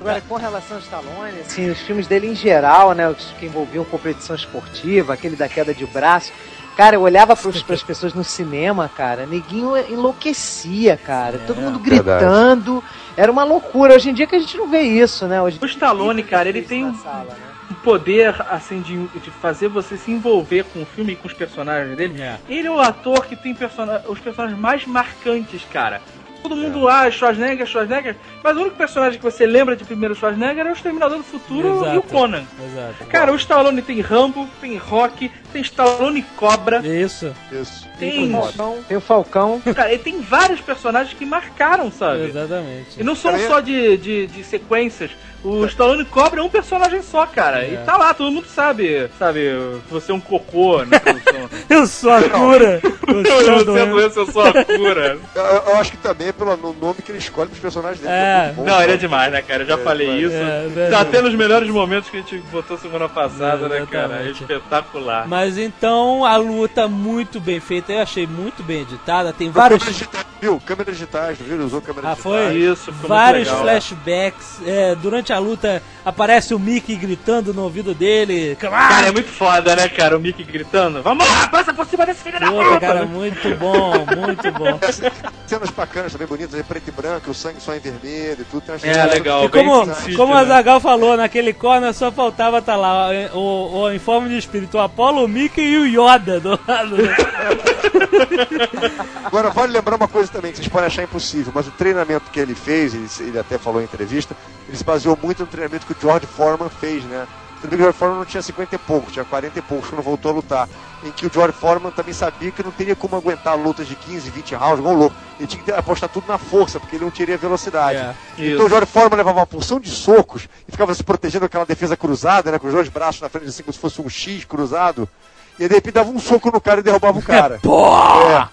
[0.00, 3.84] Agora, com relação ao Stallone, assim, os filmes dele em geral, né, os que envolviam
[3.84, 6.32] competição esportiva, aquele da queda de braço,
[6.76, 12.24] cara, eu olhava pros, pras pessoas no cinema, cara, neguinho enlouquecia, cara, todo mundo verdade.
[12.24, 12.82] gritando,
[13.16, 13.94] era uma loucura.
[13.94, 15.40] Hoje em dia que a gente não vê isso, né?
[15.40, 17.56] Hoje O Stallone, cara, ele tem um sala, né?
[17.70, 21.34] um poder, assim, de, de fazer você se envolver com o filme e com os
[21.34, 22.20] personagens dele.
[22.20, 22.38] É.
[22.48, 26.00] Ele é o ator que tem persona os personagens mais marcantes, cara.
[26.46, 30.64] Todo mundo, ah, Schwarzenegger, Schwarzenegger, mas o único personagem que você lembra de primeiro Schwarzenegger
[30.64, 32.02] é o Exterminador do Futuro e o Exato.
[32.02, 32.44] Conan.
[32.64, 33.04] Exato.
[33.08, 37.34] Cara, o Stallone tem Rambo, tem Rock, tem Stallone Cobra, Isso.
[37.50, 37.88] Isso.
[37.98, 38.30] tem...
[38.30, 39.60] Falcão, tem o Falcão.
[39.74, 42.26] Cara, ele tem vários personagens que marcaram, sabe?
[42.26, 43.00] Exatamente.
[43.00, 45.10] E não são só de, de, de sequências.
[45.46, 47.64] O Stallone Cobra é um personagem só, cara.
[47.64, 47.74] É.
[47.74, 49.08] E tá lá, todo mundo sabe.
[49.18, 49.40] Sabe,
[49.88, 51.00] você é um cocô, né?
[51.70, 52.80] Eu sou a cura.
[53.06, 55.18] você Você é é doença, eu sou a cura.
[55.34, 58.12] Eu, eu acho que também é pelo no- nome que ele escolhe pros personagens dele.
[58.12, 58.44] É.
[58.46, 58.98] muito bom, Não, ele é cara.
[58.98, 59.62] demais, né, cara?
[59.62, 60.34] Eu já É, falei mas- isso.
[60.34, 61.10] É, é tá verdade.
[61.10, 64.22] tendo os melhores momentos que a gente botou semana passada, né, cara?
[64.26, 65.28] É espetacular.
[65.28, 69.32] Mas então a luta muito bem feita, eu achei muito bem editada.
[69.32, 70.60] Tem vários, Câmeras digitais, viu?
[70.64, 71.54] Câmeras digitais, viu?
[71.54, 72.44] Ele usou câmeras Ah, digitais.
[72.46, 72.56] foi?
[72.56, 73.62] Isso, ficou vários legal.
[73.62, 74.60] flashbacks.
[74.66, 78.56] É, durante a luta aparece o Mickey gritando no ouvido dele.
[78.60, 80.16] Cara, é muito foda, né, cara?
[80.16, 81.02] O Mickey gritando.
[81.02, 82.80] Vamos lá, passa por cima desse filho da Puta, puta!
[82.80, 84.78] cara, muito bom, muito bom.
[85.46, 88.62] Cenas bacanas também, bonitas, preto e branco, o sangue só em vermelho e tudo.
[88.62, 89.44] Tem É, legal.
[89.44, 90.48] E bem como, sensível, como a né?
[90.48, 94.80] Zagal falou, naquele corner só faltava estar lá o, o, em forma de espírito, o
[94.80, 96.96] Apollo, o Mickey e o Yoda do lado.
[99.24, 102.40] Agora, vale lembrar uma coisa também que vocês podem achar impossível, mas o treinamento que
[102.40, 104.36] ele fez, ele, ele até falou em entrevista,
[104.68, 107.26] ele se baseou muito no treinamento que o George Foreman fez, né?
[107.60, 109.88] Tudo bem que o George Foreman não tinha 50 e pouco, tinha 40 e poucos
[109.88, 110.68] quando voltou a lutar.
[111.02, 114.30] Em que o George Foreman também sabia que não teria como aguentar lutas de 15,
[114.30, 115.16] 20 rounds, igual louco.
[115.38, 117.98] Ele tinha que apostar tudo na força, porque ele não teria velocidade.
[117.98, 121.64] É, então o George Foreman levava uma porção de socos e ficava se protegendo aquela
[121.64, 122.58] defesa cruzada, né?
[122.58, 125.08] Com os dois braços na frente, assim, como se fosse um X cruzado.
[125.58, 127.58] E aí, de repente, dava um soco no cara e derrubava o cara.
[127.62, 128.50] Porra!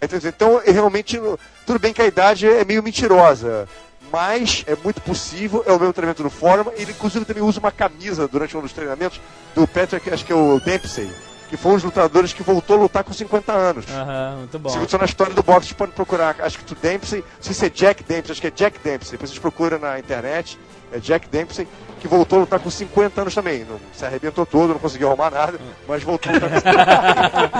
[0.00, 0.04] É.
[0.04, 1.20] Então, Então, é realmente,
[1.66, 3.68] tudo bem que a idade é meio mentirosa,
[4.10, 6.72] mas é muito possível, é o mesmo treinamento do Foreman.
[6.76, 9.20] Ele, inclusive, também usa uma camisa durante um dos treinamentos
[9.54, 11.10] do Patrick, acho que é o Dempsey,
[11.48, 13.84] que foi um dos lutadores que voltou a lutar com 50 anos.
[13.90, 14.70] Aham, muito bom.
[14.70, 16.34] Se você na história do boxe, pode procurar.
[16.40, 19.12] Acho que o Dempsey, não sei se é Jack Dempsey, acho que é Jack Dempsey.
[19.12, 20.58] Depois vocês procuram na internet.
[20.92, 21.68] É Jack Dempsey,
[22.00, 23.64] que voltou a lutar com 50 anos também.
[23.68, 26.56] Não, se arrebentou todo, não conseguiu arrumar nada, mas voltou a lutar com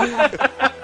[0.01, 0.51] 50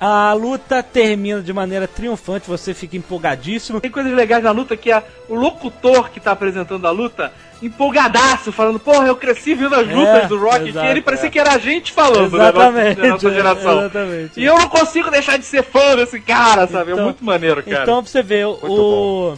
[0.00, 3.80] A luta termina de maneira triunfante, você fica empolgadíssimo.
[3.80, 8.52] Tem coisas legais na luta que é o locutor que tá apresentando a luta, empolgadaço,
[8.52, 11.30] falando, porra, eu cresci vendo as lutas É, do Rock, exato, que ele parecia é.
[11.30, 13.78] que era a gente falando, Exatamente, né, da nossa geração.
[13.80, 14.38] exatamente.
[14.40, 16.90] E eu não consigo deixar de ser fã desse cara, sabe?
[16.90, 17.82] é Então- muito maneiro, cara.
[17.82, 19.36] Então, pra você ver, o.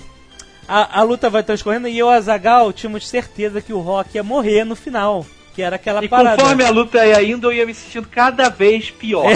[0.72, 4.10] A, a luta vai transcorrendo e eu e o Azagal tínhamos certeza que o Rock
[4.14, 5.26] ia morrer no final.
[5.52, 6.36] Que era aquela E parada.
[6.40, 9.26] conforme a luta ia indo, eu ia me sentindo cada vez pior.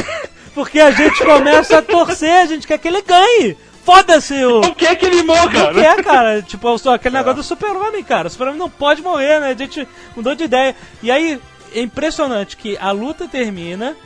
[0.55, 3.57] Porque a gente começa a torcer, a gente quer que ele ganhe.
[3.85, 4.61] Foda-se o.
[4.61, 6.41] Não quer que ele morra, Não quer, cara.
[6.41, 8.29] Tipo, só aquele negócio do super-homem, cara.
[8.29, 9.49] O super-homem não pode morrer, né?
[9.51, 10.77] A gente mudou de ideia.
[11.03, 11.41] E aí,
[11.75, 13.97] é impressionante que a luta termina,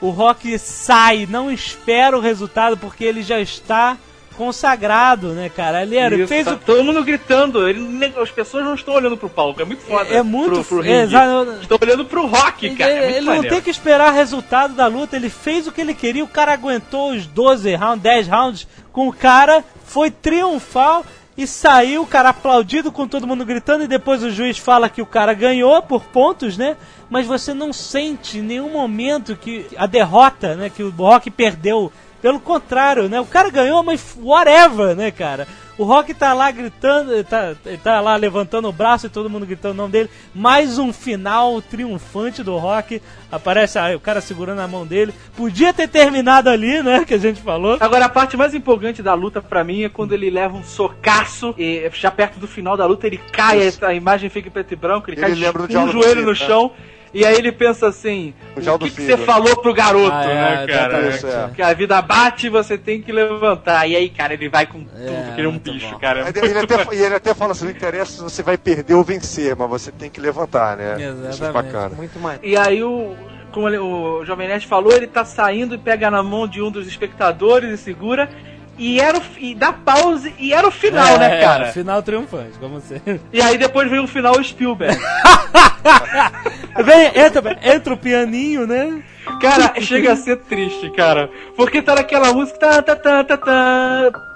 [0.00, 3.96] o Rock sai, não espera o resultado porque ele já está
[4.36, 5.82] consagrado, né, cara?
[5.82, 9.16] Ele era, Isso, fez tá o todo mundo gritando, ele, as pessoas não estão olhando
[9.16, 10.14] pro palco, é muito foda.
[10.14, 11.52] É muito pro, exato.
[11.62, 12.90] Estão olhando pro rock, cara.
[12.90, 13.48] é Ele, ele não maneiro.
[13.48, 17.12] tem que esperar resultado da luta, ele fez o que ele queria, o cara aguentou
[17.12, 21.04] os 12 rounds, 10 rounds com o cara, foi triunfal
[21.36, 25.02] e saiu, o cara aplaudido com todo mundo gritando e depois o juiz fala que
[25.02, 26.76] o cara ganhou por pontos, né?
[27.10, 31.92] Mas você não sente em nenhum momento que a derrota, né, que o Rock perdeu.
[32.24, 33.20] Pelo contrário, né?
[33.20, 35.46] O cara ganhou, mas whatever, né, cara?
[35.76, 39.74] O Rock tá lá gritando, tá, tá lá levantando o braço e todo mundo gritando
[39.74, 40.10] o nome dele.
[40.34, 43.02] Mais um final triunfante do Rock.
[43.30, 45.12] Aparece aí o cara segurando a mão dele.
[45.36, 47.04] Podia ter terminado ali, né?
[47.06, 47.76] Que a gente falou.
[47.78, 51.54] Agora, a parte mais empolgante da luta pra mim é quando ele leva um socaço
[51.58, 54.76] e já perto do final da luta ele cai, a imagem fica em preto e
[54.76, 56.72] branco, ele, Ele cai com um joelho no chão.
[57.14, 60.34] E aí ele pensa assim, O o, que, que você falou pro garoto, Ah, é,
[60.34, 60.98] né, cara?
[60.98, 61.50] exatamente, Isso, é.
[61.54, 63.86] Que a vida bate e você tem que levantar.
[63.88, 65.98] E aí, cara, ele vai com tudo, que ele é um bicho, bom.
[66.00, 66.20] cara.
[66.26, 69.04] É ele, até, e ele até fala assim: não interessa se você vai perder ou
[69.04, 70.94] vencer, mas você tem que levantar, né?
[70.96, 71.52] Isso é Exatamente.
[71.52, 71.94] bacana.
[71.94, 72.40] Muito mais.
[72.42, 73.14] E aí o.
[73.52, 76.72] Como ele- o Jovem Nerd falou, ele tá saindo e pega na mão de um
[76.72, 78.28] dos espectadores e segura.
[78.76, 81.68] E era o, e dá pause e era o final, né, cara?
[81.68, 83.20] É, final triunfante, como sempre.
[83.32, 84.98] E aí depois veio o final Spielberg.
[86.84, 89.02] Vem, entra, entra o pianinho, né?
[89.40, 91.30] Cara, chega a ser triste, cara.
[91.56, 92.58] Porque tá naquela música.
[92.58, 94.33] Tá, tá, tá, tá, tá.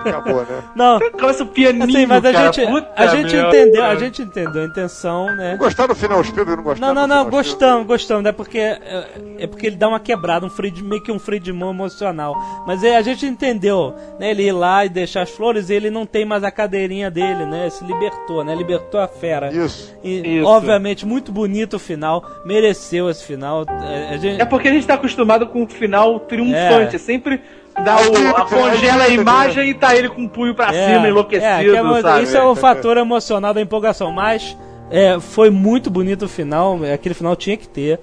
[0.00, 0.62] Acabou, né?
[0.74, 0.98] Não.
[1.10, 2.52] Começa o pianinho, Assim, mas a cara.
[2.52, 5.56] gente, a gente entendeu, a gente entendeu a intenção, né?
[5.56, 6.56] Gostaram do final Spielberg?
[6.56, 9.06] Não gostaram Não, não, não, gostamos, gostamos, é porque é,
[9.38, 11.70] é porque ele dá uma quebrada, um freio de, meio que um freio de mão
[11.70, 12.34] emocional.
[12.66, 14.30] Mas é, a gente entendeu, né?
[14.30, 17.44] Ele ir lá e deixar as flores, e ele não tem mais a cadeirinha dele,
[17.44, 17.68] né?
[17.70, 18.54] Se libertou, né?
[18.54, 19.52] Libertou a fera.
[19.52, 19.94] Isso.
[20.02, 20.46] E, Isso.
[20.46, 23.64] obviamente, muito bonito o final, mereceu esse final.
[23.68, 26.96] É, a gente, É porque a gente tá acostumado com o final triunfante.
[26.96, 27.42] É, sempre
[27.84, 31.06] dá o, a, congela a imagem e tá ele com o punho pra É, cima,
[31.06, 32.22] é, enlouquecido, que é uma- sabe?
[32.24, 34.56] Isso é o fator emocional da empolgação, mas
[34.90, 37.98] é, foi muito bonito o final, aquele final tinha que ter.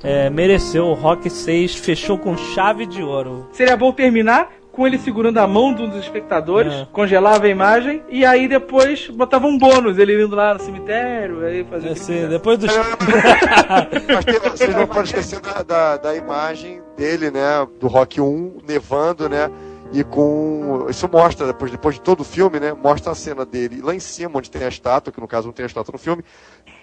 [0.00, 3.48] É, mereceu o Rock 6, fechou com chave de ouro.
[3.52, 6.86] Seria bom terminar com ele segurando a mão de um dos espectadores, É.
[6.92, 11.64] congelava a imagem e aí depois botava um bônus, ele indo lá no cemitério, aí
[11.64, 12.28] fazia Assim, quisesse.
[12.28, 12.70] depois dos.
[12.76, 17.66] Mas vocês não podem esquecer da, da, da imagem dele, né?
[17.80, 19.50] Do Rock 1, nevando, né?
[19.92, 20.86] E com.
[20.88, 22.72] Isso mostra, depois, depois de todo o filme, né?
[22.72, 25.52] Mostra a cena dele lá em cima, onde tem a estátua, que no caso não
[25.52, 26.22] tem a estátua no filme.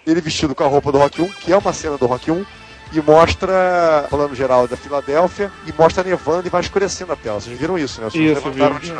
[0.06, 2.44] Ele vestido com a roupa do Rock 1, que é uma cena do Rock 1.
[2.96, 7.38] E mostra, falando geral da Filadélfia, e mostra nevando e vai escurecendo a tela.
[7.38, 8.08] Vocês viram isso, né?
[8.08, 8.90] Vocês Isso, levantaram vi.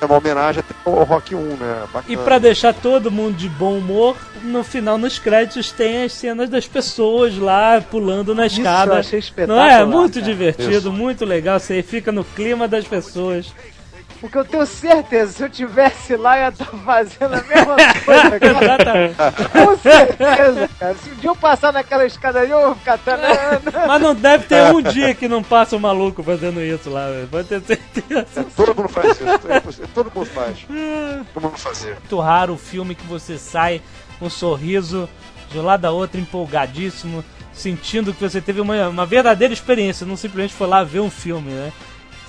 [0.00, 1.82] É uma homenagem até ao Rock 1, né?
[1.92, 2.04] Bacana.
[2.08, 6.48] E pra deixar todo mundo de bom humor, no final, nos créditos, tem as cenas
[6.48, 8.92] das pessoas lá pulando na Isso escada.
[8.94, 9.70] eu achei Não espetacular.
[9.80, 9.84] é?
[9.84, 10.24] Muito cara.
[10.26, 10.92] divertido, Isso.
[10.92, 11.58] muito legal.
[11.58, 13.52] Você fica no clima das pessoas.
[14.22, 17.74] Porque eu tenho certeza, se eu tivesse lá, eu ia estar fazendo a mesma
[18.06, 19.14] coisa, cara.
[19.50, 20.94] Com certeza, cara.
[20.94, 22.98] Se um dia eu passar naquela escadaria, eu vou ficar.
[22.98, 23.60] tanana.
[23.88, 27.26] Mas não deve ter um dia que não passa um maluco fazendo isso lá, velho.
[27.26, 28.26] pode ter certeza.
[28.36, 29.24] É, todo mundo faz isso.
[29.24, 29.60] É,
[29.92, 30.66] todo mundo faz.
[31.34, 31.94] Todo mundo fazer.
[31.94, 33.82] muito raro o filme que você sai
[34.20, 35.08] um sorriso
[35.50, 40.16] de um lado a outro, empolgadíssimo, sentindo que você teve uma, uma verdadeira experiência, não
[40.16, 41.72] simplesmente foi lá ver um filme, né?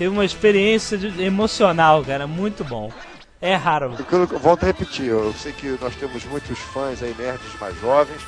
[0.04, 2.92] Teve uma experiência de- emocional, cara, muito bom.
[3.40, 3.96] É raro.
[4.12, 8.22] Eu, volto a repetir, eu sei que nós temos muitos fãs aí, nerds mais jovens,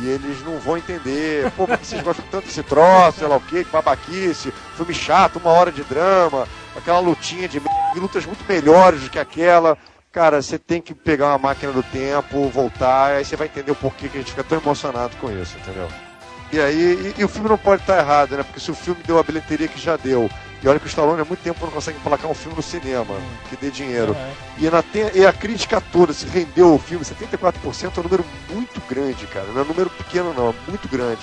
[0.00, 3.36] e eles não vão entender, pô, por que vocês gostam tanto desse troço, sei lá
[3.36, 7.62] o que, que babaquice, filme chato, uma hora de drama, aquela lutinha de
[7.94, 9.78] lutas muito melhores do que aquela.
[10.10, 13.76] Cara, você tem que pegar uma máquina do tempo, voltar, aí você vai entender o
[13.76, 15.86] porquê que a gente fica tão emocionado com isso, entendeu?
[16.52, 18.42] E aí, e, e o filme não pode estar errado, né?
[18.42, 20.28] Porque se o filme deu a bilheteria que já deu,
[20.62, 23.14] e olha que o Stallone há muito tempo não consegue emplacar um filme no cinema
[23.48, 24.16] que dê dinheiro.
[24.58, 28.80] E, na e a crítica toda se rendeu ao filme, 74% é um número muito
[28.88, 29.46] grande, cara.
[29.48, 31.20] Não é um número pequeno, não, é muito grande.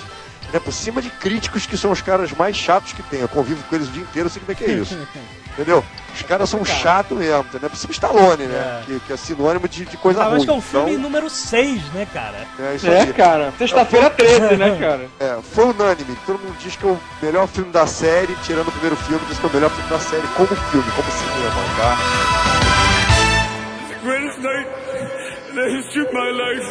[0.52, 3.20] Né, por cima de críticos que são os caras mais chatos que tem.
[3.20, 4.98] Eu convivo com eles o dia inteiro, eu sei como é que é isso.
[5.52, 5.84] Entendeu?
[6.14, 7.70] Os caras são chatos mesmo, entendeu?
[7.70, 8.82] Por Stallone, né?
[8.82, 8.84] É.
[8.84, 10.36] Que, que é sinônimo de, de coisa ruim.
[10.36, 12.46] acho que é o filme Então, número 6, né, cara?
[12.58, 13.12] é isso É, aí.
[13.12, 13.52] cara.
[13.58, 15.08] Sexta-feira 13, né, cara?
[15.20, 16.16] É, foi unânime.
[16.26, 19.38] Todo mundo diz que é o melhor filme da série, tirando o primeiro filme, diz
[19.38, 21.96] que é o melhor filme da série como filme, como cinema, tá?
[23.88, 24.68] the greatest night
[25.50, 26.66] in the history of my life.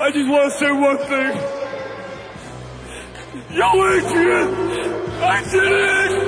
[0.00, 1.40] I just want to say one thing.
[3.50, 4.48] Yo, Adrian,
[5.22, 6.21] I did it!